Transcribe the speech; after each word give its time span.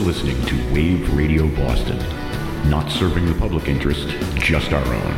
You're 0.00 0.14
listening 0.14 0.42
to 0.46 0.72
Wave 0.72 1.14
Radio 1.14 1.46
Boston. 1.56 1.98
Not 2.70 2.90
serving 2.90 3.26
the 3.26 3.34
public 3.38 3.68
interest, 3.68 4.08
just 4.36 4.72
our 4.72 4.82
own. 4.82 5.12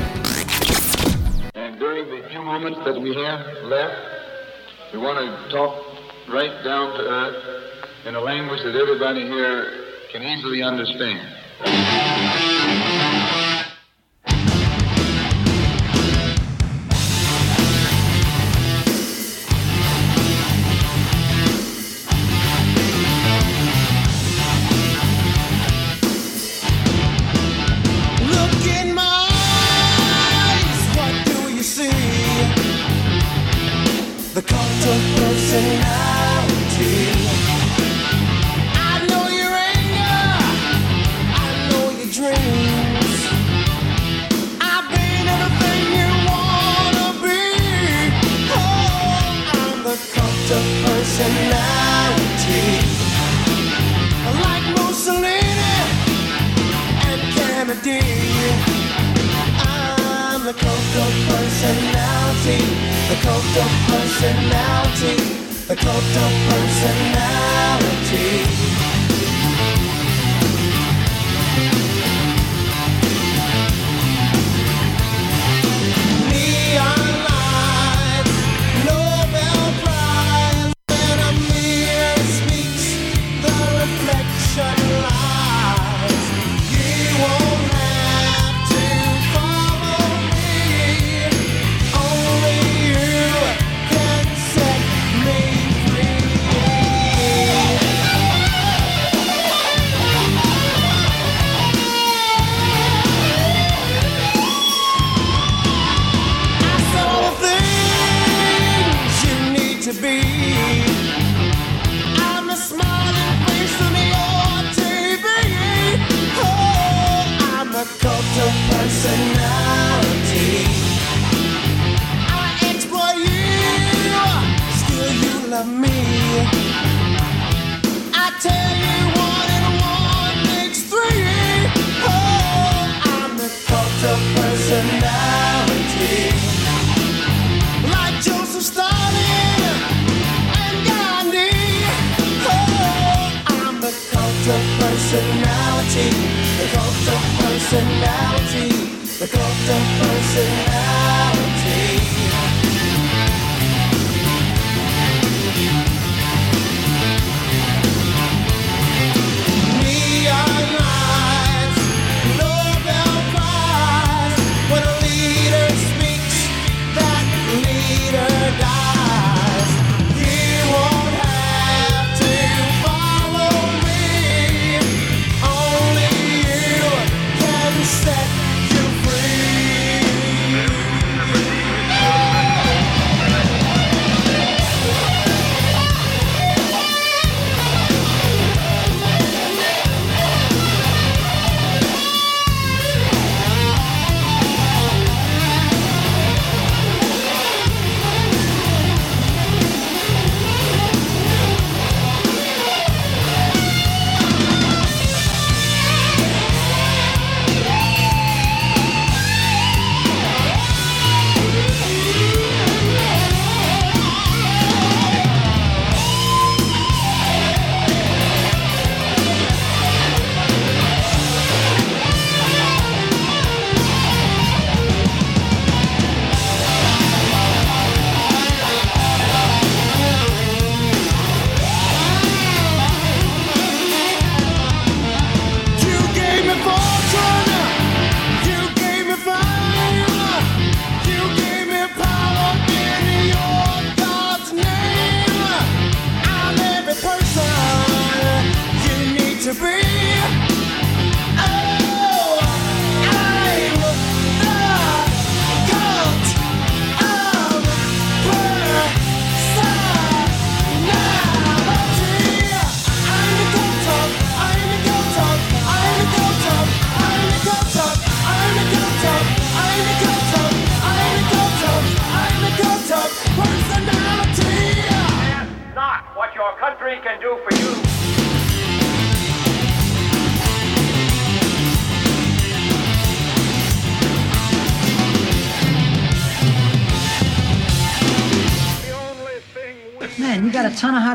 And 1.54 1.78
during 1.78 2.10
the 2.10 2.28
few 2.28 2.42
moments 2.42 2.80
that 2.84 3.00
we 3.00 3.14
have 3.14 3.46
left, 3.62 3.94
we 4.92 4.98
want 4.98 5.20
to 5.20 5.54
talk 5.54 5.84
right 6.28 6.64
down 6.64 6.98
to 6.98 7.00
earth 7.00 7.76
in 8.06 8.16
a 8.16 8.20
language 8.20 8.60
that 8.64 8.74
everybody 8.74 9.22
here 9.22 9.84
can 10.10 10.24
easily 10.24 10.64
understand. 10.64 12.51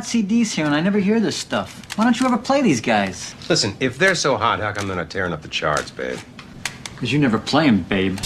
CDs 0.07 0.51
here, 0.51 0.65
and 0.65 0.73
I 0.73 0.79
never 0.79 0.99
hear 0.99 1.19
this 1.19 1.35
stuff. 1.35 1.85
Why 1.97 2.05
don't 2.05 2.17
you 2.17 2.25
ever 2.25 2.37
play 2.37 2.61
these 2.61 2.79
guys? 2.79 3.35
Listen, 3.49 3.75
if 3.81 3.97
they're 3.97 4.15
so 4.15 4.37
hot, 4.37 4.61
how 4.61 4.71
come 4.71 4.87
they're 4.87 4.95
not 4.95 5.09
tearing 5.09 5.33
up 5.33 5.41
the 5.41 5.49
charts, 5.49 5.91
babe? 5.91 6.17
Because 6.93 7.11
you 7.11 7.19
never 7.19 7.37
play 7.37 7.65
them, 7.65 7.83
babe. 7.83 8.17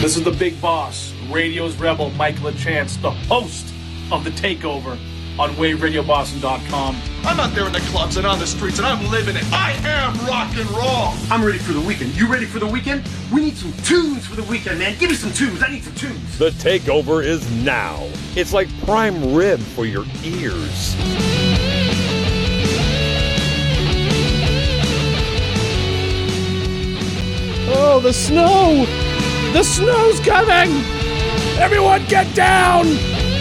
This 0.00 0.16
is 0.16 0.24
the 0.24 0.32
big 0.36 0.60
boss, 0.60 1.14
radio's 1.30 1.76
rebel, 1.76 2.10
Mike 2.10 2.34
LaChance, 2.36 3.00
the 3.00 3.12
host 3.12 3.72
of 4.10 4.24
The 4.24 4.30
Takeover 4.30 4.98
on 5.38 5.50
WaveRadioBoston.com. 5.50 7.00
I'm 7.24 7.38
out 7.38 7.54
there 7.54 7.66
in 7.66 7.72
the 7.72 7.80
clubs 7.80 8.16
and 8.16 8.26
on 8.26 8.38
the 8.38 8.46
streets 8.46 8.78
and 8.78 8.86
I'm 8.86 9.08
living 9.10 9.36
it. 9.36 9.44
I 9.52 9.72
am 9.84 10.14
rock 10.26 10.54
and 10.56 10.68
roll. 10.70 11.14
I'm 11.30 11.44
ready 11.44 11.58
for 11.58 11.72
the 11.72 11.80
weekend. 11.80 12.16
You 12.16 12.26
ready 12.26 12.44
for 12.44 12.58
the 12.58 12.66
weekend? 12.66 13.04
We 13.32 13.42
need 13.42 13.56
some 13.56 13.72
tunes 13.84 14.26
for 14.26 14.34
the 14.34 14.42
weekend, 14.42 14.80
man. 14.80 14.98
Give 14.98 15.08
me 15.08 15.14
some 15.14 15.32
tunes. 15.32 15.62
I 15.62 15.70
need 15.70 15.84
some 15.84 15.94
tunes. 15.94 16.36
The 16.36 16.50
takeover 16.50 17.24
is 17.24 17.48
now. 17.62 18.08
It's 18.34 18.52
like 18.52 18.68
prime 18.84 19.34
rib 19.34 19.60
for 19.60 19.84
your 19.84 20.04
ears. 20.24 20.96
Oh, 27.72 28.00
the 28.02 28.12
snow! 28.12 28.84
The 29.52 29.62
snow's 29.62 30.18
coming! 30.20 30.84
Everyone 31.60 32.04
get 32.06 32.34
down! 32.34 32.86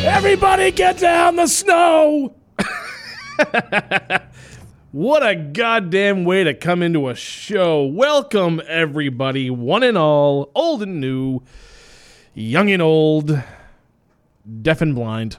Everybody 0.06 0.72
get 0.72 1.00
down 1.00 1.36
the 1.36 1.48
snow! 1.48 2.36
what 4.92 5.28
a 5.28 5.36
goddamn 5.36 6.26
way 6.26 6.44
to 6.44 6.54
come 6.54 6.82
into 6.82 7.10
a 7.10 7.16
show. 7.16 7.86
Welcome, 7.86 8.60
everybody, 8.68 9.50
one 9.52 9.84
and 9.84 9.96
all, 9.96 10.50
old 10.56 10.82
and 10.82 11.00
new, 11.00 11.42
young 12.34 12.72
and 12.72 12.82
old, 12.82 13.40
deaf 14.62 14.82
and 14.82 14.96
blind. 14.96 15.38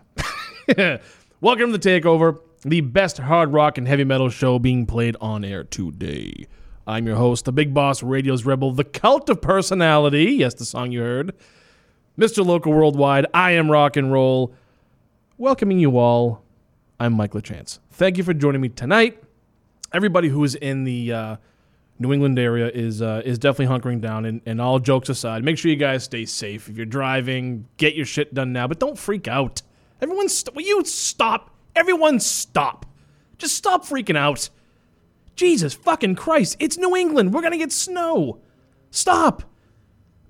Welcome 1.41 1.73
to 1.73 1.79
the 1.79 1.89
Takeover, 1.89 2.39
the 2.63 2.81
best 2.83 3.19
hard 3.19 3.53
rock 3.53 3.77
and 3.77 3.89
heavy 3.89 4.05
metal 4.05 4.29
show 4.29 4.61
being 4.61 4.87
played 4.87 5.17
on 5.21 5.45
air 5.45 5.65
today. 5.65 6.47
I'm 6.87 7.09
your 7.09 7.17
host, 7.17 7.45
the 7.45 7.53
Big 7.53 7.75
Boss 7.75 8.05
Radio's 8.05 8.45
Rebel, 8.45 8.71
the 8.71 8.85
Cult 8.85 9.29
of 9.31 9.43
Personality. 9.43 10.27
Yes, 10.27 10.55
the 10.55 10.65
song 10.65 10.93
you 10.93 11.01
heard. 11.01 11.35
Mr. 12.17 12.47
Local 12.47 12.73
Worldwide, 12.73 13.27
I 13.35 13.53
am 13.53 13.69
rock 13.69 13.97
and 13.97 14.13
roll. 14.13 14.55
Welcoming 15.39 15.81
you 15.81 15.99
all, 15.99 16.45
I'm 17.01 17.15
Mike 17.15 17.33
LaChance. 17.33 17.81
Thank 17.91 18.17
you 18.17 18.23
for 18.23 18.33
joining 18.33 18.61
me 18.61 18.69
tonight. 18.69 19.21
Everybody 19.93 20.29
who 20.29 20.45
is 20.45 20.55
in 20.55 20.85
the 20.85 21.13
uh, 21.13 21.37
New 21.99 22.13
England 22.13 22.39
area 22.39 22.69
is 22.69 23.03
uh, 23.03 23.23
is 23.25 23.39
definitely 23.39 23.75
hunkering 23.77 24.01
down. 24.01 24.25
And, 24.25 24.41
and 24.47 24.61
all 24.61 24.79
jokes 24.79 25.09
aside, 25.09 25.45
make 25.45 25.59
sure 25.59 25.71
you 25.71 25.77
guys 25.77 26.05
stay 26.05 26.25
safe. 26.25 26.69
If 26.69 26.77
you're 26.77 26.87
driving, 26.87 27.67
get 27.77 27.95
your 27.95 28.07
shit 28.07 28.33
done 28.33 28.53
now, 28.53 28.67
but 28.67 28.81
don't 28.81 28.99
freak 28.99 29.29
out. 29.29 29.63
Everyone, 30.01 30.29
st- 30.29 30.57
will 30.57 30.63
you 30.63 30.83
stop? 30.85 31.55
Everyone, 31.77 32.19
stop. 32.19 32.87
Just 33.37 33.55
stop 33.55 33.85
freaking 33.85 34.17
out. 34.17 34.49
Jesus 35.37 35.75
fucking 35.75 36.15
Christ! 36.15 36.57
It's 36.59 36.79
New 36.79 36.97
England. 36.97 37.33
We're 37.33 37.43
gonna 37.43 37.59
get 37.59 37.73
snow. 37.73 38.41
Stop. 38.91 39.43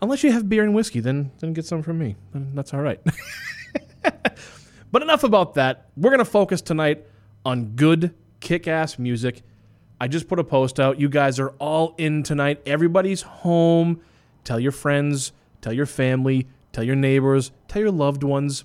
Unless 0.02 0.24
you 0.24 0.32
have 0.32 0.48
beer 0.48 0.64
and 0.64 0.74
whiskey, 0.74 1.00
then 1.00 1.30
then 1.38 1.52
get 1.52 1.66
some 1.66 1.82
from 1.82 1.98
me. 1.98 2.16
That's 2.34 2.74
all 2.74 2.80
right. 2.80 3.00
but 4.92 5.02
enough 5.02 5.24
about 5.24 5.54
that. 5.54 5.88
We're 5.96 6.10
gonna 6.10 6.24
focus 6.24 6.62
tonight 6.62 7.06
on 7.44 7.76
good 7.76 8.14
kick-ass 8.40 8.98
music. 8.98 9.42
I 10.00 10.08
just 10.08 10.28
put 10.28 10.38
a 10.38 10.44
post 10.44 10.80
out. 10.80 10.98
You 10.98 11.10
guys 11.10 11.38
are 11.38 11.50
all 11.58 11.94
in 11.98 12.22
tonight. 12.22 12.62
Everybody's 12.64 13.22
home. 13.22 14.00
Tell 14.44 14.58
your 14.58 14.72
friends, 14.72 15.32
tell 15.60 15.74
your 15.74 15.84
family, 15.86 16.48
tell 16.72 16.82
your 16.82 16.96
neighbors, 16.96 17.52
tell 17.68 17.82
your 17.82 17.90
loved 17.90 18.22
ones, 18.22 18.64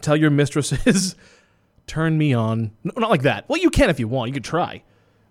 tell 0.00 0.16
your 0.16 0.30
mistresses. 0.30 1.14
Turn 1.86 2.18
me 2.18 2.32
on. 2.34 2.72
No, 2.84 2.92
not 2.96 3.10
like 3.10 3.22
that. 3.22 3.48
Well, 3.48 3.60
you 3.60 3.70
can 3.70 3.90
if 3.90 4.00
you 4.00 4.08
want. 4.08 4.28
You 4.28 4.34
can 4.34 4.42
try. 4.42 4.82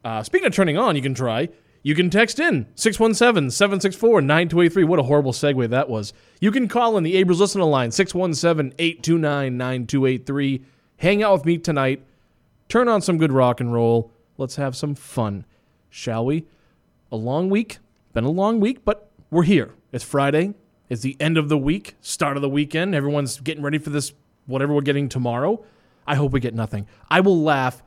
Uh, 0.04 0.24
speaking 0.24 0.48
of 0.48 0.54
turning 0.54 0.78
on, 0.78 0.96
you 0.96 1.02
can 1.02 1.14
try. 1.14 1.50
You 1.84 1.96
can 1.96 2.10
text 2.10 2.40
in 2.40 2.68
617 2.76 3.52
764 3.52 4.22
9283. 4.22 4.84
What 4.84 5.00
a 5.00 5.04
horrible 5.04 5.32
segue 5.32 5.70
that 5.70 5.90
was. 5.90 6.14
You 6.42 6.52
can 6.52 6.68
call 6.68 6.98
in 6.98 7.04
the 7.04 7.16
Abrams 7.16 7.40
Listener 7.40 7.64
line 7.64 7.92
617 7.92 8.74
829 8.78 9.58
9283. 9.58 10.66
Hang 10.98 11.24
out 11.24 11.34
with 11.34 11.46
me 11.46 11.58
tonight. 11.58 12.04
Turn 12.68 12.88
on 12.88 13.02
some 13.02 13.18
good 13.18 13.32
rock 13.32 13.62
and 13.62 13.74
roll. 13.74 14.12
Let's 14.40 14.56
have 14.56 14.74
some 14.74 14.96
fun, 14.96 15.46
shall 15.90 16.26
we? 16.26 16.46
A 17.12 17.18
long 17.18 17.50
week. 17.50 17.80
Been 18.14 18.24
a 18.24 18.32
long 18.32 18.62
week, 18.62 18.86
but 18.86 19.12
we're 19.30 19.44
here. 19.44 19.74
It's 19.92 20.04
Friday. 20.04 20.54
It's 20.88 21.02
the 21.02 21.18
end 21.20 21.38
of 21.38 21.50
the 21.50 21.58
week, 21.58 21.96
start 22.00 22.38
of 22.38 22.42
the 22.42 22.48
weekend. 22.48 22.96
Everyone's 22.96 23.42
getting 23.42 23.62
ready 23.62 23.80
for 23.80 23.90
this, 23.90 24.14
whatever 24.46 24.74
we're 24.74 24.82
getting 24.82 25.10
tomorrow. 25.10 25.64
I 26.08 26.16
hope 26.16 26.32
we 26.32 26.40
get 26.40 26.56
nothing. 26.56 26.88
I 27.12 27.20
will 27.20 27.44
laugh 27.44 27.84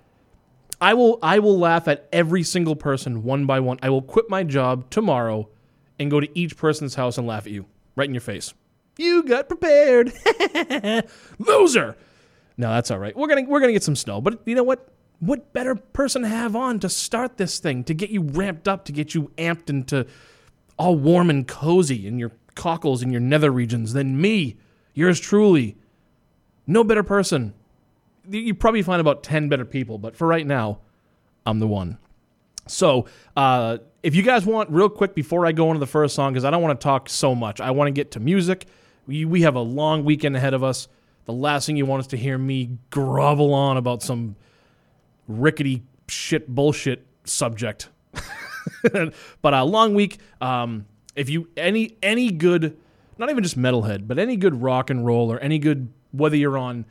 I 0.79 0.95
will 0.95 1.19
I 1.23 1.39
will 1.39 1.59
laugh 1.59 1.89
at 1.89 2.09
every 2.13 2.43
single 2.43 2.77
person 2.77 3.23
one 3.23 3.47
by 3.47 3.61
one. 3.61 3.79
I 3.83 3.89
will 3.89 4.03
quit 4.03 4.29
my 4.29 4.43
job 4.43 4.91
tomorrow 4.91 5.49
and 5.99 6.11
go 6.11 6.21
to 6.21 6.29
each 6.39 6.57
person's 6.57 6.97
house 6.97 7.17
and 7.17 7.27
laugh 7.27 7.47
at 7.47 7.53
you 7.53 7.67
right 7.97 8.09
in 8.09 8.15
your 8.15 8.21
face. 8.21 8.53
You 8.99 9.23
got 9.23 9.49
prepared. 9.49 10.13
Loser. 11.39 11.97
No, 12.59 12.71
that's 12.71 12.91
all 12.91 12.99
right. 12.99 13.17
We're 13.17 13.29
going 13.29 13.47
to 13.47 13.51
we're 13.51 13.61
going 13.61 13.69
to 13.69 13.75
get 13.75 13.85
some 13.85 13.97
snow. 13.97 14.21
But 14.21 14.41
you 14.45 14.55
know 14.55 14.65
what? 14.65 14.89
What 15.23 15.53
better 15.53 15.77
person 15.77 16.23
to 16.23 16.29
have 16.29 16.57
on 16.57 16.81
to 16.81 16.89
start 16.89 17.37
this 17.37 17.61
thing, 17.61 17.85
to 17.85 17.95
get 17.95 18.11
you 18.11 18.23
ramped 18.23 18.67
up, 18.67 18.85
to 18.87 18.93
get 18.93 19.15
you 19.15 19.31
amped 19.39 19.71
into 19.71 20.07
all 20.77 20.97
warm 20.97 21.31
and 21.31 21.47
cozy 21.47 22.07
in 22.07 22.19
your 22.19 22.33
cockles 22.57 23.03
and 23.03 23.13
your 23.13 23.21
nether 23.21 23.51
regions 23.51 23.93
than 23.93 24.21
me, 24.21 24.57
yours 24.95 25.21
truly. 25.21 25.77
No 26.67 26.83
better 26.83 27.03
person 27.03 27.55
you 28.29 28.55
probably 28.55 28.83
find 28.83 29.01
about 29.01 29.23
10 29.23 29.49
better 29.49 29.65
people, 29.65 29.99
but 29.99 30.17
for 30.17 30.27
right 30.27 30.47
now, 30.47 30.79
I'm 31.45 31.59
the 31.59 31.67
one. 31.67 31.99
So, 32.69 33.07
uh, 33.37 33.79
if 34.03 34.15
you 34.15 34.23
guys 34.23 34.47
want, 34.47 34.71
real 34.71 34.89
quick 34.89 35.15
before 35.15 35.47
I 35.47 35.53
go 35.53 35.69
into 35.69 35.81
the 35.81 35.87
first 35.87 36.15
song, 36.15 36.33
because 36.33 36.45
I 36.45 36.51
don't 36.51 36.63
want 36.63 36.79
to 36.79 36.85
talk 36.85 37.09
so 37.09 37.35
much, 37.35 37.61
I 37.61 37.73
want 37.73 37.89
to 37.89 37.93
get 37.93 38.13
to 38.13 38.21
music. 38.21 38.67
We, 39.07 39.25
we 39.25 39.43
have 39.43 39.57
a 39.57 39.61
long 39.61 40.05
weekend 40.05 40.37
ahead 40.37 40.55
of 40.55 40.63
us. 40.63 40.89
The 41.25 41.33
last 41.33 41.67
thing 41.67 41.77
you 41.77 41.87
want 41.87 42.01
is 42.01 42.07
to 42.09 42.17
hear 42.17 42.39
me 42.39 42.79
grovel 42.91 43.53
on 43.55 43.77
about 43.77 44.03
some 44.03 44.37
rickety 45.29 45.83
shit 46.09 46.49
bullshit 46.49 47.07
subject. 47.25 47.89
but 49.43 49.55
a 49.55 49.65
long 49.65 49.95
week. 49.95 50.19
Um, 50.41 50.87
if 51.15 51.29
you 51.29 51.49
any 51.57 51.97
any 52.03 52.31
good, 52.31 52.77
not 53.19 53.31
even 53.31 53.43
just 53.43 53.59
metalhead, 53.59 54.07
but 54.07 54.19
any 54.19 54.37
good 54.37 54.63
rock 54.63 54.91
and 54.91 55.05
roll 55.05 55.31
or 55.33 55.39
any 55.41 55.59
good 55.59 55.89
whether 56.13 56.37
you're 56.37 56.59
on 56.59 56.85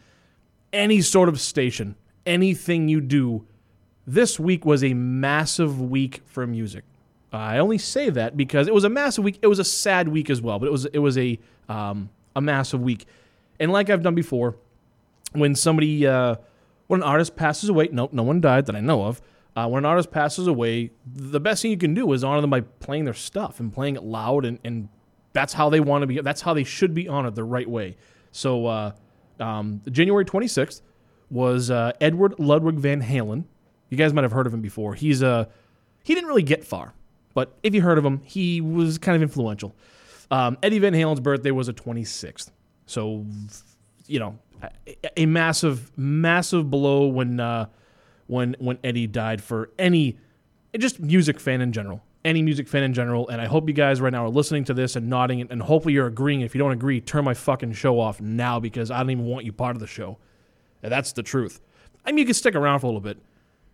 any 0.73 1.01
sort 1.01 1.29
of 1.29 1.39
station, 1.39 1.95
anything 2.25 2.87
you 2.87 3.01
do, 3.01 3.45
this 4.07 4.39
week 4.39 4.65
was 4.65 4.83
a 4.83 4.93
massive 4.93 5.79
week 5.79 6.21
for 6.25 6.45
music. 6.47 6.83
I 7.33 7.59
only 7.59 7.77
say 7.77 8.09
that 8.09 8.35
because 8.35 8.67
it 8.67 8.73
was 8.73 8.83
a 8.83 8.89
massive 8.89 9.23
week. 9.23 9.39
It 9.41 9.47
was 9.47 9.59
a 9.59 9.63
sad 9.63 10.07
week 10.07 10.29
as 10.29 10.41
well, 10.41 10.59
but 10.59 10.67
it 10.67 10.71
was 10.71 10.85
it 10.85 10.99
was 10.99 11.17
a 11.17 11.39
um, 11.69 12.09
a 12.35 12.41
massive 12.41 12.81
week. 12.81 13.05
And 13.59 13.71
like 13.71 13.89
I've 13.89 14.01
done 14.01 14.15
before, 14.15 14.55
when 15.33 15.55
somebody 15.55 16.05
uh, 16.05 16.35
when 16.91 17.03
an 17.03 17.07
artist 17.07 17.37
passes 17.37 17.69
away, 17.69 17.87
no 17.89 18.09
no 18.11 18.21
one 18.21 18.41
died 18.41 18.65
that 18.65 18.75
I 18.75 18.81
know 18.81 19.05
of. 19.05 19.21
Uh, 19.55 19.65
when 19.65 19.85
an 19.85 19.89
artist 19.89 20.11
passes 20.11 20.45
away, 20.45 20.91
the 21.05 21.39
best 21.39 21.61
thing 21.61 21.71
you 21.71 21.77
can 21.77 21.93
do 21.93 22.11
is 22.11 22.21
honor 22.21 22.41
them 22.41 22.49
by 22.49 22.59
playing 22.59 23.05
their 23.05 23.13
stuff 23.13 23.61
and 23.61 23.71
playing 23.71 23.95
it 23.95 24.03
loud, 24.03 24.43
and, 24.43 24.59
and 24.65 24.89
that's 25.31 25.53
how 25.53 25.69
they 25.69 25.79
want 25.79 26.01
to 26.01 26.07
be. 26.07 26.19
That's 26.19 26.41
how 26.41 26.53
they 26.53 26.65
should 26.65 26.93
be 26.93 27.07
honored 27.07 27.35
the 27.35 27.45
right 27.45 27.69
way. 27.69 27.95
So 28.33 28.65
uh, 28.65 28.91
um, 29.39 29.81
January 29.89 30.25
26th 30.25 30.81
was 31.29 31.71
uh, 31.71 31.93
Edward 32.01 32.35
Ludwig 32.37 32.75
Van 32.75 33.01
Halen. 33.01 33.45
You 33.87 33.95
guys 33.95 34.13
might 34.13 34.23
have 34.23 34.33
heard 34.33 34.45
of 34.45 34.53
him 34.53 34.61
before. 34.61 34.93
He's 34.93 35.23
uh, 35.23 35.45
he 36.03 36.13
didn't 36.13 36.27
really 36.27 36.43
get 36.43 36.65
far, 36.65 36.93
but 37.33 37.57
if 37.63 37.73
you 37.73 37.81
heard 37.81 37.99
of 37.99 38.05
him, 38.05 38.19
he 38.25 38.59
was 38.59 38.97
kind 38.97 39.15
of 39.15 39.21
influential. 39.21 39.73
Um, 40.29 40.57
Eddie 40.61 40.79
Van 40.79 40.91
Halen's 40.91 41.21
birthday 41.21 41.51
was 41.51 41.69
a 41.69 41.73
26th, 41.73 42.51
so 42.85 43.25
you 44.07 44.19
know 44.19 44.37
a, 45.17 45.25
massive, 45.25 45.91
massive 45.97 46.69
blow 46.69 47.07
when 47.07 47.39
uh, 47.39 47.67
when 48.27 48.55
when 48.59 48.77
Eddie 48.83 49.07
died 49.07 49.41
for 49.43 49.69
any 49.79 50.17
just 50.77 50.99
music 50.99 51.39
fan 51.39 51.61
in 51.61 51.71
general 51.71 52.01
any 52.23 52.41
music 52.41 52.67
fan 52.67 52.83
in 52.83 52.93
general. 52.93 53.27
And 53.29 53.41
I 53.41 53.45
hope 53.45 53.67
you 53.67 53.73
guys 53.73 54.01
right 54.01 54.11
now 54.11 54.25
are 54.25 54.29
listening 54.29 54.63
to 54.65 54.73
this 54.73 54.95
and 54.95 55.09
nodding, 55.09 55.41
and 55.41 55.61
hopefully 55.61 55.93
you're 55.93 56.07
agreeing. 56.07 56.41
If 56.41 56.53
you 56.55 56.59
don't 56.59 56.71
agree, 56.71 57.01
turn 57.01 57.25
my 57.25 57.33
fucking 57.33 57.73
show 57.73 57.99
off 57.99 58.21
now 58.21 58.59
because 58.59 58.91
I 58.91 58.99
don't 58.99 59.09
even 59.11 59.25
want 59.25 59.45
you 59.45 59.51
part 59.51 59.75
of 59.75 59.79
the 59.79 59.87
show. 59.87 60.17
And 60.83 60.91
that's 60.91 61.11
the 61.13 61.23
truth. 61.23 61.61
I 62.05 62.11
mean, 62.11 62.19
you 62.19 62.25
can 62.25 62.33
stick 62.33 62.55
around 62.55 62.79
for 62.79 62.87
a 62.87 62.89
little 62.89 63.01
bit. 63.01 63.17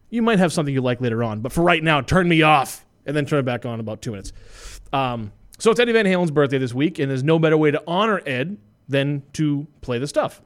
You 0.09 0.21
might 0.21 0.39
have 0.39 0.53
something 0.53 0.73
you 0.73 0.81
like 0.81 1.01
later 1.01 1.23
on, 1.23 1.41
but 1.41 1.51
for 1.51 1.63
right 1.63 1.83
now, 1.83 2.01
turn 2.01 2.27
me 2.27 2.41
off 2.41 2.85
and 3.05 3.15
then 3.15 3.25
turn 3.25 3.39
it 3.39 3.45
back 3.45 3.65
on 3.65 3.75
in 3.75 3.79
about 3.79 4.01
two 4.01 4.11
minutes. 4.11 4.31
Um, 4.93 5.31
so 5.59 5.71
it's 5.71 5.79
Eddie 5.79 5.91
Van 5.91 6.05
Halen's 6.05 6.31
birthday 6.31 6.57
this 6.57 6.73
week, 6.73 6.99
and 6.99 7.09
there's 7.09 7.23
no 7.23 7.39
better 7.39 7.57
way 7.57 7.71
to 7.71 7.81
honor 7.87 8.21
Ed 8.25 8.57
than 8.87 9.23
to 9.33 9.67
play 9.81 9.99
the 9.99 10.07
stuff, 10.07 10.41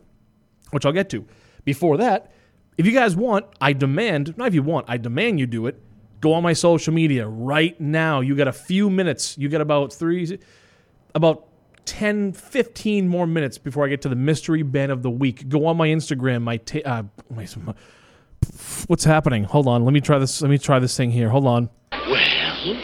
which 0.71 0.85
I'll 0.85 0.91
get 0.91 1.09
to. 1.11 1.25
Before 1.63 1.97
that, 1.97 2.31
if 2.77 2.85
you 2.85 2.91
guys 2.91 3.15
want, 3.15 3.45
I 3.59 3.73
demand, 3.73 4.37
not 4.37 4.47
if 4.47 4.53
you 4.53 4.63
want, 4.63 4.85
I 4.89 4.97
demand 4.97 5.39
you 5.39 5.45
do 5.45 5.67
it 5.67 5.79
Go 6.21 6.33
on 6.33 6.43
my 6.43 6.53
social 6.53 6.93
media 6.93 7.27
right 7.27 7.79
now. 7.81 8.21
You 8.21 8.35
got 8.35 8.47
a 8.47 8.53
few 8.53 8.91
minutes. 8.91 9.39
You 9.39 9.49
got 9.49 9.59
about 9.59 9.91
three, 9.91 10.37
about 11.15 11.47
10, 11.85 12.33
15 12.33 13.07
more 13.07 13.25
minutes 13.25 13.57
before 13.57 13.85
I 13.85 13.89
get 13.89 14.03
to 14.03 14.09
the 14.09 14.15
mystery 14.15 14.61
band 14.61 14.91
of 14.91 15.01
the 15.01 15.09
week. 15.09 15.49
Go 15.49 15.65
on 15.65 15.77
my 15.77 15.87
Instagram. 15.87 16.43
My, 16.43 16.57
ta- 16.57 16.81
uh, 16.85 17.03
my 17.31 17.47
what's 18.85 19.03
happening? 19.03 19.45
Hold 19.45 19.67
on. 19.67 19.83
Let 19.83 19.93
me 19.93 19.99
try 19.99 20.19
this. 20.19 20.43
Let 20.43 20.51
me 20.51 20.59
try 20.59 20.77
this 20.77 20.95
thing 20.95 21.09
here. 21.09 21.29
Hold 21.29 21.47
on. 21.47 21.69
Well, 21.91 22.75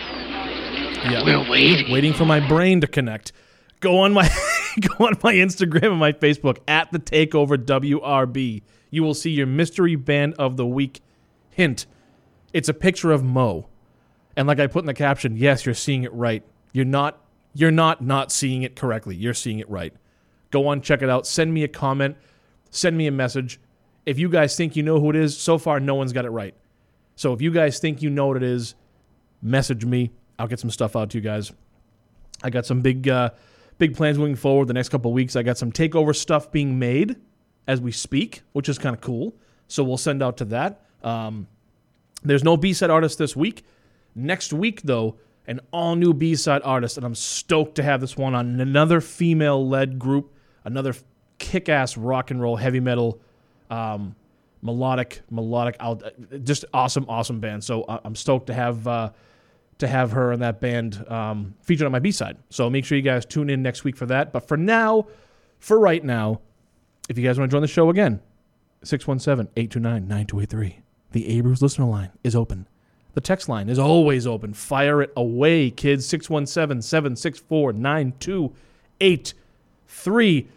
Yeah. 1.06 1.24
We're 1.24 1.48
waiting. 1.50 1.92
Waiting 1.92 2.14
for 2.14 2.26
my 2.26 2.40
brain 2.40 2.82
to 2.82 2.88
connect. 2.88 3.34
Go 3.82 4.00
on 4.00 4.14
my 4.14 4.28
go 4.98 5.06
on 5.06 5.14
my 5.24 5.34
Instagram 5.34 5.92
and 5.92 6.00
my 6.00 6.12
Facebook 6.12 6.60
at 6.68 6.92
the 6.92 7.00
Takeover 7.00 7.58
WRB. 7.58 8.62
You 8.90 9.04
will 9.04 9.14
see 9.14 9.32
your 9.32 9.48
mystery 9.48 9.96
band 9.96 10.36
of 10.36 10.58
the 10.58 10.66
week. 10.66 11.02
Hint: 11.50 11.86
It's 12.54 12.70
a 12.70 12.74
picture 12.74 13.12
of 13.12 13.24
Moe, 13.24 13.68
and 14.36 14.48
like 14.48 14.60
I 14.60 14.68
put 14.68 14.84
in 14.84 14.86
the 14.86 14.94
caption, 14.94 15.36
yes, 15.36 15.66
you're 15.66 15.76
seeing 15.76 16.04
it 16.04 16.14
right. 16.14 16.44
You're 16.74 16.86
not. 16.86 17.22
You're 17.54 17.72
not 17.72 18.04
not 18.04 18.32
seeing 18.32 18.62
it 18.62 18.76
correctly. 18.76 19.16
You're 19.16 19.34
seeing 19.34 19.58
it 19.58 19.70
right. 19.70 19.94
Go 20.52 20.68
on, 20.68 20.82
check 20.82 21.02
it 21.02 21.10
out. 21.10 21.26
Send 21.26 21.54
me 21.54 21.64
a 21.64 21.68
comment. 21.68 22.16
Send 22.70 22.96
me 22.98 23.08
a 23.08 23.12
message. 23.12 23.60
If 24.06 24.20
you 24.20 24.30
guys 24.30 24.56
think 24.56 24.76
you 24.76 24.84
know 24.84 25.00
who 25.00 25.10
it 25.10 25.16
is, 25.16 25.36
so 25.36 25.58
far 25.58 25.80
no 25.80 25.96
one's 25.96 26.14
got 26.14 26.26
it 26.26 26.30
right. 26.30 26.54
So 27.16 27.34
if 27.34 27.42
you 27.42 27.52
guys 27.52 27.80
think 27.80 28.02
you 28.02 28.10
know 28.10 28.28
what 28.28 28.38
it 28.38 28.44
is, 28.44 28.76
message 29.42 29.86
me. 29.86 30.12
I'll 30.38 30.48
get 30.48 30.60
some 30.60 30.70
stuff 30.70 30.96
out 30.96 31.10
to 31.10 31.18
you 31.18 31.24
guys. 31.24 31.52
I 32.44 32.52
got 32.52 32.66
some 32.66 32.82
big, 32.82 33.10
uh, 33.10 33.32
big 33.78 33.96
plans 33.96 34.18
moving 34.18 34.36
forward. 34.36 34.68
The 34.68 34.74
next 34.74 34.90
couple 34.90 35.12
weeks, 35.14 35.36
I 35.36 35.44
got 35.44 35.58
some 35.58 35.72
takeover 35.72 36.16
stuff 36.16 36.52
being 36.52 36.80
made 36.80 37.16
as 37.68 37.82
we 37.82 37.92
speak, 37.92 38.42
which 38.54 38.70
is 38.70 38.78
kind 38.78 38.96
of 38.96 39.02
cool. 39.02 39.36
So 39.68 39.84
we'll 39.84 39.98
send 39.98 40.24
out 40.24 40.38
to 40.38 40.46
that. 40.46 40.82
Um, 41.04 41.48
there's 42.24 42.44
no 42.44 42.58
B-side 42.58 42.90
artist 42.90 43.18
this 43.18 43.36
week. 43.36 43.64
Next 44.16 44.54
week, 44.54 44.82
though, 44.84 45.18
an 45.46 45.60
all-new 45.72 46.14
B-side 46.14 46.62
artist, 46.64 46.98
and 46.98 47.06
I'm 47.06 47.16
stoked 47.16 47.76
to 47.76 47.84
have 47.84 48.02
this 48.02 48.18
one 48.18 48.34
on 48.34 48.60
another 48.60 49.00
female-led 49.02 50.00
group, 50.00 50.34
another 50.64 50.96
kick-ass 51.38 51.98
rock 51.98 52.32
and 52.32 52.42
roll 52.42 52.56
heavy 52.56 52.80
metal, 52.80 53.22
um, 53.70 54.16
melodic, 54.62 55.22
melodic, 55.30 55.76
out, 55.80 56.04
just 56.44 56.66
awesome, 56.74 57.06
awesome 57.08 57.40
band. 57.40 57.64
So 57.64 57.86
I- 57.88 58.00
I'm 58.04 58.16
stoked 58.16 58.48
to 58.48 58.54
have. 58.54 58.88
Uh, 58.88 59.12
to 59.80 59.88
have 59.88 60.12
her 60.12 60.32
and 60.32 60.42
that 60.42 60.60
band 60.60 61.06
um, 61.10 61.54
featured 61.62 61.86
on 61.86 61.92
my 61.92 62.00
B 62.00 62.12
side. 62.12 62.38
So 62.50 62.70
make 62.70 62.86
sure 62.86 62.98
you 62.98 63.04
guys 63.04 63.26
tune 63.26 63.50
in 63.50 63.62
next 63.62 63.84
week 63.84 63.96
for 63.96 64.06
that. 64.08 64.34
But 64.34 64.48
for 64.48 64.58
now, 64.58 65.08
for 65.60 65.80
right 65.80 66.04
now, 66.04 66.42
if 67.10 67.18
you 67.18 67.24
guys 67.24 67.40
want 67.40 67.50
to 67.50 67.56
join 67.56 67.62
the 67.62 67.68
show 67.68 67.90
again, 67.90 68.20
617 68.84 69.52
829 69.56 70.08
9283. 70.08 70.80
The 71.12 71.38
Abrams 71.38 71.62
listener 71.62 71.86
line 71.86 72.10
is 72.24 72.36
open. 72.36 72.68
The 73.14 73.22
text 73.22 73.48
line 73.50 73.70
is 73.70 73.80
always 73.80 74.28
open. 74.28 74.54
Fire 74.54 75.02
it 75.02 75.12
away, 75.16 75.72
kids. 75.72 76.06
617 76.08 76.82
764 76.82 77.74
9283. 77.74 80.48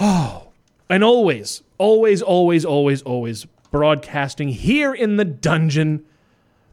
Oh, 0.00 0.48
and 0.90 1.04
always, 1.04 1.62
always, 1.78 2.20
always, 2.20 2.64
always, 2.64 3.02
always 3.02 3.44
broadcasting 3.70 4.48
here 4.48 4.92
in 4.92 5.16
the 5.16 5.24
dungeon 5.24 6.04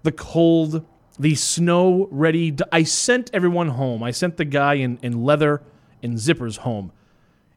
the 0.04 0.12
cold, 0.12 0.86
the 1.20 1.36
snow 1.36 2.08
ready. 2.12 2.52
d- 2.52 2.64
I 2.72 2.84
sent 2.84 3.30
everyone 3.34 3.70
home. 3.70 4.04
I 4.04 4.12
sent 4.12 4.38
the 4.38 4.46
guy 4.46 4.76
in, 4.76 4.98
in 5.02 5.24
leather 5.24 5.62
and 6.02 6.16
zippers 6.16 6.58
home. 6.58 6.92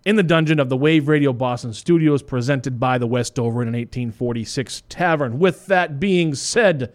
In 0.05 0.17
the 0.17 0.23
dungeon 0.23 0.61
of 0.61 0.69
the 0.69 0.77
Wave 0.77 1.09
Radio 1.09 1.33
Boston 1.33 1.73
Studios, 1.73 2.23
presented 2.23 2.79
by 2.79 2.99
the 2.99 3.07
Westover 3.07 3.63
in 3.63 3.69
an 3.69 3.75
1846 3.75 4.83
tavern. 4.89 5.39
With 5.39 5.67
that 5.67 5.99
being 5.99 6.35
said, 6.35 6.93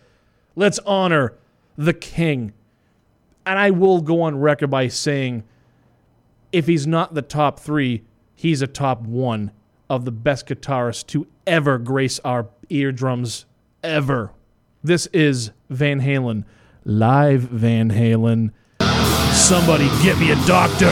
let's 0.55 0.77
honor 0.79 1.33
the 1.75 1.93
king. 1.93 2.53
And 3.45 3.57
I 3.57 3.71
will 3.71 4.01
go 4.01 4.21
on 4.21 4.39
record 4.39 4.69
by 4.69 4.89
saying 4.89 5.43
if 6.51 6.67
he's 6.67 6.85
not 6.85 7.15
the 7.15 7.21
top 7.21 7.59
three, 7.59 8.03
he's 8.35 8.61
a 8.61 8.67
top 8.67 9.01
one 9.01 9.51
of 9.89 10.05
the 10.05 10.11
best 10.11 10.45
guitarists 10.47 11.05
to 11.07 11.25
ever 11.47 11.79
grace 11.79 12.19
our 12.19 12.47
eardrums 12.69 13.45
ever. 13.83 14.31
This 14.81 15.07
is 15.07 15.51
Van 15.69 16.00
Halen, 16.00 16.45
live 16.86 17.41
Van 17.41 17.89
Halen. 17.91 18.51
Somebody 19.33 19.89
get 20.01 20.17
me 20.17 20.31
a 20.31 20.36
doctor. 20.48 20.88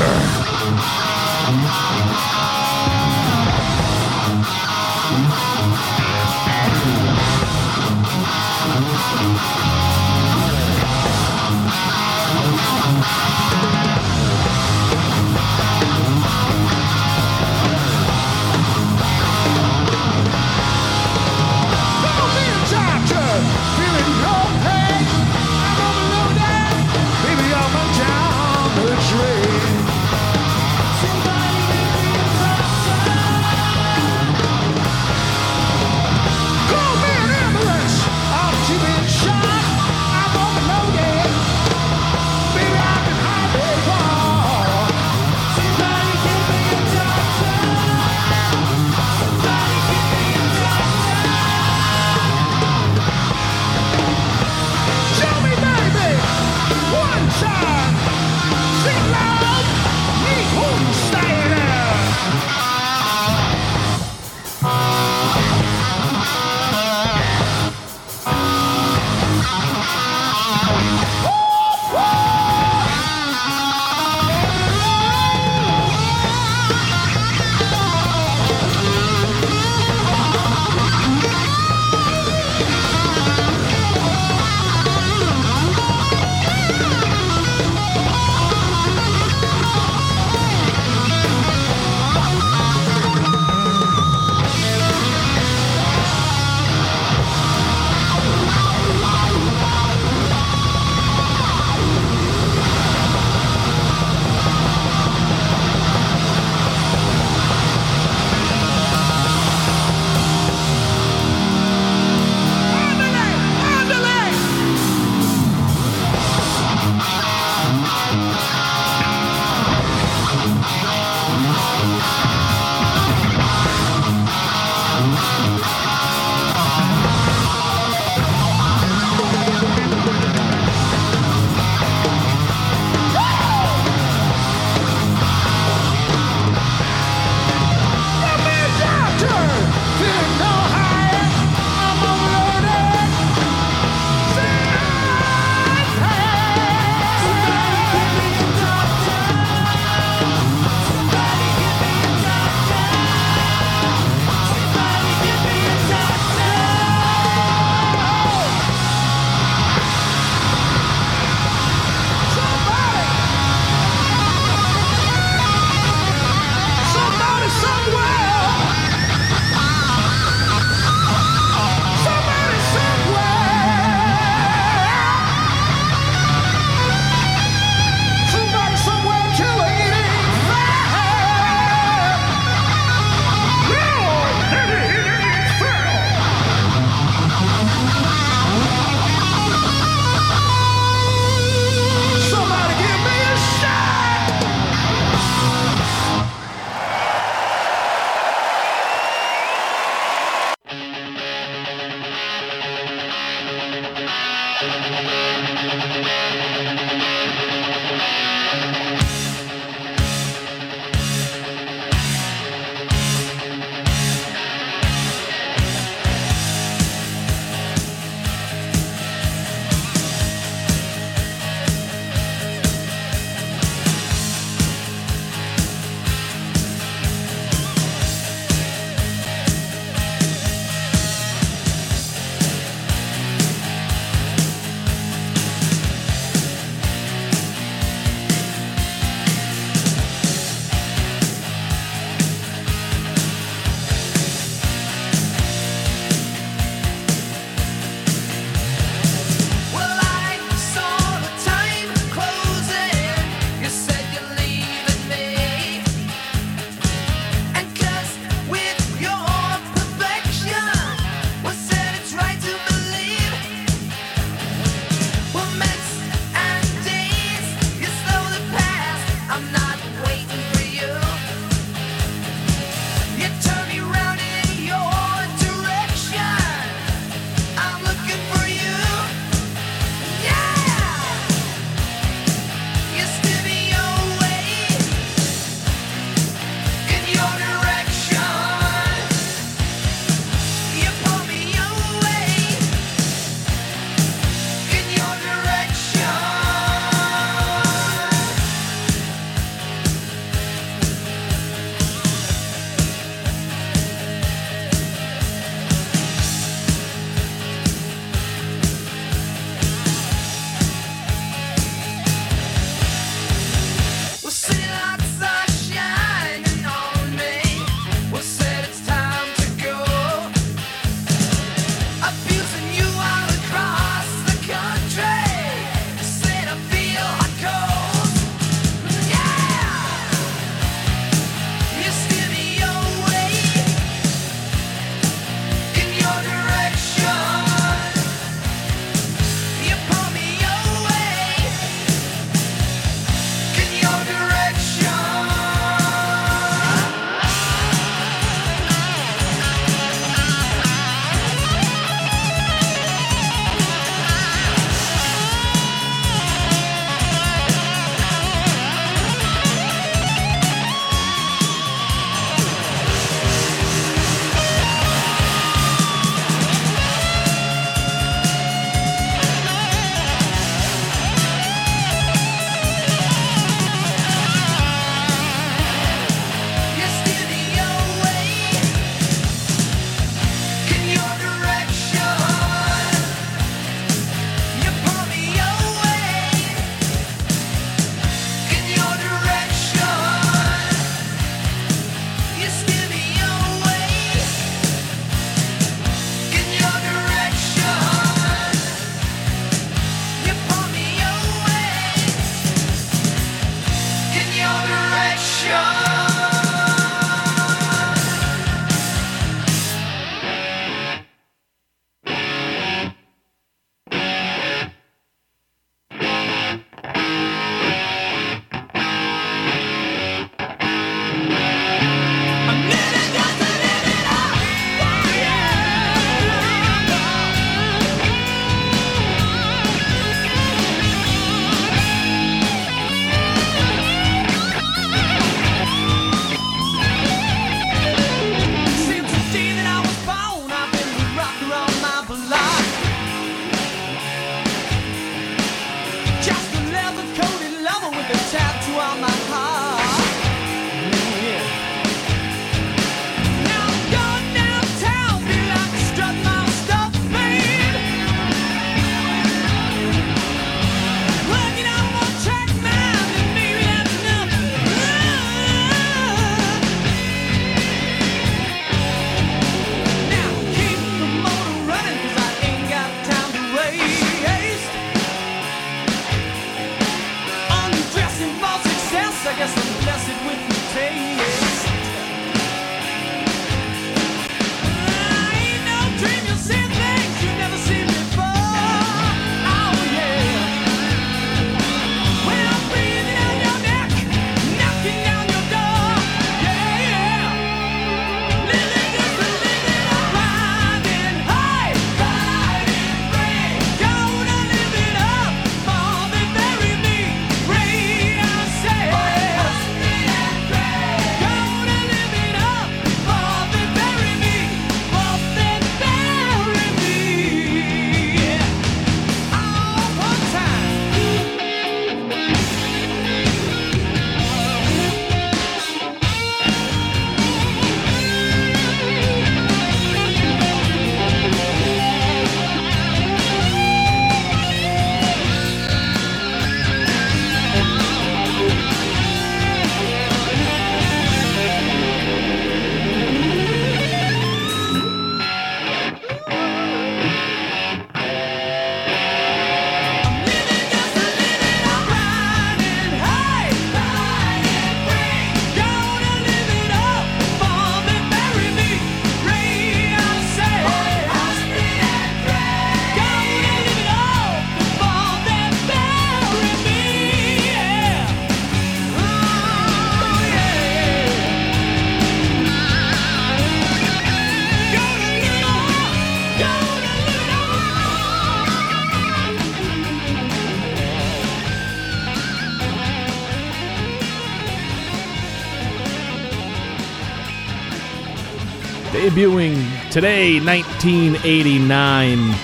Today, 589.97 590.39
1989. 590.39 592.35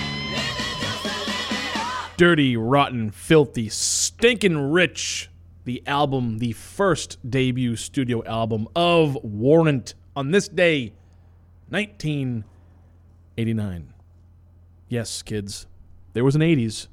Dirty, 2.16 2.56
rotten, 2.56 3.12
filthy, 3.12 3.68
stinking 3.68 4.72
rich. 4.72 5.30
The 5.62 5.80
album, 5.86 6.38
the 6.38 6.50
first 6.50 7.16
debut 7.30 7.76
studio 7.76 8.24
album 8.24 8.66
of 8.74 9.16
Warrant 9.22 9.94
on 10.16 10.32
this 10.32 10.48
day, 10.48 10.94
1989. 11.68 13.94
Yes, 14.88 15.22
kids, 15.22 15.68
there 16.12 16.24
was 16.24 16.34
an 16.34 16.42
80s. 16.42 16.88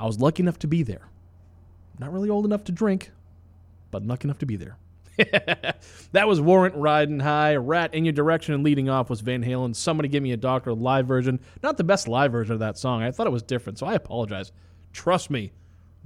I 0.00 0.06
was 0.06 0.18
lucky 0.18 0.42
enough 0.42 0.58
to 0.60 0.66
be 0.66 0.82
there. 0.82 1.10
Not 1.98 2.10
really 2.10 2.30
old 2.30 2.46
enough 2.46 2.64
to 2.64 2.72
drink, 2.72 3.10
but 3.90 4.06
lucky 4.06 4.28
enough 4.28 4.38
to 4.38 4.46
be 4.46 4.56
there. 4.56 4.78
That 6.12 6.28
was 6.28 6.40
Warrant 6.40 6.76
Riding 6.76 7.20
High, 7.20 7.56
Ratt 7.56 7.92
in 7.92 8.04
Your 8.04 8.12
Direction, 8.12 8.54
and 8.54 8.62
leading 8.62 8.88
off 8.88 9.10
was 9.10 9.20
Van 9.20 9.42
Halen. 9.42 9.74
Somebody 9.74 10.08
give 10.08 10.22
me 10.22 10.30
a 10.30 10.36
Doctor 10.36 10.72
live 10.72 11.06
version. 11.06 11.40
Not 11.62 11.76
the 11.76 11.84
best 11.84 12.06
live 12.06 12.30
version 12.30 12.52
of 12.52 12.60
that 12.60 12.78
song. 12.78 13.02
I 13.02 13.10
thought 13.10 13.26
it 13.26 13.32
was 13.32 13.42
different, 13.42 13.78
so 13.78 13.86
I 13.86 13.94
apologize. 13.94 14.52
Trust 14.92 15.30
me. 15.30 15.52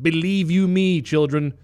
Believe 0.01 0.51
you 0.51 0.67
me, 0.67 1.03
children. 1.03 1.55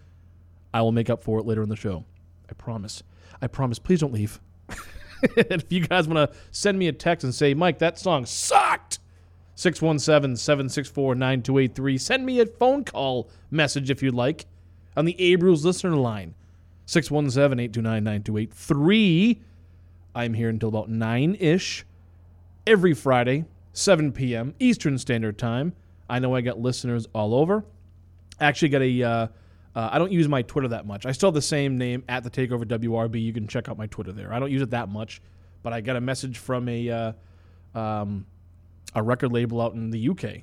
I 0.75 0.83
will 0.83 0.93
make 0.93 1.09
up 1.09 1.23
for 1.23 1.39
it 1.39 1.47
later 1.47 1.63
in 1.63 1.69
the 1.69 1.77
show. 1.77 2.05
I 2.51 2.53
promise. 2.53 3.03
I 3.41 3.47
promise. 3.47 3.79
Please 3.79 4.01
don't 4.01 4.13
leave. 4.13 4.41
if 5.23 5.65
you 5.71 5.87
guys 5.87 6.07
want 6.07 6.31
to 6.31 6.37
send 6.51 6.79
me 6.79 6.89
a 6.89 6.93
text 6.93 7.25
and 7.25 7.35
say, 7.35 7.55
Mike, 7.55 7.79
that 7.79 7.99
song 7.99 8.27
sucked, 8.27 8.99
617 9.55 10.37
764 10.37 11.15
9283. 11.15 11.99
Send 11.99 12.27
me 12.27 12.41
a 12.41 12.47
phone 12.47 12.85
call 12.85 13.31
message 13.51 13.89
if 13.89 14.03
you'd 14.03 14.15
like 14.15 14.47
on 14.97 15.05
the 15.05 15.21
Abrams 15.21 15.65
listener 15.65 15.97
line, 15.97 16.35
617 16.87 17.59
829 17.61 18.05
9283. 18.05 19.43
I'm 20.15 20.35
here 20.35 20.49
until 20.49 20.69
about 20.69 20.89
9 20.89 21.37
ish 21.41 21.85
every 22.67 22.95
Friday, 22.95 23.45
7 23.73 24.13
p.m. 24.13 24.55
Eastern 24.59 24.99
Standard 24.99 25.39
Time. 25.39 25.73
I 26.09 26.19
know 26.19 26.35
I 26.35 26.41
got 26.41 26.59
listeners 26.59 27.07
all 27.15 27.35
over. 27.35 27.65
I 28.41 28.47
actually 28.47 28.69
got 28.69 28.83
a. 28.83 29.03
Uh, 29.03 29.27
uh, 29.75 29.89
I 29.93 29.99
don't 29.99 30.13
use 30.13 30.29
my 30.29 30.43
Twitter 30.43 30.69
that 30.69 30.87
much. 30.87 31.05
I 31.05 31.13
still 31.13 31.29
have 31.29 31.35
the 31.35 31.43
same 31.43 31.77
name 31.79 32.05
at 32.09 32.23
the 32.23 32.31
Takeover 32.31 32.65
WRB. 32.65 33.21
You 33.21 33.33
can 33.33 33.49
check 33.49 33.69
out 33.69 33.77
my 33.77 33.87
Twitter 33.87 34.13
there. 34.13 34.33
I 34.33 34.39
don't 34.39 34.51
use 34.51 34.63
it 34.63 34.71
that 34.71 34.89
much, 34.89 35.21
but 35.65 35.73
I 35.73 35.81
got 35.81 35.97
a 35.97 36.01
message 36.01 36.39
from 36.39 36.69
a 36.69 36.91
uh, 36.91 37.13
um, 37.79 38.27
a 38.95 39.03
record 39.03 39.33
label 39.33 39.61
out 39.61 39.75
in 39.75 39.91
the 39.91 40.11
UK, 40.11 40.43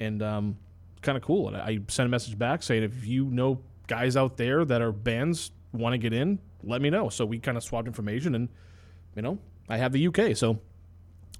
and 0.00 0.22
um, 0.22 0.58
kind 1.00 1.16
of 1.16 1.24
cool. 1.24 1.48
And 1.48 1.56
I 1.56 1.78
sent 1.88 2.06
a 2.06 2.10
message 2.10 2.36
back 2.36 2.62
saying 2.62 2.82
if 2.82 3.06
you 3.06 3.26
know 3.26 3.60
guys 3.86 4.16
out 4.16 4.36
there 4.36 4.64
that 4.64 4.82
are 4.82 4.92
bands 4.92 5.52
want 5.72 5.94
to 5.94 5.98
get 5.98 6.12
in, 6.12 6.38
let 6.62 6.80
me 6.80 6.90
know. 6.90 7.08
So 7.08 7.24
we 7.24 7.38
kind 7.38 7.56
of 7.56 7.64
swapped 7.64 7.86
information, 7.86 8.34
and 8.34 8.48
you 9.14 9.22
know 9.22 9.38
I 9.68 9.76
have 9.76 9.92
the 9.92 10.06
UK, 10.06 10.36
so 10.36 10.60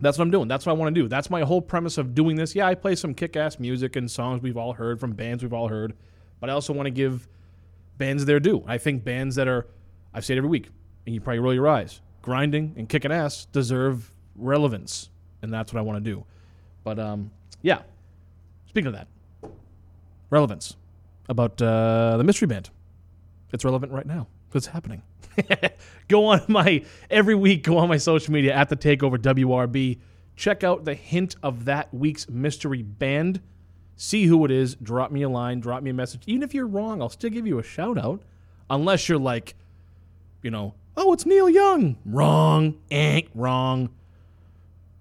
that's 0.00 0.18
what 0.18 0.24
I'm 0.24 0.30
doing. 0.30 0.48
That's 0.48 0.66
what 0.66 0.72
I 0.72 0.76
want 0.76 0.94
to 0.94 1.00
do. 1.00 1.08
That's 1.08 1.30
my 1.30 1.42
whole 1.42 1.62
premise 1.62 1.98
of 1.98 2.14
doing 2.14 2.36
this. 2.36 2.54
Yeah, 2.54 2.66
I 2.66 2.74
play 2.74 2.94
some 2.96 3.14
kick-ass 3.14 3.58
music 3.58 3.96
and 3.96 4.10
songs 4.10 4.42
we've 4.42 4.56
all 4.56 4.74
heard 4.74 5.00
from 5.00 5.12
bands 5.12 5.42
we've 5.42 5.52
all 5.52 5.68
heard, 5.68 5.94
but 6.40 6.50
I 6.50 6.52
also 6.52 6.72
want 6.72 6.86
to 6.86 6.90
give 6.90 7.28
bands 7.96 8.24
their 8.24 8.40
due. 8.40 8.62
I 8.66 8.78
think 8.78 9.04
bands 9.04 9.36
that 9.36 9.48
are, 9.48 9.66
I've 10.12 10.24
said 10.24 10.36
every 10.36 10.50
week, 10.50 10.68
and 11.06 11.14
you 11.14 11.20
probably 11.20 11.38
roll 11.38 11.54
your 11.54 11.68
eyes, 11.68 12.00
grinding 12.20 12.74
and 12.76 12.88
kicking 12.88 13.12
ass 13.12 13.46
deserve 13.46 14.10
relevance, 14.34 15.10
and 15.42 15.52
that's 15.52 15.72
what 15.72 15.78
I 15.78 15.82
want 15.82 16.04
to 16.04 16.10
do. 16.10 16.24
But 16.84 16.98
um, 16.98 17.30
yeah, 17.62 17.82
speaking 18.68 18.88
of 18.88 18.92
that, 18.92 19.08
relevance 20.30 20.76
about 21.28 21.60
uh, 21.62 22.16
the 22.16 22.24
mystery 22.24 22.46
band. 22.46 22.70
It's 23.56 23.64
relevant 23.64 23.90
right 23.90 24.04
now. 24.04 24.26
It's 24.52 24.66
happening. 24.66 25.02
go 26.08 26.26
on 26.26 26.42
my 26.46 26.84
every 27.10 27.34
week. 27.34 27.62
Go 27.62 27.78
on 27.78 27.88
my 27.88 27.96
social 27.96 28.34
media 28.34 28.52
at 28.52 28.68
the 28.68 28.76
Takeover 28.76 29.16
WRB. 29.16 29.98
Check 30.36 30.62
out 30.62 30.84
the 30.84 30.92
hint 30.92 31.36
of 31.42 31.64
that 31.64 31.92
week's 31.94 32.28
mystery 32.28 32.82
band. 32.82 33.40
See 33.96 34.26
who 34.26 34.44
it 34.44 34.50
is. 34.50 34.74
Drop 34.74 35.10
me 35.10 35.22
a 35.22 35.28
line. 35.30 35.60
Drop 35.60 35.82
me 35.82 35.88
a 35.88 35.94
message. 35.94 36.20
Even 36.26 36.42
if 36.42 36.52
you're 36.52 36.66
wrong, 36.66 37.00
I'll 37.00 37.08
still 37.08 37.30
give 37.30 37.46
you 37.46 37.58
a 37.58 37.62
shout 37.62 37.96
out. 37.96 38.20
Unless 38.68 39.08
you're 39.08 39.18
like, 39.18 39.54
you 40.42 40.50
know, 40.50 40.74
oh, 40.98 41.14
it's 41.14 41.24
Neil 41.24 41.48
Young. 41.48 41.96
Wrong. 42.04 42.74
Ain't 42.90 43.30
wrong. 43.34 43.88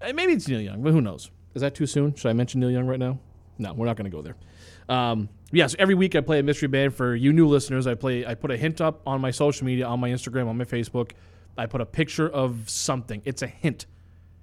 Eh, 0.00 0.12
Maybe 0.12 0.32
it's 0.32 0.48
Neil 0.48 0.62
Young, 0.62 0.82
but 0.82 0.92
who 0.92 1.02
knows? 1.02 1.30
Is 1.54 1.60
that 1.60 1.74
too 1.74 1.86
soon? 1.86 2.14
Should 2.14 2.30
I 2.30 2.32
mention 2.32 2.60
Neil 2.60 2.70
Young 2.70 2.86
right 2.86 2.98
now? 2.98 3.18
No, 3.58 3.74
we're 3.74 3.84
not 3.84 3.98
going 3.98 4.10
to 4.10 4.16
go 4.16 4.22
there. 4.22 4.36
Um, 4.88 5.28
yes, 5.52 5.74
every 5.78 5.94
week 5.94 6.14
I 6.14 6.20
play 6.20 6.38
a 6.38 6.42
mystery 6.42 6.68
band 6.68 6.94
for 6.94 7.14
you 7.14 7.32
new 7.32 7.46
listeners. 7.46 7.86
I 7.86 7.94
play. 7.94 8.26
I 8.26 8.34
put 8.34 8.50
a 8.50 8.56
hint 8.56 8.80
up 8.80 9.02
on 9.06 9.20
my 9.20 9.30
social 9.30 9.66
media, 9.66 9.86
on 9.86 10.00
my 10.00 10.10
Instagram, 10.10 10.48
on 10.48 10.56
my 10.56 10.64
Facebook. 10.64 11.12
I 11.58 11.66
put 11.66 11.80
a 11.80 11.86
picture 11.86 12.28
of 12.28 12.68
something. 12.68 13.22
It's 13.24 13.42
a 13.42 13.46
hint. 13.46 13.86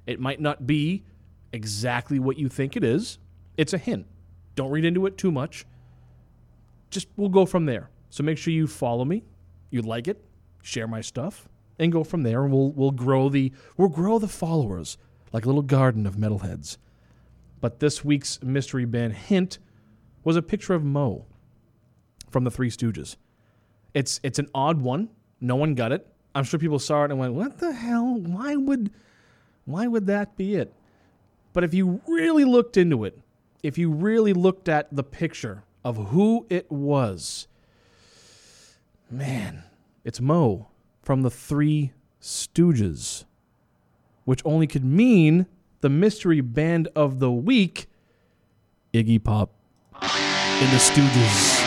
It 0.05 0.19
might 0.19 0.39
not 0.41 0.65
be 0.65 1.03
exactly 1.51 2.19
what 2.19 2.37
you 2.37 2.49
think 2.49 2.75
it 2.75 2.83
is. 2.83 3.19
It's 3.57 3.73
a 3.73 3.77
hint. 3.77 4.07
Don't 4.55 4.71
read 4.71 4.85
into 4.85 5.05
it 5.05 5.17
too 5.17 5.31
much. 5.31 5.65
Just 6.89 7.07
we'll 7.15 7.29
go 7.29 7.45
from 7.45 7.65
there. 7.65 7.89
So 8.09 8.23
make 8.23 8.37
sure 8.37 8.53
you 8.53 8.67
follow 8.67 9.05
me, 9.05 9.23
you 9.71 9.81
like 9.81 10.07
it, 10.07 10.23
share 10.61 10.87
my 10.87 11.01
stuff, 11.01 11.47
and 11.79 11.91
go 11.91 12.03
from 12.03 12.23
there. 12.23 12.43
And 12.43 12.53
we'll 12.53 12.71
we'll 12.71 12.91
grow 12.91 13.29
the 13.29 13.51
we'll 13.77 13.89
grow 13.89 14.19
the 14.19 14.27
followers 14.27 14.97
like 15.31 15.45
a 15.45 15.47
little 15.47 15.63
garden 15.63 16.05
of 16.05 16.15
metalheads. 16.15 16.77
But 17.61 17.79
this 17.79 18.03
week's 18.03 18.41
mystery 18.43 18.85
band 18.85 19.13
hint 19.13 19.57
was 20.23 20.35
a 20.35 20.41
picture 20.41 20.73
of 20.73 20.83
Moe 20.83 21.25
from 22.29 22.43
the 22.43 22.51
Three 22.51 22.69
Stooges. 22.69 23.17
It's 23.93 24.19
it's 24.23 24.39
an 24.39 24.49
odd 24.55 24.81
one. 24.81 25.09
No 25.39 25.55
one 25.55 25.75
got 25.75 25.91
it. 25.91 26.07
I'm 26.33 26.43
sure 26.43 26.59
people 26.59 26.79
saw 26.79 27.03
it 27.03 27.11
and 27.11 27.19
went, 27.19 27.33
"What 27.33 27.59
the 27.59 27.73
hell? 27.73 28.19
Why 28.19 28.55
would 28.55 28.91
why 29.65 29.87
would 29.87 30.07
that 30.07 30.35
be 30.35 30.55
it?" 30.55 30.73
But 31.53 31.63
if 31.63 31.73
you 31.73 32.01
really 32.07 32.45
looked 32.45 32.77
into 32.77 33.03
it, 33.03 33.19
if 33.61 33.77
you 33.77 33.91
really 33.91 34.33
looked 34.33 34.67
at 34.67 34.93
the 34.93 35.03
picture 35.03 35.63
of 35.83 36.09
who 36.09 36.47
it 36.49 36.71
was, 36.71 37.47
man, 39.11 39.63
it's 40.03 40.19
Moe 40.19 40.67
from 41.03 41.21
the 41.21 41.29
Three 41.29 41.91
Stooges, 42.19 43.25
which 44.25 44.41
only 44.45 44.65
could 44.65 44.85
mean 44.85 45.45
the 45.81 45.89
mystery 45.89 46.41
band 46.41 46.87
of 46.95 47.19
the 47.19 47.31
week, 47.31 47.87
Iggy 48.93 49.23
Pop 49.23 49.51
in 50.01 50.69
the 50.71 50.77
Stooges. 50.77 51.61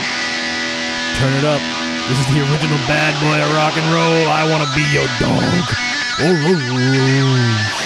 Turn 1.19 1.33
it 1.35 1.45
up. 1.45 1.61
This 2.09 2.19
is 2.19 2.27
the 2.35 2.41
original 2.41 2.79
bad 2.87 3.15
boy 3.21 3.39
of 3.43 3.53
rock 3.55 3.77
and 3.77 3.87
roll. 3.93 4.29
I 4.31 4.49
want 4.51 4.63
to 4.63 4.71
be 4.75 4.85
your 4.93 5.07
dog. 5.19 5.43
Oh, 6.19 6.35
oh, 6.47 7.83
oh. 7.83 7.86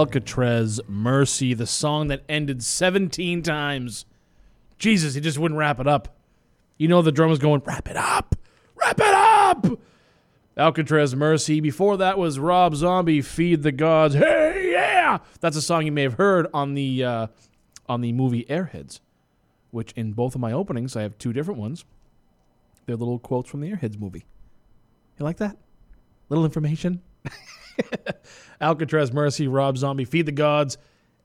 Alcatraz 0.00 0.80
Mercy, 0.88 1.52
the 1.52 1.66
song 1.66 2.08
that 2.08 2.22
ended 2.26 2.64
17 2.64 3.42
times. 3.42 4.06
Jesus, 4.78 5.12
he 5.12 5.20
just 5.20 5.38
wouldn't 5.38 5.58
wrap 5.58 5.78
it 5.78 5.86
up. 5.86 6.16
You 6.78 6.88
know 6.88 7.02
the 7.02 7.12
drummer's 7.12 7.38
going, 7.38 7.60
wrap 7.66 7.86
it 7.86 7.98
up, 7.98 8.34
wrap 8.76 8.98
it 8.98 9.14
up. 9.14 9.66
Alcatraz 10.56 11.14
Mercy. 11.14 11.60
Before 11.60 11.98
that 11.98 12.16
was 12.16 12.38
Rob 12.38 12.74
Zombie, 12.76 13.20
Feed 13.20 13.62
the 13.62 13.72
Gods. 13.72 14.14
Hey, 14.14 14.70
yeah! 14.72 15.18
That's 15.40 15.58
a 15.58 15.60
song 15.60 15.84
you 15.84 15.92
may 15.92 16.04
have 16.04 16.14
heard 16.14 16.46
on 16.54 16.72
the 16.72 17.04
uh, 17.04 17.26
on 17.86 18.00
the 18.00 18.14
movie 18.14 18.46
Airheads, 18.46 19.00
which 19.70 19.92
in 19.92 20.14
both 20.14 20.34
of 20.34 20.40
my 20.40 20.52
openings 20.52 20.96
I 20.96 21.02
have 21.02 21.18
two 21.18 21.34
different 21.34 21.60
ones. 21.60 21.84
They're 22.86 22.96
little 22.96 23.18
quotes 23.18 23.50
from 23.50 23.60
the 23.60 23.70
Airheads 23.70 24.00
movie. 24.00 24.24
You 25.18 25.26
like 25.26 25.36
that? 25.36 25.58
Little 26.30 26.46
information. 26.46 27.02
Alcatraz 28.60 29.12
Mercy, 29.12 29.48
Rob 29.48 29.76
Zombie, 29.78 30.04
Feed 30.04 30.26
the 30.26 30.32
Gods, 30.32 30.78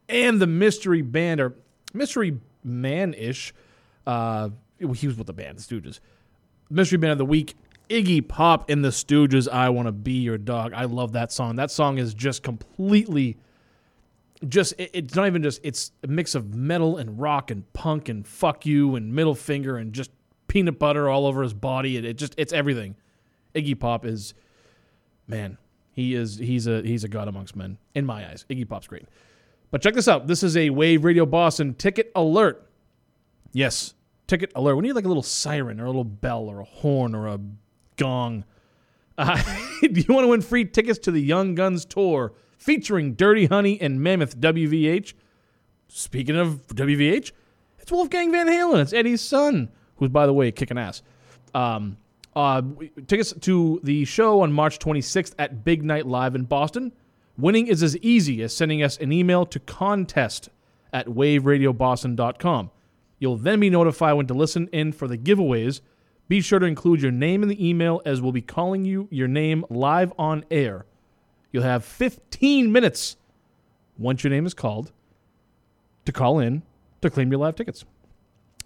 and 0.09 0.39
the 0.41 0.47
Mystery 0.47 1.01
Band 1.01 1.41
or 1.41 1.55
Mystery 1.93 2.39
Man 2.63 3.13
ish. 3.13 3.53
Uh, 4.05 4.49
he 4.77 4.85
was 4.85 5.17
with 5.17 5.27
the 5.27 5.33
band, 5.33 5.57
the 5.57 5.61
Stooges. 5.61 5.99
Mystery 6.69 6.97
Band 6.97 7.13
of 7.13 7.17
the 7.17 7.25
Week, 7.25 7.55
Iggy 7.89 8.27
Pop 8.27 8.69
and 8.69 8.83
the 8.83 8.89
Stooges, 8.89 9.47
I 9.51 9.69
Want 9.69 9.87
to 9.87 9.91
Be 9.91 10.13
Your 10.13 10.37
Dog. 10.37 10.73
I 10.73 10.85
love 10.85 11.13
that 11.13 11.31
song. 11.31 11.55
That 11.55 11.71
song 11.71 11.97
is 11.97 12.13
just 12.13 12.43
completely, 12.43 13.37
just, 14.47 14.73
it- 14.77 14.91
it's 14.93 15.15
not 15.15 15.27
even 15.27 15.43
just, 15.43 15.59
it's 15.63 15.91
a 16.03 16.07
mix 16.07 16.35
of 16.35 16.53
metal 16.53 16.97
and 16.97 17.19
rock 17.19 17.51
and 17.51 17.71
punk 17.73 18.09
and 18.09 18.25
fuck 18.27 18.65
you 18.65 18.95
and 18.95 19.13
middle 19.13 19.35
finger 19.35 19.77
and 19.77 19.93
just 19.93 20.11
peanut 20.47 20.79
butter 20.79 21.07
all 21.09 21.25
over 21.27 21.43
his 21.43 21.53
body. 21.53 21.97
It, 21.97 22.05
it 22.05 22.17
just, 22.17 22.33
it's 22.37 22.53
everything. 22.53 22.95
Iggy 23.53 23.79
Pop 23.79 24.05
is, 24.05 24.33
man, 25.27 25.57
he 25.95 26.13
is, 26.13 26.37
he's 26.37 26.67
a, 26.67 26.81
he's 26.81 27.05
a 27.05 27.07
god 27.07 27.29
amongst 27.29 27.55
men, 27.55 27.77
in 27.95 28.05
my 28.05 28.29
eyes. 28.29 28.45
Iggy 28.49 28.67
Pop's 28.67 28.85
great. 28.85 29.05
But 29.71 29.81
check 29.81 29.93
this 29.93 30.09
out. 30.09 30.27
This 30.27 30.43
is 30.43 30.57
a 30.57 30.69
Wave 30.69 31.05
Radio 31.05 31.25
Boston 31.25 31.73
ticket 31.73 32.11
alert. 32.15 32.69
Yes, 33.53 33.93
ticket 34.27 34.51
alert. 34.55 34.75
We 34.75 34.83
need 34.83 34.93
like 34.93 35.05
a 35.05 35.07
little 35.07 35.23
siren 35.23 35.79
or 35.79 35.85
a 35.85 35.87
little 35.87 36.03
bell 36.03 36.49
or 36.49 36.59
a 36.59 36.65
horn 36.65 37.15
or 37.15 37.27
a 37.27 37.39
gong. 37.97 38.43
Uh, 39.17 39.41
do 39.81 40.01
you 40.01 40.13
want 40.13 40.25
to 40.25 40.27
win 40.27 40.41
free 40.41 40.65
tickets 40.65 40.99
to 40.99 41.09
the 41.09 41.21
Young 41.21 41.55
Guns 41.55 41.85
tour 41.85 42.33
featuring 42.57 43.13
Dirty 43.13 43.45
Honey 43.45 43.79
and 43.79 44.03
Mammoth 44.03 44.37
WVH? 44.37 45.13
Speaking 45.87 46.35
of 46.35 46.67
WVH, 46.67 47.31
it's 47.79 47.91
Wolfgang 47.93 48.33
Van 48.33 48.47
Halen. 48.47 48.81
It's 48.81 48.91
Eddie's 48.91 49.21
son, 49.21 49.69
who's 49.95 50.09
by 50.09 50.25
the 50.25 50.33
way 50.33 50.51
kicking 50.51 50.77
ass. 50.77 51.01
Um, 51.53 51.95
uh, 52.35 52.61
tickets 53.07 53.33
to 53.41 53.79
the 53.83 54.05
show 54.05 54.41
on 54.41 54.51
March 54.51 54.79
26th 54.79 55.33
at 55.39 55.63
Big 55.63 55.83
Night 55.83 56.05
Live 56.05 56.35
in 56.35 56.43
Boston. 56.43 56.91
Winning 57.37 57.67
is 57.67 57.83
as 57.83 57.97
easy 57.97 58.41
as 58.43 58.55
sending 58.55 58.83
us 58.83 58.97
an 58.97 59.11
email 59.11 59.45
to 59.45 59.59
contest 59.59 60.49
at 60.93 61.07
waveradioboston.com. 61.07 62.71
You'll 63.19 63.37
then 63.37 63.59
be 63.59 63.69
notified 63.69 64.15
when 64.15 64.27
to 64.27 64.33
listen 64.33 64.67
in 64.71 64.91
for 64.91 65.07
the 65.07 65.17
giveaways. 65.17 65.81
Be 66.27 66.41
sure 66.41 66.59
to 66.59 66.65
include 66.65 67.01
your 67.01 67.11
name 67.11 67.43
in 67.43 67.49
the 67.49 67.67
email 67.67 68.01
as 68.05 68.21
we'll 68.21 68.31
be 68.31 68.41
calling 68.41 68.83
you 68.83 69.07
your 69.11 69.27
name 69.27 69.65
live 69.69 70.11
on 70.17 70.43
air. 70.49 70.85
You'll 71.51 71.63
have 71.63 71.85
15 71.85 72.71
minutes 72.71 73.17
once 73.97 74.23
your 74.23 74.31
name 74.31 74.45
is 74.45 74.53
called 74.53 74.91
to 76.05 76.11
call 76.11 76.39
in 76.39 76.63
to 77.01 77.09
claim 77.09 77.31
your 77.31 77.39
live 77.39 77.55
tickets. 77.55 77.85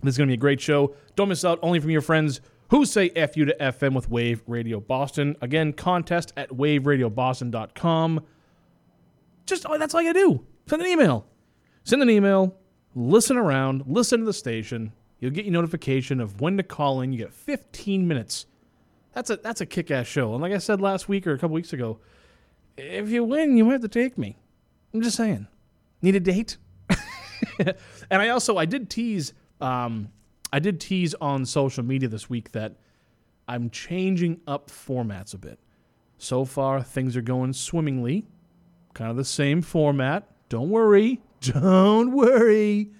This 0.01 0.13
is 0.13 0.17
going 0.17 0.27
to 0.27 0.31
be 0.31 0.35
a 0.35 0.37
great 0.37 0.61
show. 0.61 0.95
Don't 1.15 1.29
miss 1.29 1.43
out 1.43 1.59
only 1.61 1.79
from 1.79 1.89
your 1.89 2.01
friends 2.01 2.41
who 2.69 2.85
say 2.85 3.09
F 3.15 3.35
you 3.35 3.45
to 3.45 3.55
FM 3.59 3.93
with 3.93 4.09
Wave 4.09 4.41
Radio 4.47 4.79
Boston. 4.79 5.35
Again, 5.41 5.73
contest 5.73 6.33
at 6.37 6.49
waveradioboston.com. 6.49 8.25
Just 9.45 9.65
oh, 9.67 9.77
that's 9.77 9.93
all 9.95 10.01
you 10.01 10.13
do. 10.13 10.45
Send 10.67 10.81
an 10.81 10.87
email. 10.87 11.25
Send 11.83 12.01
an 12.01 12.09
email. 12.09 12.55
Listen 12.95 13.37
around. 13.37 13.83
Listen 13.87 14.19
to 14.19 14.25
the 14.25 14.33
station. 14.33 14.91
You'll 15.19 15.31
get 15.31 15.45
your 15.45 15.53
notification 15.53 16.19
of 16.19 16.39
when 16.39 16.57
to 16.57 16.63
call 16.63 17.01
in. 17.01 17.11
You 17.11 17.19
get 17.19 17.33
15 17.33 18.07
minutes. 18.07 18.45
That's 19.13 19.31
a 19.31 19.37
that's 19.37 19.61
a 19.61 19.65
kick-ass 19.65 20.05
show. 20.05 20.33
And 20.33 20.41
like 20.41 20.53
I 20.53 20.59
said 20.59 20.79
last 20.79 21.09
week 21.09 21.25
or 21.25 21.33
a 21.33 21.37
couple 21.37 21.55
weeks 21.55 21.73
ago, 21.73 21.99
if 22.77 23.09
you 23.09 23.23
win, 23.23 23.57
you 23.57 23.65
might 23.65 23.73
have 23.73 23.81
to 23.81 23.87
take 23.87 24.17
me. 24.17 24.37
I'm 24.93 25.01
just 25.01 25.17
saying. 25.17 25.47
Need 26.01 26.15
a 26.15 26.19
date? 26.19 26.57
and 27.59 27.75
I 28.21 28.29
also 28.29 28.57
I 28.57 28.65
did 28.65 28.89
tease 28.89 29.33
um, 29.59 30.09
I 30.51 30.59
did 30.59 30.79
tease 30.79 31.13
on 31.15 31.45
social 31.45 31.83
media 31.83 32.09
this 32.09 32.29
week 32.29 32.51
that 32.53 32.75
I'm 33.47 33.69
changing 33.69 34.41
up 34.47 34.69
formats 34.69 35.33
a 35.33 35.37
bit. 35.37 35.59
So 36.17 36.45
far, 36.45 36.81
things 36.83 37.15
are 37.15 37.21
going 37.21 37.53
swimmingly, 37.53 38.25
kind 38.93 39.09
of 39.09 39.17
the 39.17 39.25
same 39.25 39.61
format. 39.61 40.27
Don't 40.49 40.69
worry, 40.69 41.21
don't 41.41 42.11
worry. 42.11 42.91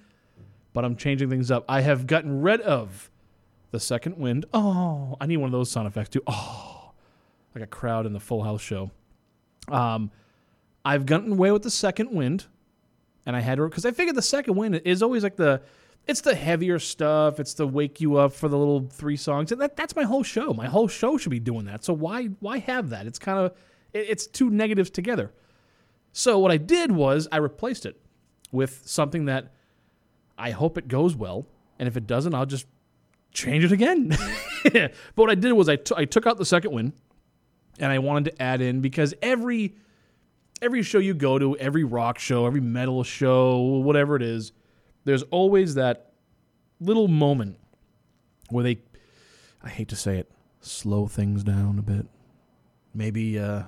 But 0.74 0.86
I'm 0.86 0.96
changing 0.96 1.30
things 1.30 1.52
up. 1.52 1.66
I 1.68 1.82
have 1.82 2.08
gotten 2.08 2.42
rid 2.42 2.62
of 2.62 3.10
the 3.72 3.80
second 3.80 4.18
wind. 4.18 4.46
Oh, 4.54 5.18
I 5.20 5.26
need 5.26 5.38
one 5.38 5.48
of 5.48 5.52
those 5.52 5.70
sound 5.70 5.88
effects 5.88 6.10
too. 6.10 6.22
Oh, 6.28 6.92
like 7.56 7.64
a 7.64 7.68
crowd 7.68 8.06
in 8.06 8.14
the 8.14 8.20
Full 8.20 8.44
House 8.44 8.62
show. 8.62 8.92
Um, 9.68 10.12
I've 10.86 11.06
gotten 11.06 11.34
away 11.34 11.52
with 11.52 11.64
the 11.64 11.72
second 11.72 12.12
wind 12.12 12.46
and 13.26 13.36
I 13.36 13.42
had 13.42 13.58
to 13.58 13.68
because 13.68 13.86
I 13.86 13.92
figured 13.92 14.16
the 14.16 14.22
second 14.22 14.56
wind 14.56 14.82
is 14.86 15.04
always 15.04 15.24
like 15.24 15.36
the 15.36 15.62
it's 16.08 16.22
the 16.22 16.36
heavier 16.36 16.80
stuff. 16.80 17.40
It's 17.40 17.54
the 17.54 17.68
wake 17.68 18.02
you 18.02 18.18
up 18.18 18.34
for 18.34 18.48
the 18.48 18.58
little 18.58 18.88
three 18.90 19.16
songs. 19.16 19.52
And 19.52 19.62
that, 19.62 19.76
that's 19.76 19.96
my 19.96 20.04
whole 20.04 20.24
show. 20.24 20.54
My 20.54 20.68
whole 20.68 20.88
show 20.88 21.18
should 21.18 21.30
be 21.30 21.40
doing 21.40 21.66
that. 21.66 21.84
So 21.84 21.94
why 21.94 22.26
why 22.40 22.60
have 22.60 22.90
that? 22.90 23.06
It's 23.06 23.20
kind 23.20 23.38
of 23.40 23.56
it, 23.94 24.06
it's 24.10 24.28
two 24.28 24.50
negatives 24.50 24.90
together. 24.90 25.32
So 26.12 26.40
what 26.40 26.52
I 26.52 26.58
did 26.58 26.92
was 26.92 27.28
I 27.32 27.38
replaced 27.38 27.86
it 27.86 28.02
with 28.52 28.82
something 28.86 29.26
that 29.26 29.54
I 30.38 30.52
hope 30.52 30.78
it 30.78 30.88
goes 30.88 31.16
well, 31.16 31.46
and 31.78 31.88
if 31.88 31.96
it 31.96 32.08
doesn't, 32.08 32.34
I'll 32.34 32.46
just 32.46 32.66
change 33.32 33.64
it 33.64 33.72
again. 33.72 34.10
but 34.64 34.92
what 35.16 35.30
I 35.30 35.36
did 35.36 35.54
was 35.54 35.70
I 35.70 35.76
t- 35.76 35.96
I 35.96 36.06
took 36.06 36.26
out 36.26 36.38
the 36.38 36.46
second 36.46 36.72
win, 36.72 36.94
and 37.80 37.92
I 37.92 38.00
wanted 38.00 38.32
to 38.32 38.42
add 38.42 38.62
in 38.62 38.82
because 38.82 39.14
every 39.22 39.76
every 40.62 40.82
show 40.82 40.98
you 40.98 41.14
go 41.14 41.38
to, 41.38 41.58
every 41.58 41.84
rock 41.84 42.20
show, 42.20 42.46
every 42.46 42.62
metal 42.62 43.04
show, 43.04 43.60
whatever 43.60 44.16
it 44.16 44.22
is, 44.22 44.52
there's 45.06 45.24
always 45.24 45.76
that 45.76 46.12
little 46.80 47.08
moment 47.08 47.58
where 48.50 48.64
they, 48.64 48.80
I 49.64 49.70
hate 49.70 49.90
to 49.90 49.96
say 49.96 50.18
it, 50.18 50.32
slow 50.62 51.08
things 51.08 51.44
down 51.44 51.80
a 51.80 51.82
bit. 51.82 52.06
Maybe 52.94 53.40
uh, 53.40 53.64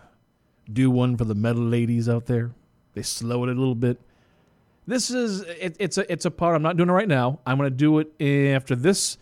do 0.72 0.90
one 0.90 1.18
for 1.18 1.26
the 1.26 1.36
metal 1.36 1.64
ladies 1.64 2.10
out 2.10 2.26
there. 2.26 2.52
They 2.94 3.02
slow 3.02 3.44
it 3.44 3.50
a 3.50 3.54
little 3.54 3.76
bit. 3.76 4.00
This 4.88 5.10
is 5.12 5.42
it, 5.42 5.76
it's 5.80 5.98
a 5.98 6.12
it's 6.12 6.26
a 6.26 6.32
part. 6.32 6.56
I'm 6.56 6.64
not 6.64 6.76
doing 6.76 6.90
it 6.90 6.94
right 6.94 7.08
now. 7.08 7.40
I'm 7.46 7.58
gonna 7.58 7.70
do 7.70 8.00
it 8.00 8.12
after 8.54 8.76
this. 8.76 9.18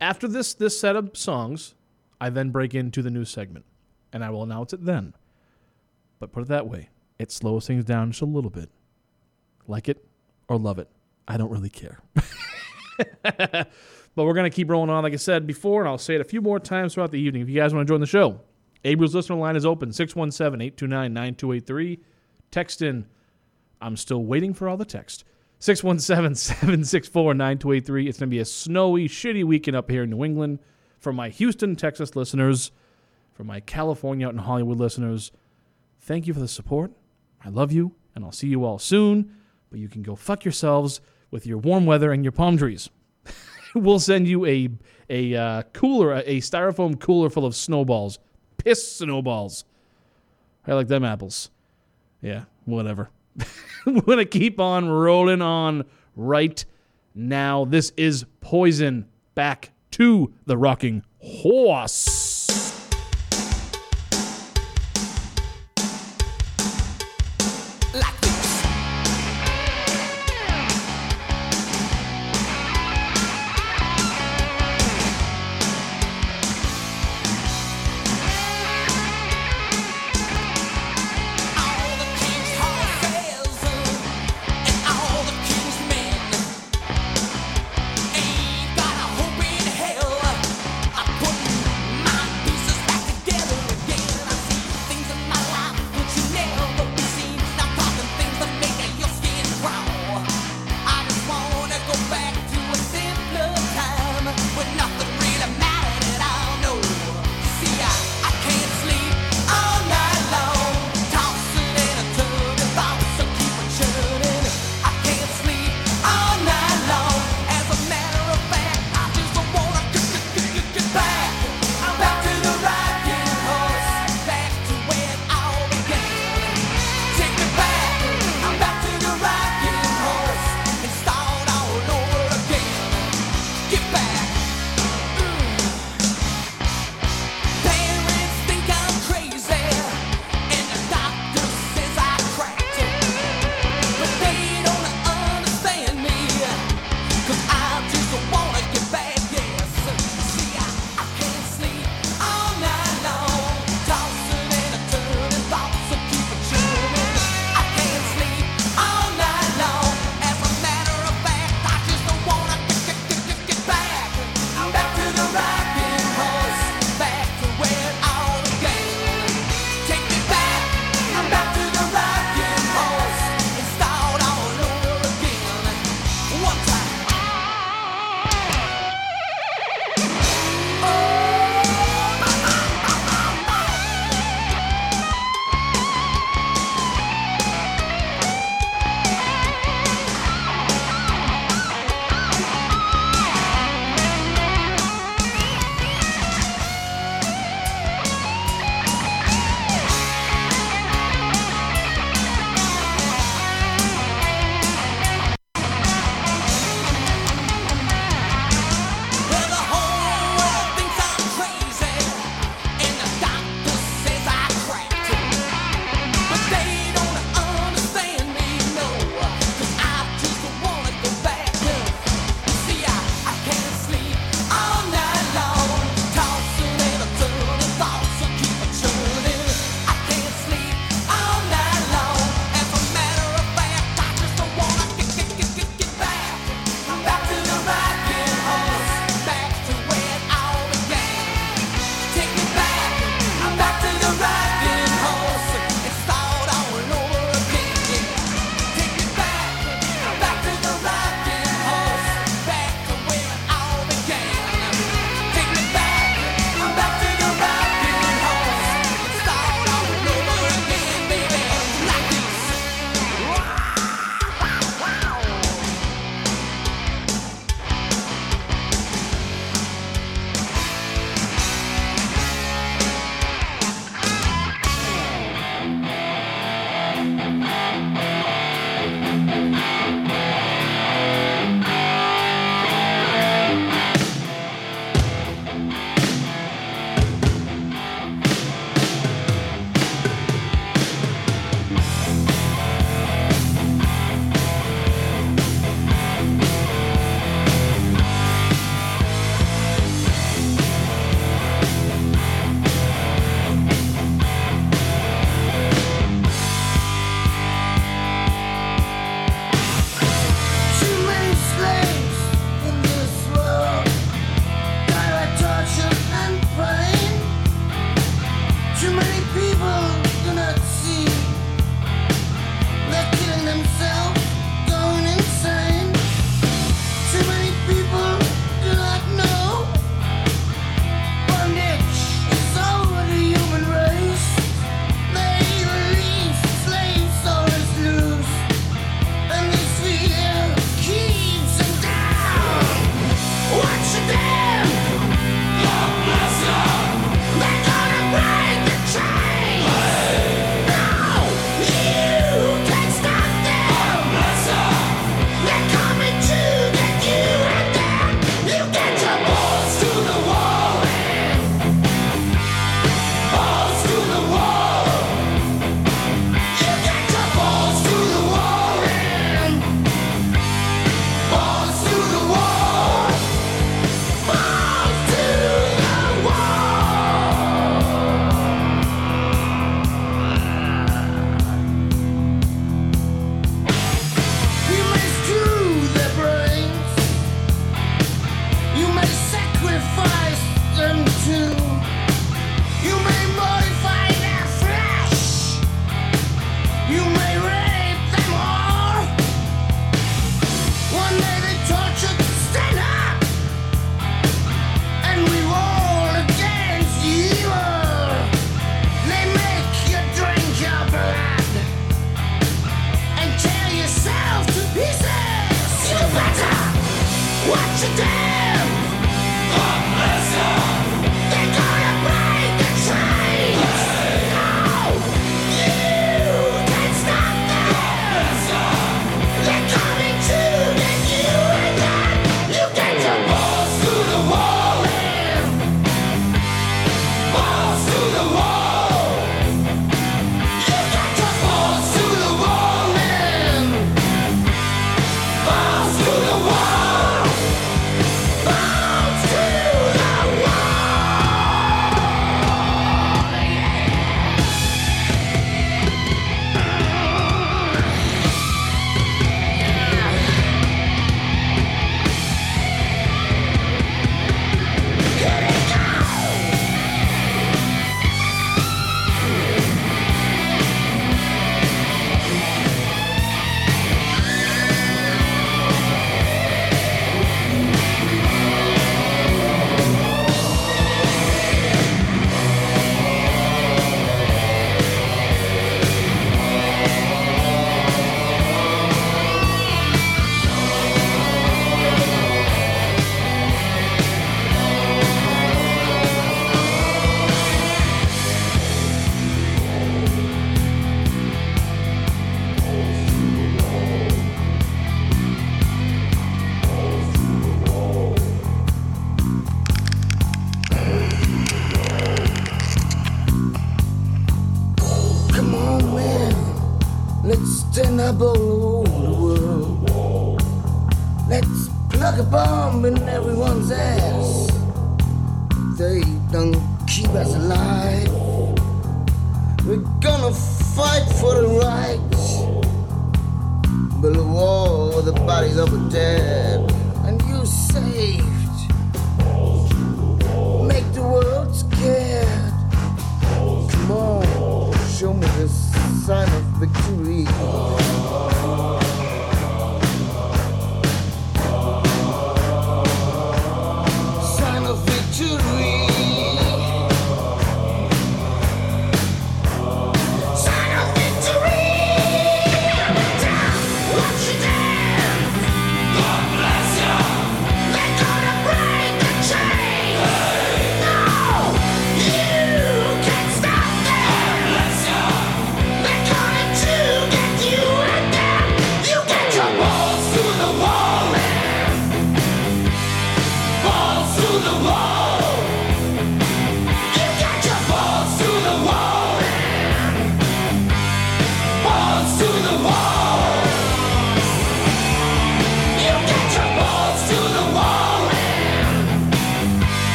After 0.00 0.28
this 0.28 0.54
this 0.54 0.78
set 0.78 0.96
of 0.96 1.16
songs, 1.16 1.74
I 2.20 2.30
then 2.30 2.50
break 2.50 2.74
into 2.74 3.00
the 3.00 3.10
new 3.10 3.24
segment, 3.24 3.64
and 4.12 4.24
I 4.24 4.30
will 4.30 4.42
announce 4.42 4.72
it 4.72 4.84
then. 4.84 5.14
But 6.18 6.32
put 6.32 6.42
it 6.42 6.48
that 6.48 6.66
way, 6.66 6.88
it 7.18 7.30
slows 7.30 7.66
things 7.66 7.84
down 7.84 8.10
just 8.10 8.22
a 8.22 8.26
little 8.26 8.50
bit. 8.50 8.70
Like 9.66 9.88
it 9.88 10.04
or 10.48 10.58
love 10.58 10.78
it, 10.78 10.88
I 11.28 11.36
don't 11.36 11.50
really 11.50 11.68
care. 11.68 12.00
but 13.22 13.66
we're 14.16 14.32
going 14.32 14.50
to 14.50 14.54
keep 14.54 14.70
rolling 14.70 14.90
on, 14.90 15.04
like 15.04 15.12
I 15.12 15.16
said 15.16 15.46
before, 15.46 15.82
and 15.82 15.88
I'll 15.88 15.98
say 15.98 16.14
it 16.14 16.22
a 16.22 16.24
few 16.24 16.40
more 16.40 16.58
times 16.58 16.94
throughout 16.94 17.12
the 17.12 17.20
evening. 17.20 17.42
If 17.42 17.50
you 17.50 17.54
guys 17.54 17.74
want 17.74 17.86
to 17.86 17.92
join 17.92 18.00
the 18.00 18.06
show, 18.06 18.40
Abel's 18.84 19.14
listener 19.14 19.36
line 19.36 19.54
is 19.54 19.66
open 19.66 19.92
617 19.92 20.60
829 20.60 21.12
9283. 21.12 22.00
Text 22.50 22.82
in. 22.82 23.06
I'm 23.80 23.96
still 23.96 24.24
waiting 24.24 24.54
for 24.54 24.68
all 24.68 24.78
the 24.78 24.86
text. 24.86 25.24
617 25.60 26.34
764 26.34 27.34
9283. 27.34 28.08
It's 28.08 28.18
going 28.18 28.28
to 28.28 28.34
be 28.34 28.40
a 28.40 28.44
snowy, 28.44 29.06
shitty 29.06 29.44
weekend 29.44 29.76
up 29.76 29.90
here 29.90 30.04
in 30.04 30.10
New 30.10 30.24
England. 30.24 30.60
For 30.98 31.12
my 31.12 31.28
Houston, 31.28 31.76
Texas 31.76 32.16
listeners, 32.16 32.72
for 33.32 33.44
my 33.44 33.60
California 33.60 34.26
out 34.26 34.32
in 34.32 34.38
Hollywood 34.38 34.78
listeners, 34.78 35.30
thank 36.00 36.26
you 36.26 36.34
for 36.34 36.40
the 36.40 36.48
support. 36.48 36.90
I 37.44 37.50
love 37.50 37.70
you, 37.70 37.94
and 38.16 38.24
I'll 38.24 38.32
see 38.32 38.48
you 38.48 38.64
all 38.64 38.80
soon. 38.80 39.36
But 39.70 39.78
you 39.78 39.88
can 39.88 40.02
go 40.02 40.16
fuck 40.16 40.44
yourselves 40.44 41.00
with 41.30 41.46
your 41.46 41.58
warm 41.58 41.86
weather 41.86 42.12
and 42.12 42.24
your 42.24 42.32
palm 42.32 42.56
trees. 42.56 42.90
we'll 43.74 43.98
send 43.98 44.26
you 44.26 44.46
a 44.46 44.68
a 45.10 45.34
uh, 45.34 45.62
cooler, 45.72 46.14
a, 46.14 46.38
styrofoam 46.40 47.00
cooler 47.00 47.30
full 47.30 47.46
of 47.46 47.54
snowballs, 47.54 48.18
piss 48.58 48.92
snowballs. 48.92 49.64
I 50.66 50.74
like 50.74 50.88
them 50.88 51.04
apples. 51.04 51.50
Yeah, 52.20 52.44
whatever. 52.66 53.08
We're 53.86 54.02
gonna 54.02 54.26
keep 54.26 54.60
on 54.60 54.88
rolling 54.88 55.40
on 55.40 55.84
right 56.14 56.62
now. 57.14 57.64
This 57.64 57.92
is 57.96 58.26
Poison. 58.40 59.06
Back 59.34 59.70
to 59.92 60.34
the 60.46 60.56
rocking 60.58 61.04
horse. 61.20 62.37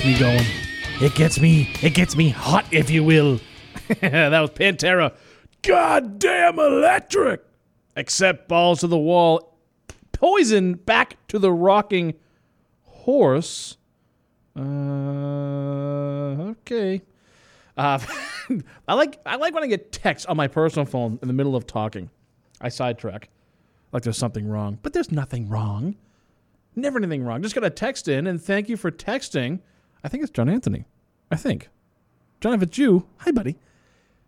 Gets 0.00 0.18
me 0.18 0.18
going. 0.18 0.46
It 1.02 1.14
gets 1.14 1.38
me, 1.38 1.70
it 1.82 1.92
gets 1.92 2.16
me 2.16 2.30
hot, 2.30 2.64
if 2.72 2.88
you 2.88 3.04
will. 3.04 3.38
that 4.00 4.40
was 4.40 4.48
Pantera. 4.48 5.14
Goddamn 5.60 6.58
electric! 6.58 7.44
Accept 7.96 8.48
balls 8.48 8.80
to 8.80 8.86
the 8.86 8.96
wall. 8.96 9.58
Poison 10.12 10.72
back 10.72 11.18
to 11.28 11.38
the 11.38 11.52
rocking 11.52 12.14
horse. 12.84 13.76
Uh, 14.56 14.62
okay. 16.52 17.02
Uh, 17.76 17.98
I 18.88 18.94
like 18.94 19.20
I 19.26 19.36
like 19.36 19.52
when 19.52 19.64
I 19.64 19.66
get 19.66 19.92
text 19.92 20.26
on 20.28 20.36
my 20.38 20.48
personal 20.48 20.86
phone 20.86 21.18
in 21.20 21.28
the 21.28 21.34
middle 21.34 21.54
of 21.54 21.66
talking. 21.66 22.08
I 22.58 22.70
sidetrack, 22.70 23.28
like 23.92 24.02
there's 24.02 24.16
something 24.16 24.48
wrong, 24.48 24.78
but 24.80 24.94
there's 24.94 25.12
nothing 25.12 25.50
wrong. 25.50 25.96
Never 26.74 26.96
anything 26.98 27.22
wrong. 27.22 27.42
Just 27.42 27.54
got 27.54 27.64
a 27.64 27.70
text 27.70 28.08
in, 28.08 28.26
and 28.26 28.40
thank 28.40 28.70
you 28.70 28.78
for 28.78 28.90
texting. 28.90 29.60
I 30.02 30.08
think 30.08 30.22
it's 30.22 30.32
John 30.32 30.48
Anthony. 30.48 30.84
I 31.30 31.36
think. 31.36 31.68
John, 32.40 32.54
if 32.54 32.62
it's 32.62 32.78
you, 32.78 33.06
hi, 33.18 33.30
buddy. 33.30 33.56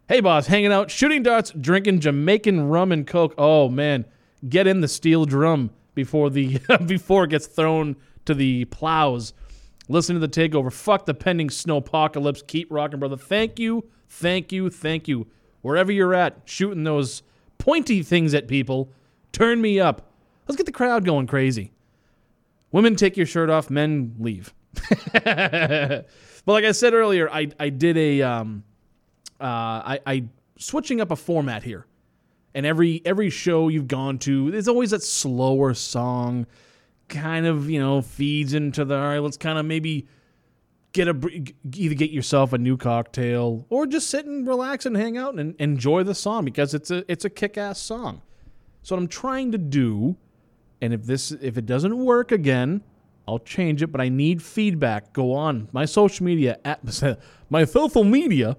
Hey, 0.09 0.21
boss, 0.21 0.47
hanging 0.47 0.73
out, 0.73 0.91
shooting 0.91 1.23
darts, 1.23 1.51
drinking 1.53 2.01
Jamaican 2.01 2.69
rum 2.69 2.93
and 2.93 3.07
coke. 3.07 3.35
Oh 3.39 3.69
man, 3.69 4.05
get 4.49 4.67
in 4.67 4.81
the 4.81 4.89
steel 4.89 5.25
drum 5.25 5.71
before 5.95 6.29
the 6.29 6.61
before 6.87 7.25
it 7.25 7.31
gets 7.31 7.47
thrown 7.47 7.97
to 8.27 8.35
the 8.35 8.67
plows. 8.67 9.33
Listen 9.89 10.19
to 10.19 10.27
the 10.27 10.29
takeover. 10.29 10.73
Fuck 10.73 11.07
the 11.07 11.15
pending 11.15 11.51
snow 11.51 11.79
apocalypse. 11.79 12.43
Keep 12.47 12.71
rocking, 12.71 12.99
brother. 13.01 13.17
Thank 13.17 13.59
you, 13.59 13.89
thank 14.09 14.53
you, 14.53 14.71
thank 14.71 15.09
you. 15.09 15.27
Wherever 15.63 15.93
you're 15.93 16.15
at, 16.15 16.41
shooting 16.45 16.85
those 16.85 17.23
pointy 17.59 18.03
things 18.03 18.35
at 18.35 18.49
people. 18.49 18.91
Turn 19.33 19.61
me 19.61 19.81
up. 19.81 20.11
Let's 20.47 20.57
get 20.57 20.67
the 20.67 20.73
crowd 20.73 21.05
going 21.05 21.27
crazy. 21.27 21.73
Women 22.71 22.97
take 22.97 23.17
your 23.17 23.27
shirt 23.27 23.49
off, 23.49 23.71
men 23.71 24.15
leave. 24.19 24.53
but 25.13 26.07
like 26.47 26.65
I 26.65 26.73
said 26.73 26.95
earlier, 26.95 27.31
I, 27.31 27.49
I 27.59 27.69
did 27.69 27.97
a 27.97 28.23
um, 28.23 28.65
uh, 29.41 29.45
I, 29.45 30.01
I 30.07 30.25
switching 30.57 31.01
up 31.01 31.11
a 31.11 31.17
format 31.17 31.63
here. 31.63 31.87
And 32.55 32.67
every 32.67 33.01
every 33.05 33.31
show 33.31 33.69
you've 33.69 33.89
gone 33.89 34.19
to, 34.21 34.51
there's 34.51 34.69
always 34.69 34.91
that 34.91 35.03
slower 35.03 35.73
song, 35.73 36.47
kind 37.09 37.47
of 37.47 37.71
you 37.71 37.81
know 37.81 38.03
feeds 38.03 38.53
into 38.53 38.85
the 38.85 38.95
all 38.95 39.09
right. 39.09 39.19
Let's 39.21 39.39
kind 39.39 39.59
of 39.59 39.65
maybe 39.65 40.07
get 40.93 41.09
a 41.09 41.15
either 41.75 41.95
get 41.95 42.11
yourself 42.11 42.53
a 42.53 42.59
new 42.59 42.77
cocktail 42.77 43.65
or 43.71 43.87
just 43.87 44.11
sit 44.11 44.27
and 44.27 44.47
relax 44.47 44.85
and 44.85 44.97
hang 44.97 45.17
out 45.17 45.35
and 45.35 45.55
enjoy 45.59 46.03
the 46.03 46.15
song 46.15 46.45
because 46.45 46.75
it's 46.75 46.91
a 46.91 47.11
it's 47.11 47.25
a 47.25 47.31
kick 47.31 47.57
ass 47.57 47.81
song. 47.81 48.21
So 48.83 48.95
what 48.95 49.01
I'm 49.01 49.09
trying 49.09 49.53
to 49.53 49.59
do, 49.59 50.17
and 50.83 50.93
if 50.93 51.05
this 51.05 51.33
if 51.33 51.57
it 51.57 51.65
doesn't 51.65 51.97
work 51.97 52.33
again, 52.33 52.83
I'll 53.27 53.39
change 53.39 53.83
it. 53.83 53.89
But 53.89 54.01
I 54.01 54.09
need 54.09 54.43
feedback. 54.43 55.13
Go 55.13 55.33
on 55.33 55.69
my 55.73 55.85
social 55.85 56.25
media 56.25 56.59
at 56.65 56.85
my 57.51 57.65
social 57.65 58.05
media, 58.05 58.57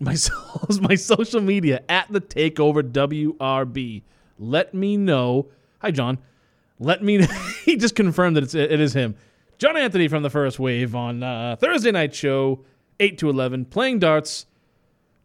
my 0.00 0.16
my 0.80 0.94
social 0.94 1.40
media 1.40 1.82
at 1.88 2.12
the 2.12 2.20
Takeover 2.20 2.82
WRB. 2.82 4.02
Let 4.38 4.74
me 4.74 4.96
know. 4.96 5.48
Hi 5.80 5.90
John. 5.90 6.18
Let 6.78 7.02
me. 7.02 7.26
he 7.64 7.76
just 7.76 7.94
confirmed 7.94 8.36
that 8.36 8.44
it's 8.44 8.54
it 8.54 8.80
is 8.80 8.92
him. 8.92 9.14
John 9.58 9.76
Anthony 9.76 10.08
from 10.08 10.24
the 10.24 10.30
First 10.30 10.58
Wave 10.58 10.96
on 10.96 11.22
uh, 11.22 11.56
Thursday 11.60 11.92
night 11.92 12.14
show, 12.14 12.64
eight 12.98 13.18
to 13.18 13.30
eleven, 13.30 13.64
playing 13.64 14.00
darts, 14.00 14.46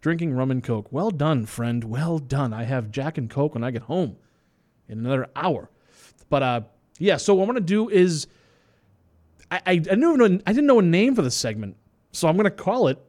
drinking 0.01 0.33
rum 0.33 0.51
and 0.51 0.63
coke. 0.63 0.87
Well 0.91 1.09
done, 1.09 1.47
friend. 1.47 1.83
Well 1.83 2.19
done. 2.19 2.53
I 2.53 2.63
have 2.63 2.91
Jack 2.91 3.17
and 3.17 3.29
Coke 3.29 3.55
when 3.55 3.63
I 3.63 3.71
get 3.71 3.83
home 3.83 4.17
in 4.87 4.99
another 4.99 5.27
hour. 5.35 5.71
But 6.29 6.43
uh, 6.43 6.61
yeah. 6.99 7.17
So 7.17 7.33
what 7.33 7.43
I'm 7.43 7.47
gonna 7.49 7.61
do 7.61 7.89
is, 7.89 8.27
I 9.51 9.61
I, 9.65 9.81
I 9.91 9.95
know 9.95 10.13
I 10.23 10.53
didn't 10.53 10.67
know 10.67 10.79
a 10.79 10.83
name 10.83 11.15
for 11.15 11.21
this 11.21 11.35
segment, 11.35 11.75
so 12.11 12.27
I'm 12.27 12.37
gonna 12.37 12.51
call 12.51 12.87
it 12.87 12.99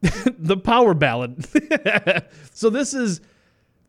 the 0.38 0.56
Power 0.56 0.94
Ballad. 0.94 1.46
so 2.52 2.70
this 2.70 2.94
is 2.94 3.20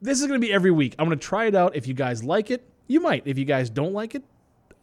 this 0.01 0.21
is 0.21 0.27
gonna 0.27 0.39
be 0.39 0.51
every 0.51 0.71
week. 0.71 0.95
I'm 0.99 1.05
gonna 1.05 1.15
try 1.15 1.45
it 1.45 1.55
out. 1.55 1.75
If 1.75 1.87
you 1.87 1.93
guys 1.93 2.23
like 2.23 2.51
it, 2.51 2.67
you 2.87 2.99
might. 2.99 3.23
If 3.25 3.37
you 3.37 3.45
guys 3.45 3.69
don't 3.69 3.93
like 3.93 4.15
it, 4.15 4.23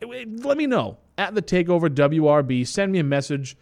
let 0.01 0.57
me 0.57 0.67
know 0.67 0.99
at 1.17 1.35
the 1.35 1.43
Takeover 1.43 1.89
WRB. 1.89 2.67
Send 2.67 2.93
me 2.93 3.01
a 3.01 3.05
message. 3.05 3.57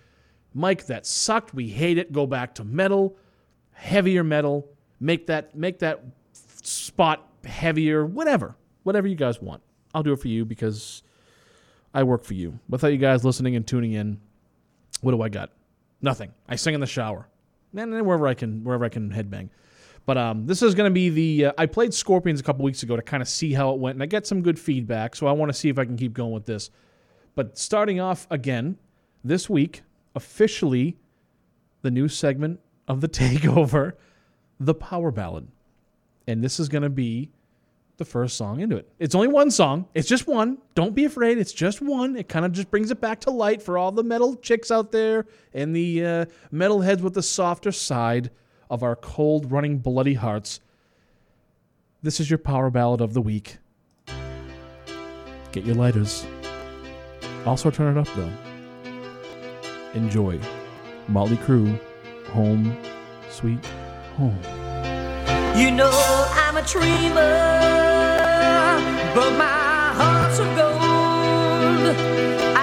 Mike, 0.55 0.87
that 0.87 1.07
sucked. 1.07 1.55
We 1.55 1.69
hate 1.69 1.99
it. 1.99 2.13
Go 2.13 2.27
back 2.27 2.55
to 2.57 2.65
metal, 2.65 3.17
heavier 3.73 4.25
metal. 4.25 4.69
Make 5.01 5.27
that 5.27 5.55
make 5.57 5.81
that 5.81 6.03
spot 6.63 7.29
heavier. 7.45 8.05
Whatever, 8.05 8.57
whatever 8.83 9.07
you 9.07 9.17
guys 9.17 9.41
want. 9.41 9.63
I'll 9.95 10.03
do 10.03 10.13
it 10.13 10.21
for 10.21 10.29
you 10.29 10.45
because 10.45 11.03
I 11.97 12.03
work 12.03 12.25
for 12.25 12.35
you. 12.35 12.61
Without 12.69 12.89
you 12.89 12.99
guys 12.99 13.25
listening 13.25 13.57
and 13.57 13.67
tuning 13.67 13.95
in, 13.95 14.21
what 15.01 15.13
do 15.13 15.23
I 15.23 15.31
got? 15.31 15.51
Nothing. 16.03 16.31
I 16.47 16.57
sing 16.57 16.75
in 16.75 16.81
the 16.81 16.87
shower, 16.87 17.27
and 17.75 17.91
wherever 18.07 18.29
I 18.29 18.35
can 18.35 18.63
wherever 18.65 18.85
I 18.85 18.91
can 18.91 19.11
headbang. 19.11 19.49
But 20.05 20.19
um, 20.19 20.47
this 20.47 20.61
is 20.61 20.75
going 20.75 20.91
to 20.91 20.95
be 20.95 21.09
the. 21.09 21.47
Uh, 21.47 21.53
I 21.57 21.65
played 21.65 21.95
Scorpions 21.95 22.39
a 22.39 22.43
couple 22.43 22.67
weeks 22.67 22.83
ago 22.83 22.97
to 22.97 23.03
kind 23.03 23.23
of 23.23 23.29
see 23.31 23.55
how 23.55 23.73
it 23.73 23.79
went, 23.81 23.97
and 23.97 24.03
I 24.03 24.07
get 24.07 24.27
some 24.27 24.43
good 24.43 24.59
feedback. 24.59 25.17
So 25.17 25.27
I 25.27 25.33
want 25.33 25.49
to 25.49 25.55
see 25.55 25.71
if 25.71 25.79
I 25.79 25.87
can 25.87 25.97
keep 25.97 26.13
going 26.13 26.33
with 26.33 26.45
this. 26.45 26.71
But 27.35 27.57
starting 27.57 27.99
off 27.99 28.27
again 28.31 28.77
this 29.25 29.49
week, 29.49 29.81
officially, 30.15 30.99
the 31.81 31.91
new 31.91 32.09
segment 32.09 32.61
of 32.87 33.01
the 33.01 33.09
Takeover, 33.09 33.95
the 34.61 34.75
Power 34.75 35.11
Ballad, 35.11 35.49
and 36.29 36.45
this 36.45 36.61
is 36.61 36.69
going 36.69 36.83
to 36.83 36.91
be 36.91 37.31
the 37.97 38.05
first 38.05 38.37
song 38.37 38.61
into 38.61 38.77
it. 38.77 38.89
It's 38.99 39.15
only 39.15 39.29
one 39.29 39.51
song. 39.51 39.87
It's 39.95 40.09
just 40.09 40.27
one. 40.27 40.59
Don't 40.75 40.95
be 40.95 41.05
afraid. 41.05 41.39
It's 41.39 41.53
just 41.53 41.81
one. 41.81 42.17
It 42.17 42.29
kind 42.29 42.45
of 42.45 42.53
just 42.53 42.71
brings 42.71 42.91
it 42.91 43.01
back 43.01 43.21
to 43.21 43.31
light 43.31 43.63
for 43.63 43.79
all 43.79 43.93
the 43.93 44.03
metal 44.03 44.37
chicks 44.37 44.71
out 44.71 44.93
there 44.93 45.27
and 45.55 45.75
the 45.75 46.05
uh, 46.05 46.25
metal 46.51 46.81
heads 46.81 47.03
with 47.03 47.15
the 47.15 47.23
softer 47.23 47.73
side 47.73 48.31
of 48.69 48.83
our 48.83 48.97
cold, 48.97 49.51
running, 49.51 49.79
bloody 49.79 50.15
hearts. 50.15 50.61
This 52.03 52.21
is 52.21 52.31
your 52.31 52.39
power 52.39 52.71
ballad 52.71 53.01
of 53.01 53.15
the 53.15 53.23
week. 53.23 53.59
Get 55.53 55.65
your 55.65 55.75
lighters. 55.75 56.27
Also, 57.47 57.71
turn 57.71 57.97
it 57.97 58.01
up 58.01 58.09
though. 58.15 58.33
Enjoy. 59.95 60.39
Motley 61.09 61.37
Crue, 61.39 61.81
Home, 62.31 62.77
Sweet 63.31 63.65
Home. 64.17 64.39
You 65.57 65.71
know 65.71 65.91
I'm 66.35 66.57
a 66.57 66.63
dreamer, 66.63 67.86
but 69.17 69.33
my 69.39 69.95
heart's 70.01 70.39
of 70.39 70.49
gold. 70.61 71.97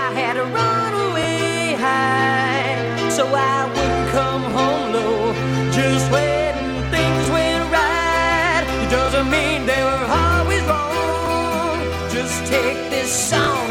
I 0.06 0.08
had 0.20 0.34
to 0.34 0.44
run 0.60 0.94
away 1.10 1.74
high, 1.74 3.10
so 3.10 3.26
I 3.26 3.66
wouldn't 3.74 4.10
come 4.12 4.44
home 4.58 4.94
low. 4.94 5.34
Just 5.72 6.06
when 6.12 6.54
things 6.94 7.26
went 7.36 7.64
right, 7.74 8.64
it 8.84 8.90
doesn't 8.92 9.32
mean 9.32 9.66
they 9.66 9.84
were 9.90 10.06
always 10.22 10.62
wrong. 10.70 11.82
Just 12.12 12.46
take 12.46 12.82
this 12.92 13.12
song, 13.12 13.63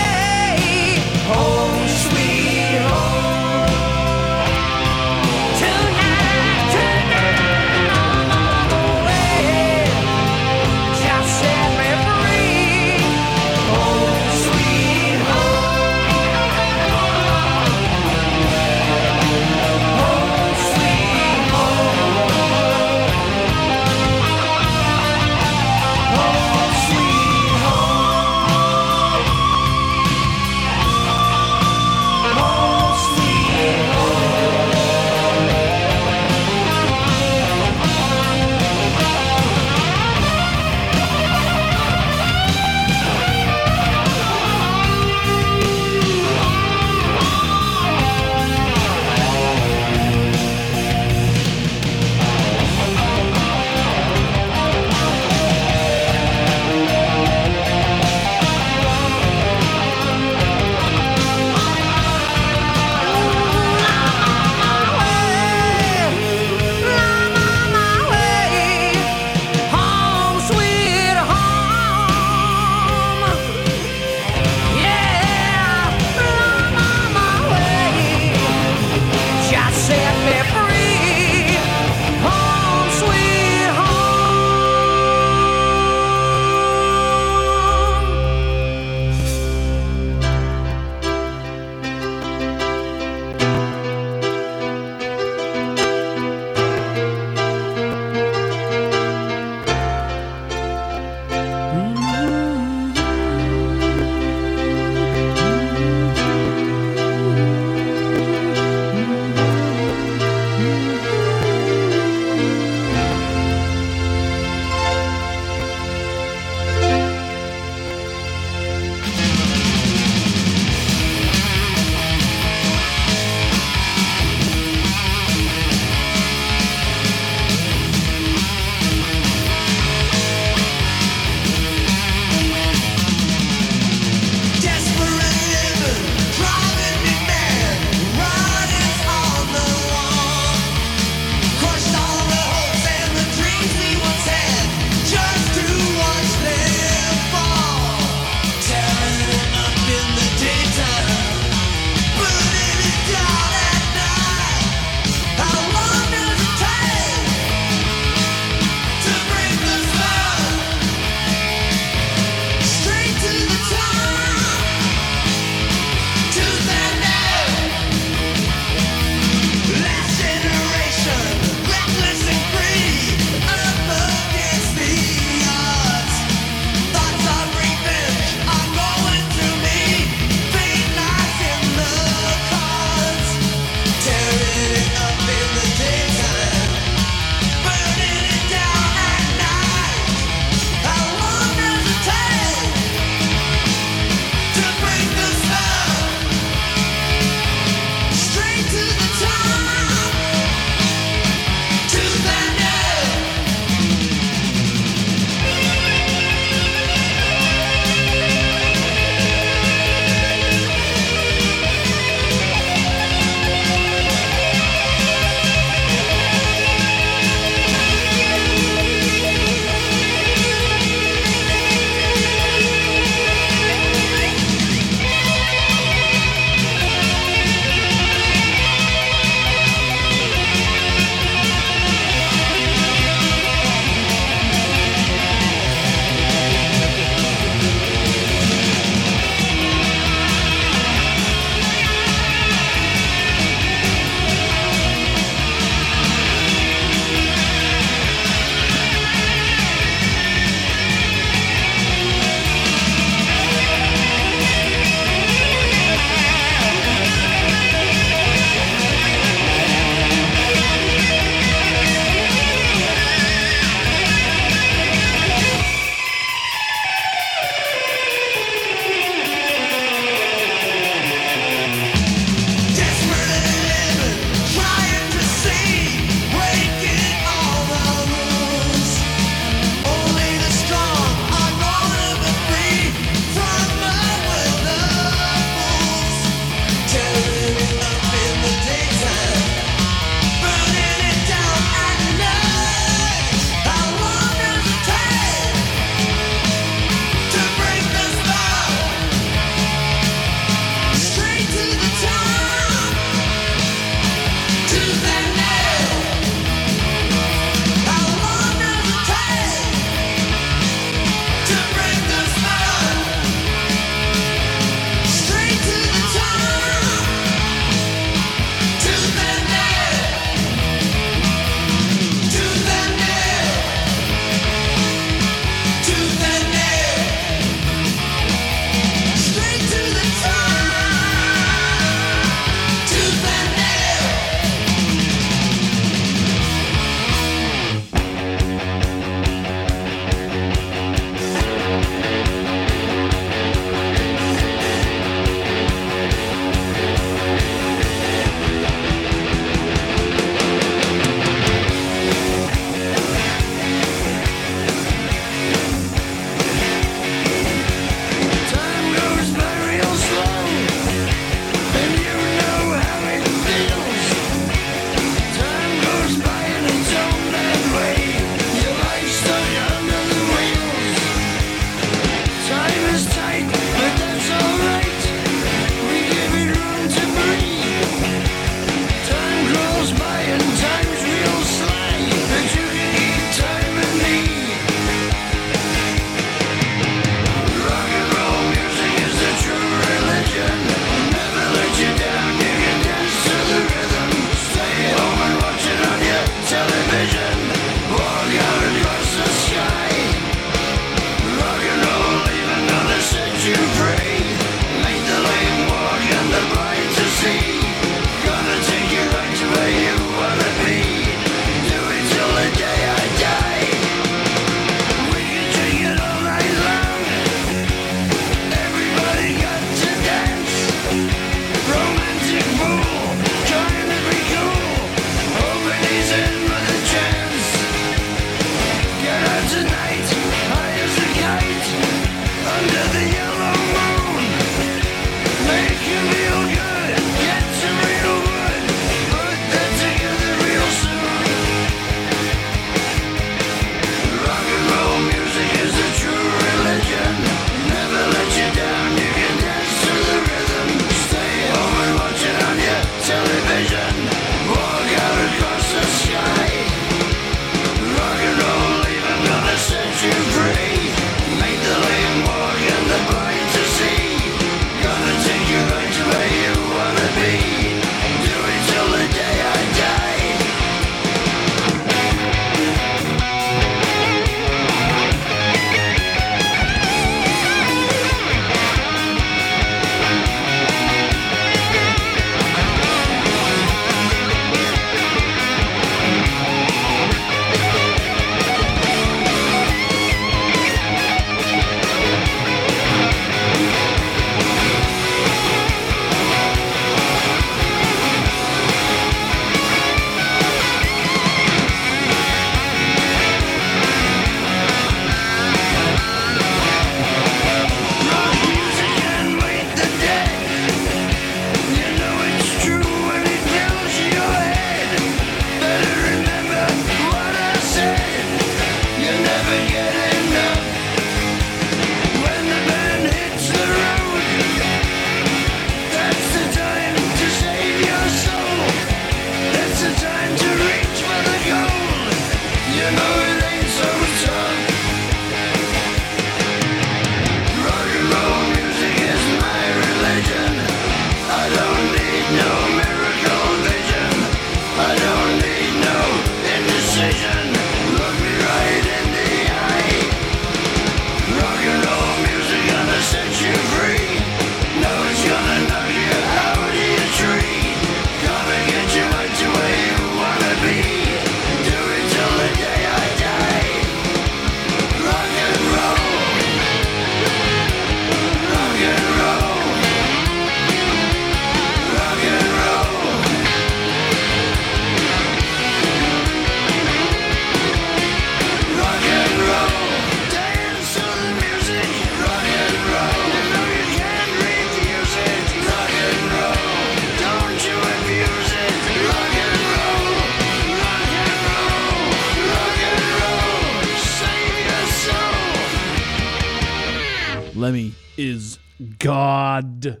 is 598.16 598.58
God. 598.98 600.00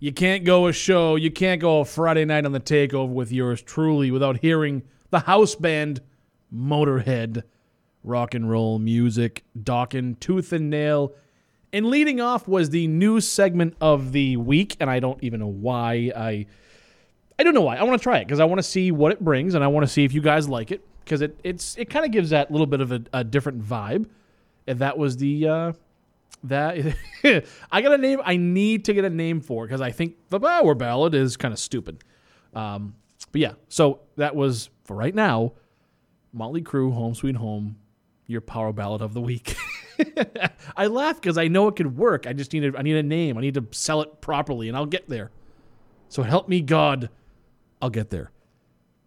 You 0.00 0.12
can't 0.12 0.44
go 0.44 0.66
a 0.66 0.72
show, 0.72 1.16
you 1.16 1.30
can't 1.30 1.60
go 1.60 1.80
a 1.80 1.84
Friday 1.84 2.24
night 2.24 2.46
on 2.46 2.52
the 2.52 2.60
takeover 2.60 3.08
with 3.08 3.32
yours 3.32 3.62
truly 3.62 4.10
without 4.10 4.38
hearing 4.38 4.82
the 5.10 5.20
house 5.20 5.54
band 5.54 6.00
Motorhead. 6.54 7.42
Rock 8.04 8.34
and 8.34 8.48
roll 8.48 8.78
music, 8.78 9.44
Dokken, 9.58 10.18
tooth 10.20 10.52
and 10.52 10.70
nail. 10.70 11.12
And 11.72 11.86
leading 11.86 12.20
off 12.20 12.48
was 12.48 12.70
the 12.70 12.86
new 12.86 13.20
segment 13.20 13.76
of 13.80 14.12
the 14.12 14.36
week, 14.36 14.76
and 14.80 14.88
I 14.88 15.00
don't 15.00 15.22
even 15.22 15.40
know 15.40 15.48
why 15.48 16.12
I 16.16 16.46
I 17.38 17.42
don't 17.42 17.54
know 17.54 17.62
why. 17.62 17.76
I 17.76 17.82
want 17.82 18.00
to 18.00 18.02
try 18.02 18.18
it 18.18 18.24
because 18.24 18.40
I 18.40 18.44
want 18.44 18.58
to 18.58 18.62
see 18.62 18.90
what 18.90 19.12
it 19.12 19.20
brings, 19.20 19.54
and 19.54 19.62
I 19.62 19.66
want 19.68 19.86
to 19.86 19.92
see 19.92 20.04
if 20.04 20.12
you 20.12 20.20
guys 20.20 20.48
like 20.48 20.70
it 20.70 20.82
because 21.04 21.20
it 21.20 21.38
it's 21.44 21.76
it 21.76 21.90
kind 21.90 22.04
of 22.04 22.10
gives 22.12 22.30
that 22.30 22.50
little 22.50 22.66
bit 22.66 22.80
of 22.80 22.92
a, 22.92 23.02
a 23.12 23.24
different 23.24 23.62
vibe. 23.62 24.08
And 24.66 24.78
that 24.80 24.98
was 24.98 25.16
the 25.16 25.48
uh, 25.48 25.72
that 26.44 26.78
I 27.72 27.82
got 27.82 27.92
a 27.92 27.98
name. 27.98 28.20
I 28.24 28.36
need 28.36 28.84
to 28.86 28.94
get 28.94 29.04
a 29.04 29.10
name 29.10 29.40
for 29.40 29.66
because 29.66 29.80
I 29.80 29.90
think 29.90 30.16
the 30.28 30.40
Power 30.40 30.74
Ballad 30.74 31.14
is 31.14 31.36
kind 31.36 31.52
of 31.52 31.58
stupid. 31.58 32.02
Um, 32.54 32.94
but 33.32 33.40
yeah, 33.40 33.52
so 33.68 34.00
that 34.16 34.34
was 34.34 34.70
for 34.84 34.96
right 34.96 35.14
now. 35.14 35.52
Motley 36.32 36.62
Crue, 36.62 36.92
Home 36.92 37.14
Sweet 37.14 37.36
Home, 37.36 37.76
your 38.26 38.40
Power 38.40 38.72
Ballad 38.72 39.02
of 39.02 39.14
the 39.14 39.20
week. 39.20 39.56
I 40.76 40.86
laugh 40.86 41.20
because 41.20 41.38
I 41.38 41.48
know 41.48 41.68
it 41.68 41.76
could 41.76 41.96
work. 41.96 42.26
I 42.26 42.32
just 42.32 42.52
need 42.52 42.64
a, 42.64 42.78
I 42.78 42.82
need 42.82 42.96
a 42.96 43.02
name. 43.02 43.36
I 43.36 43.40
need 43.40 43.54
to 43.54 43.66
sell 43.70 44.02
it 44.02 44.20
properly, 44.20 44.68
and 44.68 44.76
I'll 44.76 44.86
get 44.86 45.08
there. 45.08 45.30
So 46.08 46.22
help 46.22 46.48
me 46.48 46.60
God, 46.60 47.10
I'll 47.82 47.90
get 47.90 48.10
there. 48.10 48.30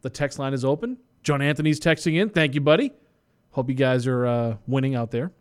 The 0.01 0.09
text 0.09 0.39
line 0.39 0.53
is 0.53 0.65
open. 0.65 0.97
John 1.23 1.41
Anthony's 1.41 1.79
texting 1.79 2.19
in. 2.19 2.29
Thank 2.29 2.55
you, 2.55 2.61
buddy. 2.61 2.91
Hope 3.51 3.69
you 3.69 3.75
guys 3.75 4.07
are 4.07 4.25
uh, 4.25 4.57
winning 4.67 4.95
out 4.95 5.11
there. 5.11 5.31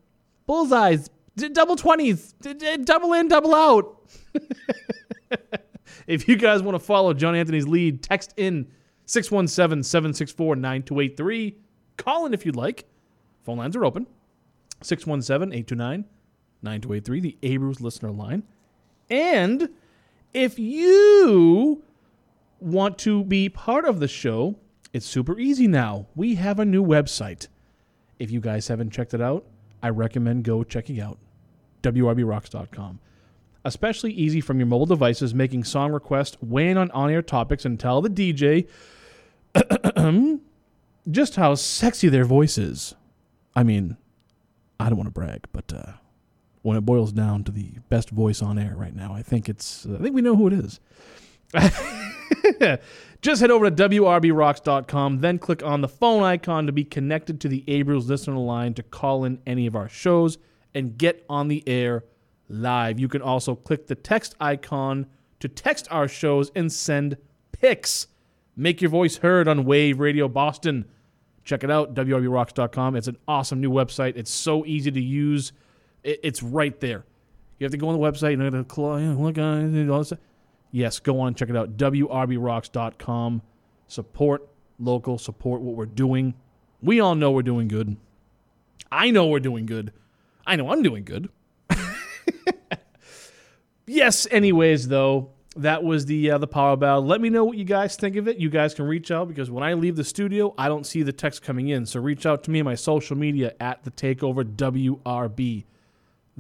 Bullseyes, 0.49 1.09
d- 1.37 1.49
double 1.49 1.77
twenties, 1.77 2.35
d- 2.41 2.55
d- 2.55 2.79
double 2.79 3.13
in, 3.13 3.29
double 3.29 3.55
out. 3.55 4.11
if 6.07 6.29
you 6.29 6.37
guys 6.37 6.63
want 6.63 6.75
to 6.75 6.79
follow 6.85 7.13
John 7.15 7.35
Anthony's 7.35 7.67
lead, 7.67 8.03
text 8.03 8.35
in 8.37 8.69
617 9.07 9.83
764 9.83 10.57
9283. 10.57 11.57
Call 11.97 12.27
in 12.27 12.35
if 12.35 12.47
you'd 12.47 12.57
like. 12.57 12.85
Phone 13.45 13.59
lines 13.59 13.77
are 13.77 13.85
open 13.85 14.07
617 14.83 15.53
829 15.53 16.05
9283, 16.63 17.21
the 17.21 17.39
Abrams 17.43 17.81
listener 17.81 18.11
line. 18.11 18.43
And 19.09 19.71
if 20.33 20.59
you 20.59 21.83
want 22.61 22.99
to 22.99 23.25
be 23.25 23.49
part 23.49 23.85
of 23.85 23.99
the 23.99 24.09
show, 24.09 24.57
it's 24.93 25.07
super 25.07 25.39
easy 25.39 25.67
now. 25.67 26.07
We 26.15 26.35
have 26.37 26.59
a 26.59 26.65
new 26.65 26.85
website. 26.85 27.49
If 28.19 28.31
you 28.31 28.41
guys 28.41 28.69
haven't 28.69 28.91
checked 28.91 29.15
it 29.15 29.21
out, 29.23 29.47
I 29.83 29.89
recommend 29.89 30.45
go 30.45 30.63
checking 30.65 31.01
out 31.01 31.19
wrbrocks.com. 31.83 33.01
Especially 33.65 34.13
easy 34.13 34.41
from 34.41 34.59
your 34.59 34.67
mobile 34.67 34.87
devices, 34.87 35.35
making 35.35 35.65
song 35.65 35.93
requests, 35.93 36.39
weighing 36.41 36.79
on 36.79 36.91
on-air 36.93 37.21
topics, 37.21 37.67
and 37.67 37.79
tell 37.79 38.01
the 38.01 38.09
DJ 38.09 38.67
just 41.11 41.37
how 41.37 41.55
sexy 41.55 42.09
their 42.09 42.25
voice 42.25 42.57
is. 42.57 42.95
I 43.55 43.63
mean, 43.63 43.99
I 44.79 44.89
don't 44.89 44.97
want 44.97 45.09
to 45.09 45.13
brag, 45.13 45.45
but 45.53 45.73
uh, 45.75 45.93
when 46.63 46.79
it 46.79 46.83
boils 46.83 47.13
down 47.13 47.45
to 47.45 47.53
the 47.53 47.73
best 47.91 48.11
voice 48.11 48.41
on 48.41 48.59
air 48.59 48.75
right 48.77 48.95
now, 48.95 49.13
I 49.13 49.23
think 49.23 49.49
it's 49.49 49.87
I 49.87 49.99
think 49.99 50.15
we 50.15 50.23
know 50.23 50.37
who 50.37 50.47
it 50.47 50.53
is. 50.55 50.81
Just 53.21 53.43
head 53.43 53.51
over 53.51 53.71
to 53.71 53.77
wrbrocks.com, 53.77 55.21
then 55.21 55.39
click 55.39 55.63
on 55.63 55.83
the 55.83 55.89
phone 55.89 56.23
icon 56.23 56.67
to 56.67 56.73
be 56.73 56.85
connected 56.85 57.39
to 57.41 57.49
the 57.49 57.65
Abrams 57.69 58.09
listener 58.09 58.39
line 58.39 58.73
to 58.75 58.83
call 58.83 59.25
in 59.25 59.41
any 59.47 59.67
of 59.67 59.77
our 59.77 59.89
shows 59.89 60.39
and 60.75 60.97
get 60.97 61.25
on 61.29 61.49
the 61.49 61.63
air 61.69 62.05
live. 62.49 62.99
You 62.99 63.09
can 63.09 63.21
also 63.21 63.55
click 63.55 63.89
the 63.89 63.95
text 63.95 64.35
icon 64.41 65.07
to 65.41 65.49
text 65.49 65.87
our 65.91 66.09
shows 66.09 66.51
and 66.55 66.73
send 66.73 67.19
pics. 67.53 68.07
Make 68.57 68.81
your 68.81 68.91
voice 68.91 69.19
heard 69.19 69.49
on 69.49 69.65
Wave 69.65 70.01
Radio 70.01 70.27
Boston. 70.27 70.87
Check 71.45 71.63
it 71.63 71.71
out, 71.71 71.95
wrbrocks.com. 71.95 72.97
It's 72.97 73.09
an 73.09 73.19
awesome 73.29 73.61
new 73.61 73.71
website. 73.71 74.17
It's 74.17 74.31
so 74.31 74.65
easy 74.65 74.91
to 74.91 75.01
use. 75.01 75.53
It's 76.03 76.43
right 76.43 76.79
there. 76.81 77.05
You 77.59 77.65
have 77.65 77.73
to 77.73 77.77
go 77.77 77.89
on 77.89 78.01
the 78.01 78.01
website 78.01 78.33
and 78.33 78.43
look 80.01 80.19
Yes, 80.73 81.01
go 81.01 81.21
on 81.21 81.35
check 81.35 81.51
it 81.51 81.57
out. 81.57 81.77
wrbrocks.com. 81.77 83.43
Support 83.89 84.49
local, 84.79 85.19
support 85.19 85.61
what 85.61 85.75
we're 85.75 85.87
doing. 85.87 86.35
We 86.83 87.01
all 87.01 87.15
know 87.15 87.31
we're 87.31 87.43
doing 87.43 87.69
good. 87.69 87.97
I 88.91 89.11
know 89.11 89.27
we're 89.27 89.41
doing 89.41 89.67
good. 89.67 89.93
I 90.47 90.57
know 90.57 90.71
I'm 90.71 90.83
doing 90.83 91.05
good. 91.05 91.29
yes, 93.87 94.27
anyways, 94.31 94.89
though, 94.89 95.31
that 95.57 95.83
was 95.83 96.07
the 96.07 96.31
uh, 96.33 96.39
the 96.39 96.47
power 96.47 96.77
ballad. 96.77 97.07
Let 97.07 97.21
me 97.21 97.29
know 97.29 97.45
what 97.45 97.59
you 97.59 97.65
guys 97.65 97.97
think 97.97 98.17
of 98.17 98.29
it. 98.29 98.39
You 98.39 98.49
guys 98.49 98.75
can 98.75 98.87
reach 98.87 99.11
out 99.11 99.29
because 99.29 99.51
when 99.51 99.63
I 99.63 99.75
leave 99.75 99.97
the 99.97 100.05
studio, 100.05 100.55
I 100.57 100.69
don't 100.69 100.87
see 100.87 101.03
the 101.03 101.13
text 101.13 101.43
coming 101.43 101.69
in. 101.69 101.87
So 101.87 102.01
reach 102.01 102.27
out 102.27 102.45
to 102.45 102.51
me 102.51 102.61
on 102.61 102.65
my 102.65 102.75
social 102.75 103.17
media 103.17 103.55
at 103.61 103.85
the 103.85 103.91
Takeover 103.91 104.45
WRB. 104.45 105.65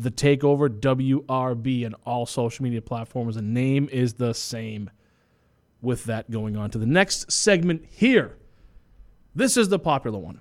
The 0.00 0.10
Takeover 0.10 0.68
WRB 0.68 1.84
and 1.84 1.94
all 2.06 2.24
social 2.24 2.62
media 2.62 2.80
platforms. 2.80 3.34
The 3.34 3.42
name 3.42 3.88
is 3.92 4.14
the 4.14 4.32
same. 4.32 4.90
With 5.82 6.04
that 6.04 6.30
going 6.30 6.58
on 6.58 6.70
to 6.70 6.78
the 6.78 6.86
next 6.86 7.32
segment 7.32 7.86
here. 7.88 8.36
This 9.34 9.56
is 9.56 9.70
the 9.70 9.78
popular 9.78 10.18
one. 10.18 10.40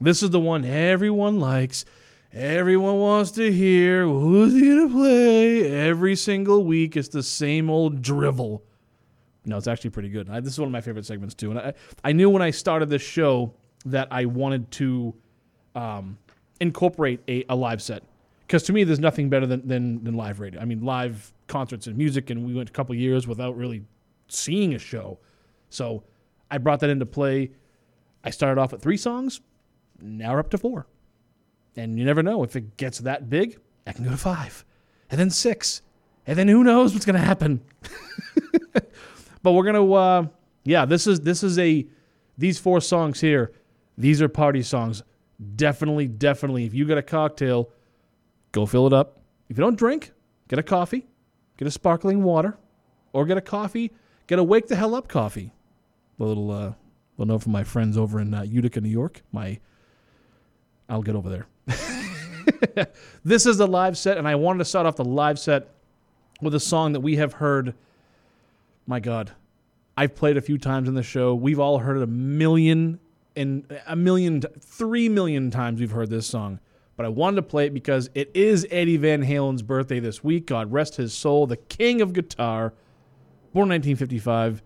This 0.00 0.22
is 0.22 0.30
the 0.30 0.40
one 0.40 0.64
everyone 0.64 1.40
likes. 1.40 1.84
Everyone 2.32 2.98
wants 2.98 3.30
to 3.32 3.52
hear. 3.52 4.06
Who's 4.06 4.54
he 4.54 4.68
gonna 4.68 4.88
play? 4.88 5.70
Every 5.70 6.14
single 6.16 6.64
week, 6.64 6.96
it's 6.96 7.08
the 7.08 7.22
same 7.22 7.68
old 7.68 8.00
drivel. 8.00 8.62
No, 9.44 9.56
it's 9.56 9.66
actually 9.66 9.90
pretty 9.90 10.10
good. 10.10 10.28
I, 10.28 10.40
this 10.40 10.52
is 10.52 10.58
one 10.58 10.68
of 10.68 10.72
my 10.72 10.80
favorite 10.80 11.06
segments 11.06 11.34
too. 11.34 11.50
And 11.50 11.58
I, 11.58 11.74
I 12.04 12.12
knew 12.12 12.28
when 12.28 12.42
I 12.42 12.50
started 12.50 12.90
this 12.90 13.02
show 13.02 13.54
that 13.86 14.08
I 14.10 14.26
wanted 14.26 14.70
to 14.72 15.14
um, 15.74 16.18
incorporate 16.60 17.20
a, 17.28 17.44
a 17.48 17.56
live 17.56 17.80
set 17.80 18.02
because 18.48 18.62
to 18.62 18.72
me, 18.72 18.82
there's 18.82 18.98
nothing 18.98 19.28
better 19.28 19.46
than, 19.46 19.68
than 19.68 20.02
than 20.02 20.14
live 20.14 20.40
radio. 20.40 20.58
I 20.58 20.64
mean, 20.64 20.80
live 20.80 21.32
concerts 21.48 21.86
and 21.86 21.96
music, 21.98 22.30
and 22.30 22.46
we 22.46 22.54
went 22.54 22.70
a 22.70 22.72
couple 22.72 22.94
years 22.94 23.28
without 23.28 23.54
really 23.56 23.84
seeing 24.28 24.74
a 24.74 24.78
show. 24.78 25.18
So 25.68 26.02
I 26.50 26.56
brought 26.56 26.80
that 26.80 26.88
into 26.88 27.04
play. 27.04 27.50
I 28.24 28.30
started 28.30 28.58
off 28.58 28.72
at 28.72 28.80
three 28.80 28.96
songs. 28.96 29.42
Now 30.00 30.32
we're 30.32 30.40
up 30.40 30.50
to 30.50 30.58
four. 30.58 30.86
And 31.76 31.98
you 31.98 32.06
never 32.06 32.22
know 32.22 32.42
if 32.42 32.56
it 32.56 32.78
gets 32.78 33.00
that 33.00 33.28
big, 33.28 33.58
I 33.86 33.92
can 33.92 34.04
go 34.04 34.10
to 34.10 34.16
five, 34.16 34.64
and 35.10 35.20
then 35.20 35.28
six, 35.28 35.82
and 36.26 36.38
then 36.38 36.48
who 36.48 36.64
knows 36.64 36.94
what's 36.94 37.04
to 37.04 37.18
happen. 37.18 37.60
but 39.42 39.52
we're 39.52 39.64
gonna, 39.64 39.92
uh, 39.92 40.26
yeah, 40.64 40.86
this 40.86 41.06
is 41.06 41.20
this 41.20 41.42
is 41.42 41.58
a 41.58 41.86
these 42.38 42.58
four 42.58 42.80
songs 42.80 43.20
here. 43.20 43.52
These 43.98 44.22
are 44.22 44.28
party 44.28 44.62
songs. 44.62 45.02
definitely, 45.56 46.06
definitely, 46.06 46.64
if 46.64 46.72
you 46.72 46.86
got 46.86 46.96
a 46.96 47.02
cocktail, 47.02 47.70
go 48.58 48.66
fill 48.66 48.86
it 48.86 48.92
up. 48.92 49.20
If 49.48 49.56
you 49.56 49.62
don't 49.62 49.78
drink, 49.78 50.12
get 50.48 50.58
a 50.58 50.62
coffee, 50.62 51.06
get 51.56 51.68
a 51.68 51.70
sparkling 51.70 52.22
water, 52.22 52.58
or 53.12 53.24
get 53.24 53.36
a 53.36 53.40
coffee, 53.40 53.92
get 54.26 54.38
a 54.38 54.44
wake 54.44 54.66
the 54.66 54.76
hell 54.76 54.94
up 54.94 55.08
coffee. 55.08 55.52
A 56.18 56.24
little, 56.24 56.50
uh, 56.50 56.72
little 57.16 57.34
note 57.34 57.42
from 57.42 57.52
my 57.52 57.62
friends 57.62 57.96
over 57.96 58.20
in 58.20 58.34
uh, 58.34 58.42
Utica, 58.42 58.80
New 58.80 58.88
York. 58.88 59.22
My, 59.30 59.60
I'll 60.88 61.02
get 61.02 61.14
over 61.14 61.30
there. 61.30 62.88
this 63.24 63.46
is 63.46 63.58
the 63.58 63.66
live 63.66 63.96
set, 63.96 64.18
and 64.18 64.26
I 64.26 64.34
wanted 64.34 64.58
to 64.58 64.64
start 64.64 64.86
off 64.86 64.96
the 64.96 65.04
live 65.04 65.38
set 65.38 65.68
with 66.42 66.54
a 66.54 66.60
song 66.60 66.92
that 66.92 67.00
we 67.00 67.16
have 67.16 67.34
heard. 67.34 67.74
My 68.86 68.98
God, 68.98 69.30
I've 69.96 70.16
played 70.16 70.36
a 70.36 70.40
few 70.40 70.58
times 70.58 70.88
in 70.88 70.94
the 70.94 71.02
show. 71.04 71.34
We've 71.34 71.60
all 71.60 71.78
heard 71.78 71.98
it 71.98 72.02
a 72.02 72.06
million 72.08 72.98
and 73.36 73.80
a 73.86 73.94
million, 73.94 74.42
three 74.58 75.08
million 75.08 75.52
times. 75.52 75.78
We've 75.78 75.92
heard 75.92 76.10
this 76.10 76.26
song, 76.26 76.58
but 76.98 77.06
I 77.06 77.10
wanted 77.10 77.36
to 77.36 77.42
play 77.42 77.66
it 77.66 77.72
because 77.72 78.10
it 78.16 78.28
is 78.34 78.66
Eddie 78.72 78.96
Van 78.96 79.22
Halen's 79.22 79.62
birthday 79.62 80.00
this 80.00 80.24
week. 80.24 80.46
God 80.46 80.72
rest 80.72 80.96
his 80.96 81.14
soul, 81.14 81.46
the 81.46 81.56
king 81.56 82.00
of 82.00 82.12
guitar, 82.12 82.74
born 83.54 83.68
1955. 83.68 84.64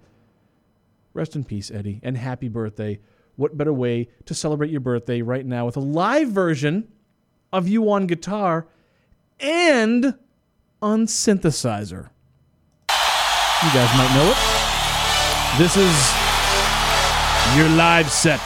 Rest 1.13 1.37
in 1.37 1.45
peace, 1.45 1.71
Eddie, 1.71 2.01
and 2.03 2.17
happy 2.17 2.49
birthday. 2.49 3.01
What 3.37 3.59
better 3.59 3.73
way 3.73 4.09
to 4.25 4.33
celebrate 4.33 4.71
your 4.71 4.81
birthday 4.81 5.21
right 5.21 5.45
now 5.45 5.67
with 5.67 5.77
a 5.77 5.81
live 5.81 6.29
version 6.29 6.89
of 7.53 7.69
you 7.69 7.91
on 7.93 8.07
guitar 8.07 8.67
and 9.39 10.15
on 10.81 11.05
synthesizer? 11.05 12.09
You 12.89 13.73
guys 13.75 13.95
might 13.99 14.15
know 14.15 14.31
it. 14.31 14.39
This 15.59 15.77
is 15.77 16.15
your 17.59 17.69
live 17.77 18.11
set. 18.11 18.41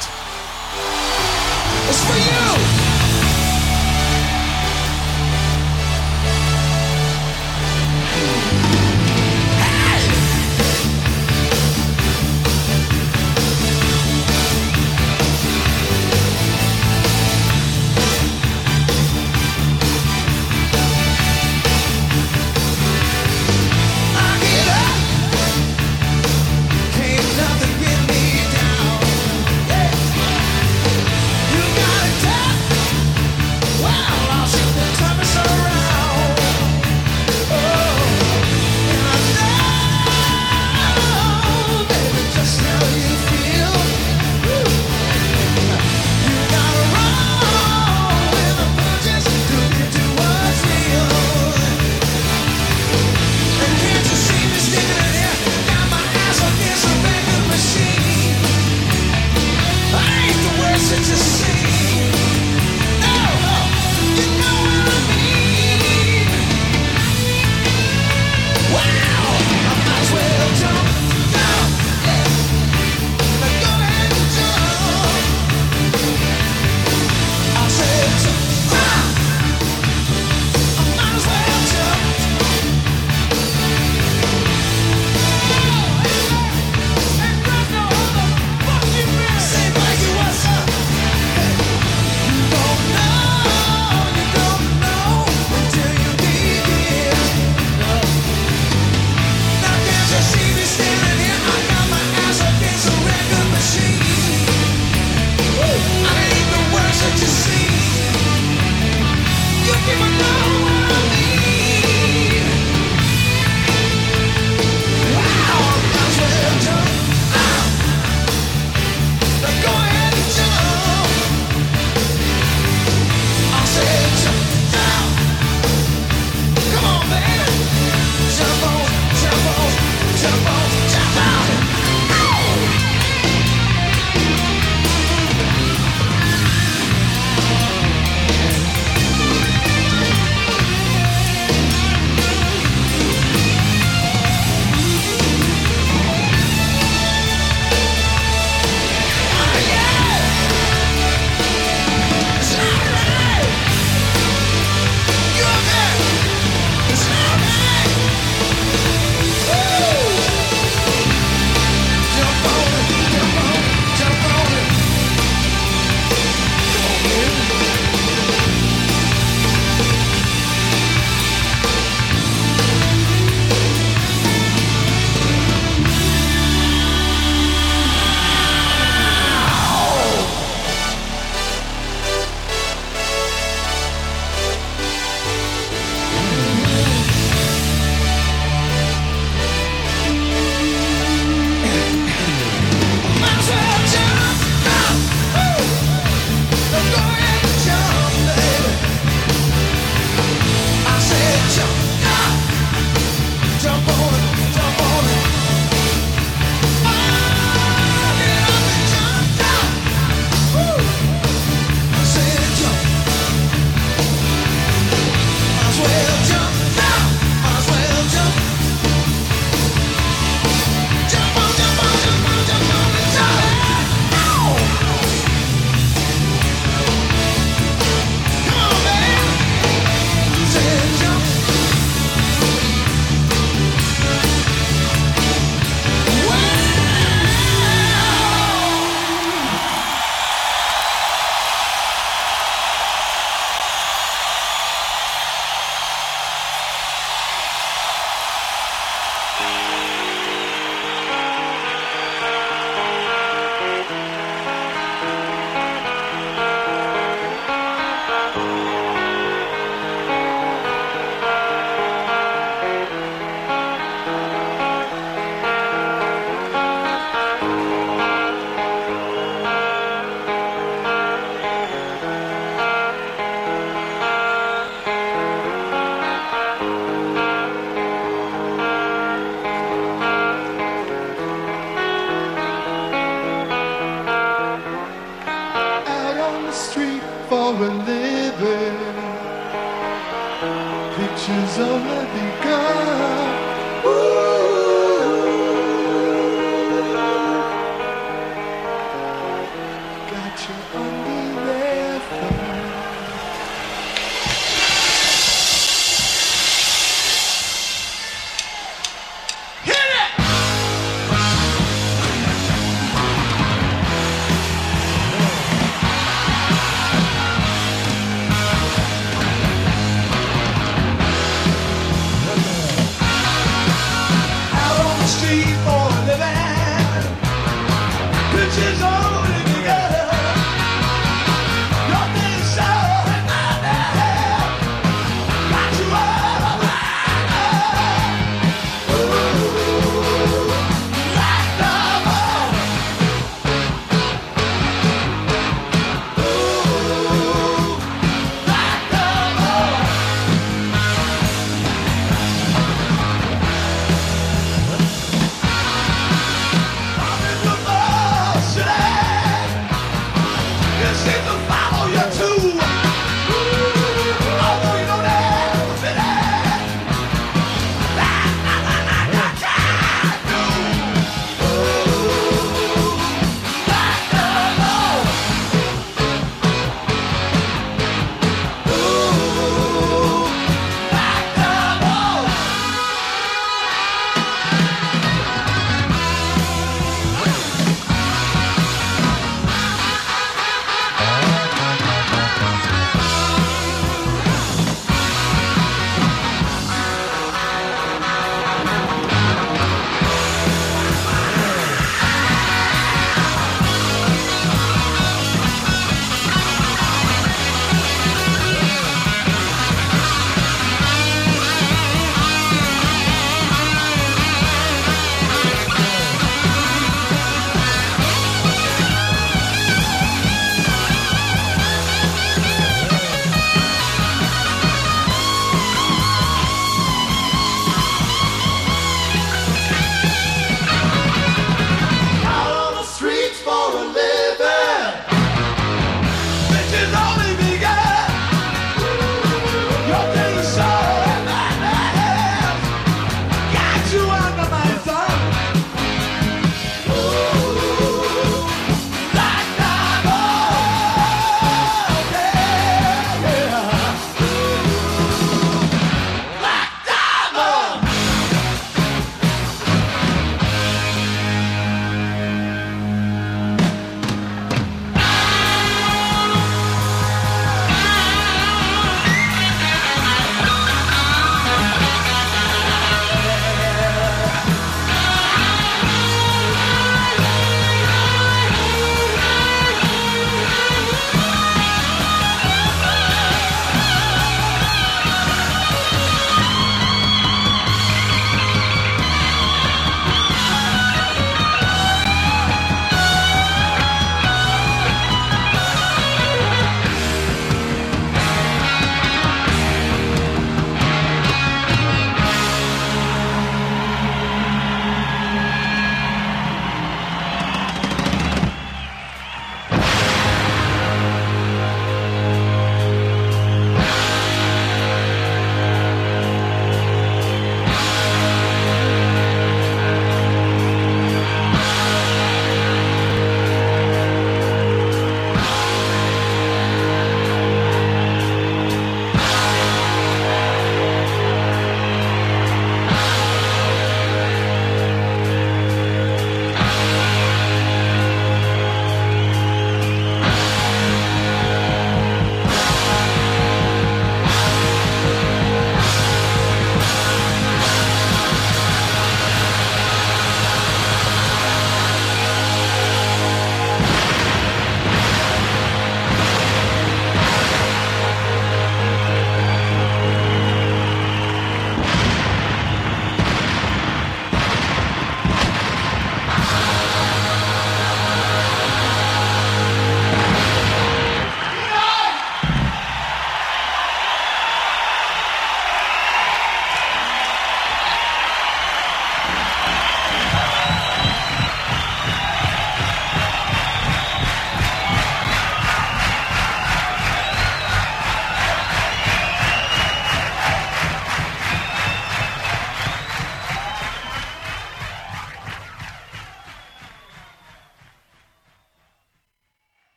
It's 1.88 2.04
for 2.04 2.16
you. 2.80 2.85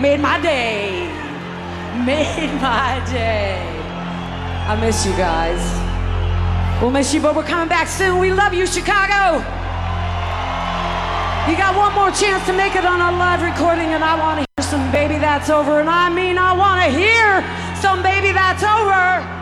made 0.00 0.20
my 0.20 0.40
day, 0.40 1.06
made 2.04 2.52
my 2.60 3.02
day. 3.10 3.58
I 4.66 4.76
miss 4.80 5.06
you 5.06 5.12
guys. 5.12 5.60
We'll 6.80 6.90
miss 6.90 7.14
you, 7.14 7.20
but 7.20 7.36
we're 7.36 7.44
coming 7.44 7.68
back 7.68 7.88
soon. 7.88 8.18
We 8.18 8.32
love 8.32 8.52
you, 8.52 8.66
Chicago. 8.66 9.38
You 11.50 11.56
got 11.56 11.76
one 11.76 11.94
more 11.94 12.10
chance 12.10 12.44
to 12.46 12.52
make 12.52 12.74
it 12.74 12.84
on 12.84 13.00
a 13.00 13.16
live 13.16 13.42
recording, 13.42 13.92
and 13.92 14.02
I 14.02 14.18
want 14.18 14.40
to 14.40 14.46
hear 14.56 14.70
some 14.70 14.90
Baby 14.90 15.18
That's 15.18 15.50
Over. 15.50 15.80
And 15.80 15.88
I 15.88 16.08
mean, 16.08 16.38
I 16.38 16.52
want 16.52 16.80
to 16.82 16.90
hear 16.90 17.44
some 17.80 18.02
Baby 18.02 18.32
That's 18.32 18.62
Over. 18.62 19.33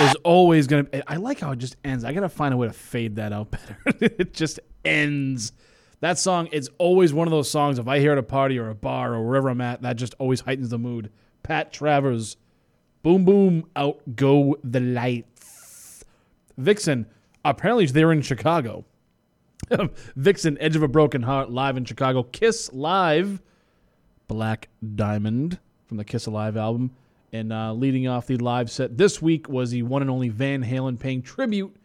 Is 0.00 0.14
always 0.24 0.66
gonna. 0.66 0.86
Eh, 0.92 1.02
I 1.06 1.16
like 1.16 1.40
how 1.40 1.50
it 1.52 1.58
just 1.58 1.76
ends. 1.84 2.04
I 2.04 2.12
gotta 2.12 2.28
find 2.28 2.52
a 2.54 2.56
way 2.56 2.66
to 2.66 2.72
fade 2.72 3.16
that 3.16 3.32
out 3.32 3.50
better. 3.52 3.76
it 4.00 4.32
just 4.32 4.60
ends. 4.84 5.52
That 6.00 6.18
song 6.18 6.46
is 6.48 6.70
always 6.78 7.12
one 7.12 7.26
of 7.26 7.32
those 7.32 7.50
songs. 7.50 7.78
If 7.78 7.88
I 7.88 7.98
hear 7.98 8.12
at 8.12 8.18
a 8.18 8.22
party 8.22 8.58
or 8.58 8.68
a 8.70 8.74
bar 8.74 9.14
or 9.14 9.26
wherever 9.26 9.48
I'm 9.48 9.60
at, 9.60 9.82
that 9.82 9.96
just 9.96 10.14
always 10.18 10.40
heightens 10.40 10.70
the 10.70 10.78
mood. 10.78 11.10
Pat 11.42 11.72
Travers, 11.72 12.36
boom 13.02 13.24
boom, 13.24 13.68
out 13.74 14.00
go 14.14 14.56
the 14.62 14.80
lights. 14.80 16.04
Vixen, 16.56 17.06
apparently 17.44 17.86
they're 17.86 18.12
in 18.12 18.22
Chicago. 18.22 18.84
Vixen, 20.16 20.56
Edge 20.60 20.76
of 20.76 20.82
a 20.82 20.88
Broken 20.88 21.22
Heart, 21.22 21.50
live 21.50 21.76
in 21.76 21.84
Chicago. 21.84 22.22
Kiss 22.22 22.72
live, 22.72 23.42
Black 24.28 24.68
Diamond 24.94 25.58
from 25.86 25.96
the 25.96 26.04
Kiss 26.04 26.26
Alive 26.26 26.56
album. 26.56 26.92
And 27.32 27.52
uh, 27.52 27.74
leading 27.74 28.08
off 28.08 28.26
the 28.26 28.38
live 28.38 28.70
set 28.70 28.96
this 28.96 29.20
week 29.20 29.48
was 29.48 29.70
the 29.70 29.82
one 29.82 30.02
and 30.02 30.10
only 30.10 30.28
Van 30.28 30.64
Halen 30.64 30.98
paying 30.98 31.22
tribute 31.22 31.76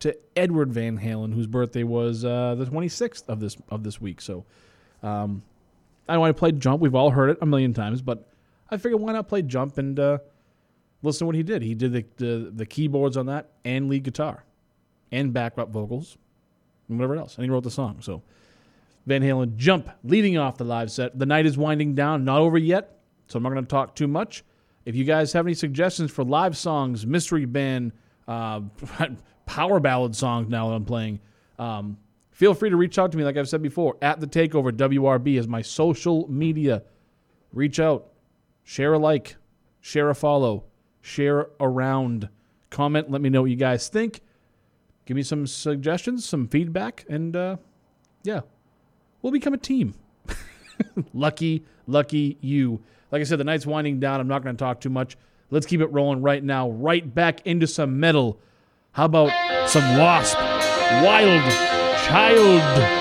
to 0.00 0.16
Edward 0.36 0.72
Van 0.72 0.98
Halen, 0.98 1.32
whose 1.34 1.46
birthday 1.46 1.84
was 1.84 2.24
uh, 2.24 2.54
the 2.56 2.66
26th 2.66 3.28
of 3.28 3.40
this 3.40 3.56
of 3.70 3.82
this 3.82 4.00
week. 4.00 4.20
So 4.20 4.44
um, 5.02 5.42
I 6.08 6.18
want 6.18 6.34
to 6.34 6.38
play 6.38 6.52
Jump. 6.52 6.80
We've 6.80 6.94
all 6.94 7.10
heard 7.10 7.30
it 7.30 7.38
a 7.40 7.46
million 7.46 7.72
times, 7.72 8.02
but 8.02 8.30
I 8.70 8.76
figured 8.76 9.00
why 9.00 9.12
not 9.12 9.28
play 9.28 9.42
Jump 9.42 9.78
and 9.78 9.98
uh, 9.98 10.18
listen 11.02 11.20
to 11.20 11.26
what 11.26 11.34
he 11.34 11.42
did. 11.42 11.62
He 11.62 11.74
did 11.74 11.92
the, 11.92 12.04
the 12.16 12.52
the 12.54 12.66
keyboards 12.66 13.16
on 13.16 13.26
that 13.26 13.50
and 13.64 13.88
lead 13.88 14.02
guitar 14.02 14.44
and 15.12 15.32
backup 15.32 15.70
vocals 15.70 16.18
and 16.88 16.98
whatever 16.98 17.16
else. 17.16 17.36
And 17.36 17.44
he 17.44 17.50
wrote 17.50 17.64
the 17.64 17.70
song. 17.70 17.98
So 18.00 18.22
Van 19.06 19.22
Halen 19.22 19.56
Jump 19.56 19.90
leading 20.04 20.36
off 20.36 20.58
the 20.58 20.64
live 20.64 20.90
set. 20.90 21.18
The 21.18 21.26
night 21.26 21.46
is 21.46 21.56
winding 21.56 21.94
down, 21.94 22.24
not 22.24 22.40
over 22.40 22.58
yet, 22.58 22.98
so 23.28 23.36
I'm 23.36 23.42
not 23.42 23.50
going 23.50 23.64
to 23.64 23.70
talk 23.70 23.94
too 23.94 24.08
much. 24.08 24.44
If 24.90 24.96
you 24.96 25.04
guys 25.04 25.32
have 25.34 25.46
any 25.46 25.54
suggestions 25.54 26.10
for 26.10 26.24
live 26.24 26.56
songs, 26.56 27.06
mystery 27.06 27.44
band, 27.44 27.92
uh, 28.26 28.62
power 29.46 29.78
ballad 29.78 30.16
songs 30.16 30.48
now 30.48 30.68
that 30.68 30.74
I'm 30.74 30.84
playing, 30.84 31.20
um, 31.60 31.96
feel 32.32 32.54
free 32.54 32.70
to 32.70 32.76
reach 32.76 32.98
out 32.98 33.12
to 33.12 33.16
me, 33.16 33.22
like 33.22 33.36
I've 33.36 33.48
said 33.48 33.62
before, 33.62 33.96
at 34.02 34.18
the 34.18 34.26
Takeover 34.26 34.72
WRB 34.72 35.38
is 35.38 35.46
my 35.46 35.62
social 35.62 36.28
media. 36.28 36.82
Reach 37.52 37.78
out, 37.78 38.08
share 38.64 38.94
a 38.94 38.98
like, 38.98 39.36
share 39.80 40.10
a 40.10 40.14
follow, 40.16 40.64
share 41.02 41.50
around, 41.60 42.28
comment, 42.70 43.12
let 43.12 43.20
me 43.20 43.28
know 43.28 43.42
what 43.42 43.50
you 43.52 43.56
guys 43.56 43.88
think. 43.88 44.22
Give 45.04 45.14
me 45.14 45.22
some 45.22 45.46
suggestions, 45.46 46.24
some 46.24 46.48
feedback, 46.48 47.04
and 47.08 47.36
uh, 47.36 47.58
yeah, 48.24 48.40
we'll 49.22 49.32
become 49.32 49.54
a 49.54 49.56
team. 49.56 49.94
lucky, 51.14 51.64
lucky 51.86 52.38
you. 52.40 52.82
Like 53.10 53.20
I 53.20 53.24
said, 53.24 53.38
the 53.38 53.44
night's 53.44 53.66
winding 53.66 54.00
down. 54.00 54.20
I'm 54.20 54.28
not 54.28 54.42
going 54.42 54.56
to 54.56 54.58
talk 54.58 54.80
too 54.80 54.90
much. 54.90 55.16
Let's 55.50 55.66
keep 55.66 55.80
it 55.80 55.86
rolling 55.86 56.22
right 56.22 56.42
now, 56.42 56.70
right 56.70 57.14
back 57.14 57.44
into 57.46 57.66
some 57.66 57.98
metal. 57.98 58.38
How 58.92 59.06
about 59.06 59.68
some 59.68 59.82
W.A.S.P.? 59.82 60.38
Wild 61.04 61.42
Child. 62.06 62.99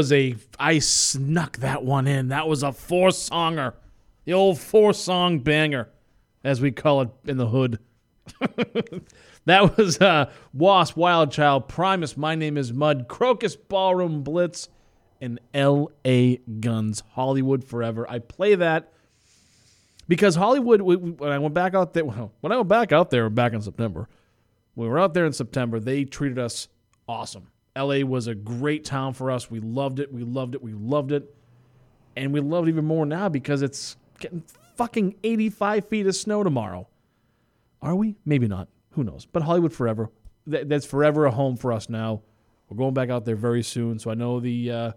Was 0.00 0.12
a. 0.12 0.34
I 0.58 0.78
snuck 0.78 1.58
that 1.58 1.84
one 1.84 2.06
in. 2.06 2.28
That 2.28 2.48
was 2.48 2.62
a 2.62 2.72
four 2.72 3.10
songer. 3.10 3.74
The 4.24 4.32
old 4.32 4.58
four 4.58 4.94
song 4.94 5.40
banger, 5.40 5.90
as 6.42 6.58
we 6.58 6.70
call 6.70 7.02
it 7.02 7.10
in 7.26 7.36
the 7.36 7.48
hood. 7.48 7.78
that 9.44 9.76
was 9.76 10.00
uh, 10.00 10.30
W.A.S.P., 10.54 10.98
Wild 10.98 11.32
Child, 11.32 11.68
Primus, 11.68 12.16
My 12.16 12.34
Name 12.34 12.56
is 12.56 12.72
Mud, 12.72 13.08
Krokus 13.08 13.58
Ballroom 13.68 14.22
Blitz, 14.22 14.70
and 15.20 15.38
L.A. 15.52 16.38
Guns, 16.38 17.02
Hollywood 17.12 17.62
Forever. 17.62 18.08
I 18.08 18.20
play 18.20 18.54
that 18.54 18.94
because 20.08 20.34
Hollywood, 20.34 20.80
when 20.80 21.30
I 21.30 21.38
went 21.38 21.52
back 21.52 21.74
out 21.74 21.92
there, 21.92 22.04
well, 22.06 22.32
when 22.40 22.52
I 22.52 22.56
went 22.56 22.70
back 22.70 22.90
out 22.92 23.10
there 23.10 23.28
back 23.28 23.52
in 23.52 23.60
September, 23.60 24.08
we 24.74 24.88
were 24.88 24.98
out 24.98 25.12
there 25.12 25.26
in 25.26 25.34
September, 25.34 25.78
they 25.78 26.06
treated 26.06 26.38
us 26.38 26.68
awesome. 27.06 27.48
LA 27.76 28.00
was 28.00 28.26
a 28.26 28.34
great 28.34 28.84
town 28.84 29.12
for 29.12 29.30
us. 29.30 29.50
We 29.50 29.60
loved 29.60 30.00
it. 30.00 30.12
We 30.12 30.22
loved 30.24 30.54
it. 30.54 30.62
We 30.62 30.72
loved 30.72 31.12
it. 31.12 31.34
And 32.16 32.32
we 32.32 32.40
love 32.40 32.66
it 32.66 32.70
even 32.70 32.84
more 32.84 33.06
now 33.06 33.28
because 33.28 33.62
it's 33.62 33.96
getting 34.18 34.42
fucking 34.76 35.16
85 35.22 35.88
feet 35.88 36.06
of 36.06 36.16
snow 36.16 36.42
tomorrow. 36.42 36.88
Are 37.82 37.94
we? 37.94 38.16
Maybe 38.24 38.48
not. 38.48 38.68
Who 38.92 39.04
knows? 39.04 39.26
But 39.26 39.42
Hollywood 39.42 39.72
Forever, 39.72 40.10
th- 40.50 40.66
that's 40.66 40.84
forever 40.86 41.26
a 41.26 41.30
home 41.30 41.56
for 41.56 41.72
us 41.72 41.88
now. 41.88 42.22
We're 42.68 42.76
going 42.76 42.94
back 42.94 43.10
out 43.10 43.24
there 43.24 43.36
very 43.36 43.62
soon. 43.62 43.98
So 43.98 44.10
I 44.10 44.14
know 44.14 44.40
the 44.40 44.70
uh, 44.70 44.92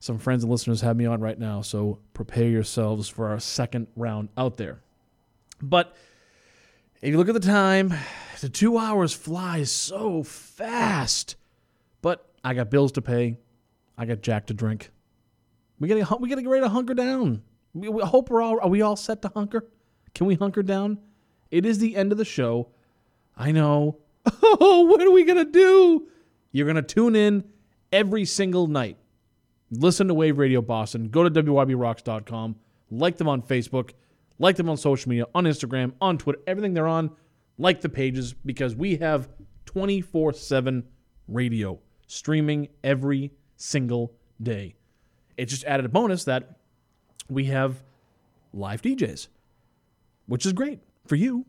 some 0.00 0.18
friends 0.18 0.44
and 0.44 0.50
listeners 0.50 0.80
have 0.80 0.96
me 0.96 1.06
on 1.06 1.20
right 1.20 1.38
now. 1.38 1.60
So 1.62 1.98
prepare 2.14 2.48
yourselves 2.48 3.08
for 3.08 3.28
our 3.28 3.40
second 3.40 3.88
round 3.96 4.28
out 4.36 4.56
there. 4.56 4.80
But 5.60 5.96
if 7.00 7.10
you 7.10 7.16
look 7.16 7.28
at 7.28 7.34
the 7.34 7.40
time, 7.40 7.94
the 8.40 8.48
two 8.48 8.78
hours 8.78 9.12
flies 9.12 9.70
so 9.70 10.22
fast. 10.22 11.36
I 12.48 12.54
got 12.54 12.70
bills 12.70 12.92
to 12.92 13.02
pay. 13.02 13.36
I 13.98 14.06
got 14.06 14.22
Jack 14.22 14.46
to 14.46 14.54
drink. 14.54 14.90
We 15.78 15.86
gotta 15.86 16.16
we 16.16 16.30
gotta 16.30 16.40
get 16.40 16.48
ready 16.48 16.64
to 16.64 16.70
hunker 16.70 16.94
down. 16.94 17.42
We, 17.74 17.90
we 17.90 18.02
hope 18.02 18.30
we're 18.30 18.40
all 18.40 18.58
are 18.58 18.70
we 18.70 18.80
all 18.80 18.96
set 18.96 19.20
to 19.20 19.28
hunker? 19.28 19.68
Can 20.14 20.26
we 20.26 20.34
hunker 20.34 20.62
down? 20.62 20.96
It 21.50 21.66
is 21.66 21.78
the 21.78 21.94
end 21.94 22.10
of 22.10 22.16
the 22.16 22.24
show. 22.24 22.70
I 23.36 23.52
know. 23.52 23.98
Oh, 24.60 24.86
what 24.86 25.02
are 25.02 25.10
we 25.10 25.24
gonna 25.24 25.44
do? 25.44 26.08
You're 26.50 26.66
gonna 26.66 26.80
tune 26.80 27.14
in 27.14 27.44
every 27.92 28.24
single 28.24 28.66
night. 28.66 28.96
Listen 29.70 30.08
to 30.08 30.14
Wave 30.14 30.38
Radio 30.38 30.62
Boston. 30.62 31.10
Go 31.10 31.28
to 31.28 31.42
WRBRocks.com. 31.42 32.56
Like 32.90 33.18
them 33.18 33.28
on 33.28 33.42
Facebook. 33.42 33.90
Like 34.38 34.56
them 34.56 34.70
on 34.70 34.78
social 34.78 35.10
media, 35.10 35.26
on 35.34 35.44
Instagram, 35.44 35.92
on 36.00 36.16
Twitter, 36.16 36.40
everything 36.46 36.72
they're 36.72 36.88
on. 36.88 37.10
Like 37.58 37.82
the 37.82 37.90
pages 37.90 38.32
because 38.32 38.74
we 38.74 38.96
have 38.96 39.28
24 39.66 40.32
7 40.32 40.84
radio 41.28 41.78
streaming 42.08 42.68
every 42.82 43.30
single 43.56 44.12
day. 44.42 44.74
It 45.36 45.46
just 45.46 45.64
added 45.64 45.86
a 45.86 45.88
bonus 45.88 46.24
that 46.24 46.56
we 47.30 47.44
have 47.44 47.80
live 48.52 48.82
DJs, 48.82 49.28
which 50.26 50.44
is 50.44 50.52
great 50.52 50.80
for 51.06 51.14
you. 51.14 51.46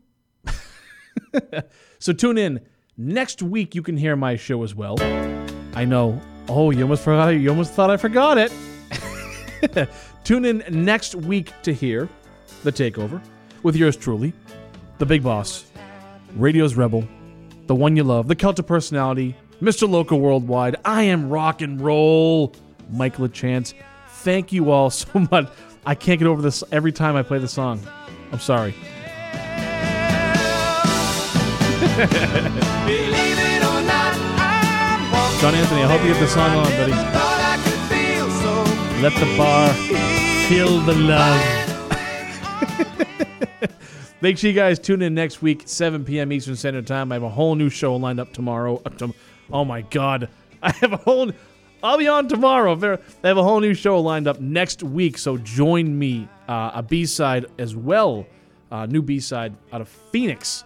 so 1.98 2.12
tune 2.12 2.38
in. 2.38 2.60
Next 2.96 3.42
week, 3.42 3.74
you 3.74 3.82
can 3.82 3.96
hear 3.96 4.14
my 4.14 4.36
show 4.36 4.62
as 4.62 4.74
well. 4.74 4.96
I 5.74 5.84
know. 5.84 6.20
Oh, 6.48 6.70
you 6.70 6.82
almost 6.82 7.02
forgot. 7.02 7.28
You 7.28 7.48
almost 7.48 7.72
thought 7.72 7.90
I 7.90 7.96
forgot 7.96 8.36
it. 8.38 8.52
tune 10.24 10.44
in 10.44 10.62
next 10.68 11.14
week 11.14 11.52
to 11.62 11.72
hear 11.72 12.08
the 12.62 12.70
takeover 12.70 13.22
with 13.62 13.76
yours 13.76 13.96
truly, 13.96 14.32
the 14.98 15.06
big 15.06 15.22
boss, 15.22 15.70
radio's 16.36 16.74
rebel, 16.74 17.06
the 17.66 17.74
one 17.74 17.96
you 17.96 18.04
love, 18.04 18.28
the 18.28 18.36
cult 18.36 18.58
of 18.58 18.66
personality, 18.66 19.34
Mr. 19.60 19.88
Local 19.88 20.20
Worldwide. 20.20 20.76
I 20.84 21.02
am 21.04 21.28
rock 21.28 21.60
and 21.60 21.80
roll, 21.80 22.54
Mike 22.90 23.16
LaChance. 23.16 23.74
Thank 24.08 24.52
you 24.52 24.70
all 24.70 24.90
so 24.90 25.26
much. 25.30 25.48
I 25.84 25.94
can't 25.94 26.18
get 26.18 26.26
over 26.28 26.42
this 26.42 26.62
every 26.72 26.92
time 26.92 27.16
I 27.16 27.22
play 27.22 27.38
the 27.38 27.48
song. 27.48 27.80
I'm 28.32 28.40
sorry. 28.40 28.74
John 35.40 35.54
Anthony, 35.54 35.82
I 35.82 35.86
hope 35.86 36.02
you 36.02 36.12
get 36.12 36.20
the 36.20 36.28
song 36.28 36.50
on, 36.50 36.64
buddy. 36.64 36.92
Let 39.02 39.14
the 39.14 39.24
bar 39.38 39.72
feel 40.48 40.80
the 40.80 40.92
love. 40.94 41.40
Make 44.20 44.36
sure 44.36 44.50
you 44.50 44.56
guys 44.56 44.78
tune 44.78 45.00
in 45.00 45.14
next 45.14 45.40
week, 45.40 45.62
7 45.64 46.04
p.m. 46.04 46.30
Eastern 46.30 46.56
Standard 46.56 46.86
Time. 46.86 47.10
I 47.10 47.14
have 47.14 47.22
a 47.22 47.30
whole 47.30 47.54
new 47.54 47.70
show 47.70 47.96
lined 47.96 48.20
up 48.20 48.34
tomorrow. 48.34 48.82
Oh 49.52 49.64
my 49.64 49.82
God. 49.82 50.28
I 50.62 50.72
have 50.72 50.92
a 50.92 50.96
whole. 50.98 51.30
I'll 51.82 51.98
be 51.98 52.08
on 52.08 52.28
tomorrow. 52.28 52.72
I 52.74 53.26
have 53.28 53.38
a 53.38 53.42
whole 53.42 53.60
new 53.60 53.74
show 53.74 54.00
lined 54.00 54.28
up 54.28 54.40
next 54.40 54.82
week, 54.82 55.16
so 55.16 55.38
join 55.38 55.98
me. 55.98 56.28
Uh, 56.48 56.72
a 56.74 56.82
B 56.82 57.06
side 57.06 57.46
as 57.58 57.74
well, 57.74 58.26
uh, 58.70 58.86
new 58.86 59.02
B 59.02 59.20
side 59.20 59.54
out 59.72 59.80
of 59.80 59.88
Phoenix. 59.88 60.64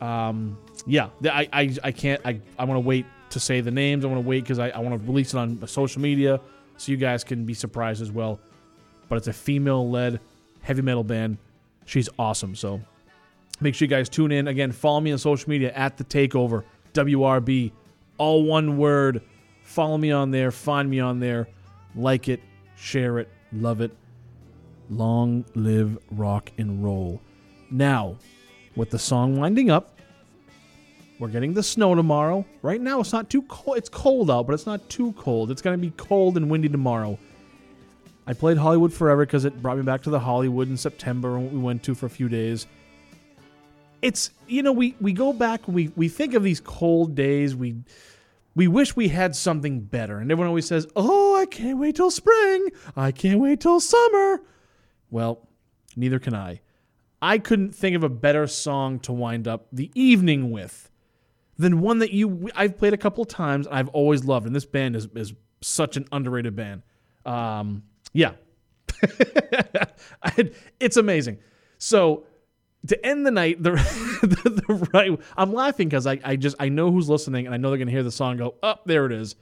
Um, 0.00 0.58
yeah, 0.84 1.08
I, 1.24 1.48
I, 1.52 1.76
I 1.84 1.92
can't. 1.92 2.20
I, 2.24 2.40
I 2.58 2.64
want 2.64 2.76
to 2.76 2.86
wait 2.86 3.06
to 3.30 3.40
say 3.40 3.60
the 3.60 3.70
names. 3.70 4.04
I 4.04 4.08
want 4.08 4.22
to 4.22 4.28
wait 4.28 4.42
because 4.42 4.58
I, 4.58 4.68
I 4.70 4.80
want 4.80 5.00
to 5.00 5.06
release 5.06 5.32
it 5.32 5.38
on 5.38 5.66
social 5.66 6.02
media 6.02 6.40
so 6.76 6.92
you 6.92 6.98
guys 6.98 7.24
can 7.24 7.44
be 7.44 7.54
surprised 7.54 8.02
as 8.02 8.10
well. 8.10 8.40
But 9.08 9.16
it's 9.18 9.28
a 9.28 9.32
female 9.32 9.88
led 9.88 10.20
heavy 10.62 10.82
metal 10.82 11.04
band. 11.04 11.38
She's 11.84 12.08
awesome. 12.18 12.54
So 12.54 12.80
make 13.60 13.74
sure 13.74 13.86
you 13.86 13.90
guys 13.90 14.08
tune 14.08 14.32
in. 14.32 14.48
Again, 14.48 14.72
follow 14.72 15.00
me 15.00 15.12
on 15.12 15.18
social 15.18 15.48
media 15.48 15.72
at 15.72 15.96
the 15.96 16.04
takeover, 16.04 16.64
WRB, 16.94 17.72
all 18.22 18.44
one 18.44 18.76
word. 18.76 19.20
Follow 19.64 19.98
me 19.98 20.12
on 20.12 20.30
there, 20.30 20.52
find 20.52 20.88
me 20.88 21.00
on 21.00 21.18
there, 21.18 21.48
like 21.96 22.28
it, 22.28 22.40
share 22.76 23.18
it, 23.18 23.28
love 23.52 23.80
it. 23.80 23.90
Long 24.88 25.44
live 25.56 25.98
rock 26.12 26.52
and 26.56 26.84
roll. 26.84 27.20
Now, 27.68 28.16
with 28.76 28.90
the 28.90 28.98
song 28.98 29.40
winding 29.40 29.70
up, 29.70 29.98
we're 31.18 31.28
getting 31.28 31.52
the 31.52 31.64
snow 31.64 31.96
tomorrow. 31.96 32.46
Right 32.62 32.80
now, 32.80 33.00
it's 33.00 33.12
not 33.12 33.28
too 33.28 33.42
cold. 33.42 33.78
It's 33.78 33.88
cold 33.88 34.30
out, 34.30 34.46
but 34.46 34.52
it's 34.52 34.66
not 34.66 34.88
too 34.88 35.12
cold. 35.14 35.50
It's 35.50 35.62
going 35.62 35.76
to 35.76 35.80
be 35.80 35.92
cold 35.96 36.36
and 36.36 36.48
windy 36.48 36.68
tomorrow. 36.68 37.18
I 38.28 38.34
played 38.34 38.56
Hollywood 38.56 38.92
Forever 38.92 39.26
because 39.26 39.44
it 39.44 39.60
brought 39.60 39.78
me 39.78 39.82
back 39.82 40.02
to 40.02 40.10
the 40.10 40.20
Hollywood 40.20 40.68
in 40.68 40.76
September 40.76 41.36
and 41.38 41.50
we 41.50 41.58
went 41.58 41.82
to 41.84 41.94
for 41.96 42.06
a 42.06 42.10
few 42.10 42.28
days. 42.28 42.68
It's 44.00 44.30
you 44.46 44.62
know 44.62 44.72
we 44.72 44.96
we 45.00 45.12
go 45.12 45.32
back 45.32 45.66
we 45.66 45.92
we 45.94 46.08
think 46.08 46.34
of 46.34 46.42
these 46.42 46.60
cold 46.60 47.14
days 47.14 47.54
we 47.54 47.76
we 48.54 48.68
wish 48.68 48.94
we 48.96 49.08
had 49.08 49.34
something 49.34 49.80
better 49.80 50.18
and 50.18 50.30
everyone 50.30 50.48
always 50.48 50.66
says 50.66 50.86
oh 50.96 51.36
I 51.40 51.46
can't 51.46 51.78
wait 51.78 51.96
till 51.96 52.10
spring 52.10 52.68
I 52.96 53.12
can't 53.12 53.40
wait 53.40 53.60
till 53.60 53.80
summer. 53.80 54.42
Well, 55.10 55.48
neither 55.96 56.18
can 56.18 56.34
I. 56.34 56.60
I 57.20 57.38
couldn't 57.38 57.74
think 57.74 57.94
of 57.94 58.02
a 58.02 58.08
better 58.08 58.46
song 58.46 58.98
to 59.00 59.12
wind 59.12 59.46
up 59.46 59.66
the 59.72 59.90
evening 59.94 60.50
with 60.50 60.90
than 61.56 61.80
one 61.80 61.98
that 62.00 62.12
you 62.12 62.50
I've 62.54 62.76
played 62.76 62.94
a 62.94 62.98
couple 62.98 63.22
of 63.22 63.28
times 63.28 63.66
and 63.66 63.76
I've 63.76 63.88
always 63.88 64.24
loved 64.24 64.46
and 64.46 64.56
this 64.56 64.64
band 64.64 64.96
is 64.96 65.06
is 65.14 65.32
such 65.60 65.96
an 65.96 66.06
underrated 66.12 66.56
band. 66.56 66.82
Um, 67.24 67.84
yeah. 68.12 68.32
It's 70.80 70.96
amazing. 70.96 71.38
So 71.78 72.24
to 72.88 73.06
end 73.06 73.24
the 73.24 73.30
night, 73.30 73.62
the, 73.62 73.70
the, 74.22 74.62
the 74.66 74.88
right, 74.92 75.18
I'm 75.36 75.52
laughing 75.52 75.88
because 75.88 76.06
I, 76.06 76.18
I 76.24 76.36
just 76.36 76.56
I 76.58 76.68
know 76.68 76.90
who's 76.90 77.08
listening 77.08 77.46
and 77.46 77.54
I 77.54 77.58
know 77.58 77.70
they're 77.70 77.78
gonna 77.78 77.90
hear 77.90 78.02
the 78.02 78.10
song 78.10 78.36
go, 78.36 78.54
up 78.62 78.80
oh, 78.80 78.82
there 78.86 79.06
it 79.06 79.12
is. 79.12 79.36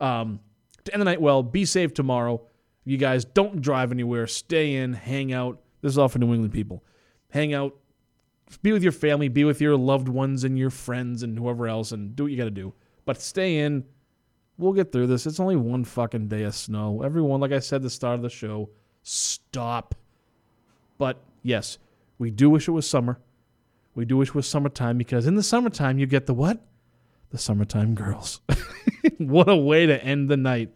Um, 0.00 0.40
to 0.84 0.92
end 0.92 1.00
the 1.00 1.04
night 1.04 1.20
well, 1.20 1.42
be 1.42 1.64
safe 1.64 1.94
tomorrow. 1.94 2.42
You 2.84 2.98
guys 2.98 3.24
don't 3.24 3.62
drive 3.62 3.92
anywhere. 3.92 4.26
Stay 4.26 4.74
in, 4.74 4.92
hang 4.92 5.32
out. 5.32 5.60
This 5.80 5.92
is 5.92 5.98
all 5.98 6.08
for 6.08 6.18
New 6.18 6.32
England 6.32 6.52
people. 6.52 6.84
Hang 7.30 7.54
out, 7.54 7.74
be 8.62 8.72
with 8.72 8.82
your 8.82 8.92
family, 8.92 9.28
be 9.28 9.44
with 9.44 9.60
your 9.60 9.76
loved 9.76 10.08
ones 10.08 10.44
and 10.44 10.58
your 10.58 10.70
friends 10.70 11.22
and 11.22 11.38
whoever 11.38 11.66
else, 11.66 11.92
and 11.92 12.14
do 12.14 12.24
what 12.24 12.32
you 12.32 12.38
got 12.38 12.44
to 12.44 12.50
do. 12.50 12.74
But 13.04 13.20
stay 13.20 13.58
in. 13.58 13.84
We'll 14.56 14.72
get 14.72 14.92
through 14.92 15.08
this. 15.08 15.26
It's 15.26 15.40
only 15.40 15.56
one 15.56 15.84
fucking 15.84 16.28
day 16.28 16.44
of 16.44 16.54
snow. 16.54 17.02
Everyone, 17.02 17.40
like 17.40 17.50
I 17.50 17.58
said 17.58 17.76
at 17.76 17.82
the 17.82 17.90
start 17.90 18.14
of 18.14 18.22
the 18.22 18.30
show, 18.30 18.70
stop. 19.02 19.96
But 20.96 21.20
yes, 21.42 21.78
we 22.18 22.30
do 22.30 22.50
wish 22.50 22.68
it 22.68 22.72
was 22.72 22.88
summer. 22.88 23.18
We 23.94 24.04
do 24.04 24.16
wish 24.16 24.28
it 24.28 24.34
was 24.34 24.48
summertime 24.48 24.98
because 24.98 25.26
in 25.26 25.34
the 25.34 25.42
summertime 25.42 25.98
you 25.98 26.06
get 26.06 26.26
the 26.26 26.34
what? 26.34 26.64
The 27.30 27.38
summertime 27.38 27.94
girls. 27.94 28.40
what 29.18 29.48
a 29.48 29.56
way 29.56 29.86
to 29.86 30.02
end 30.02 30.28
the 30.28 30.36
night. 30.36 30.70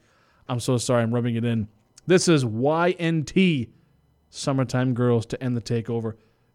I'm 0.48 0.60
so 0.60 0.78
sorry 0.78 1.02
I'm 1.02 1.14
rubbing 1.14 1.36
it 1.36 1.44
in. 1.44 1.68
This 2.06 2.26
is 2.26 2.44
Y&T 2.44 3.68
Summertime 4.30 4.94
Girls 4.94 5.26
to 5.26 5.42
end 5.42 5.56
the 5.56 5.60
takeover. 5.60 6.14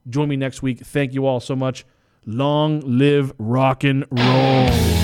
Join 0.10 0.30
me 0.30 0.36
next 0.36 0.62
week. 0.62 0.80
Thank 0.80 1.14
you 1.14 1.26
all 1.26 1.40
so 1.40 1.56
much. 1.56 1.86
Long 2.26 2.82
live 2.82 3.34
rock 3.38 3.84
and 3.84 4.06
roll. 4.12 5.03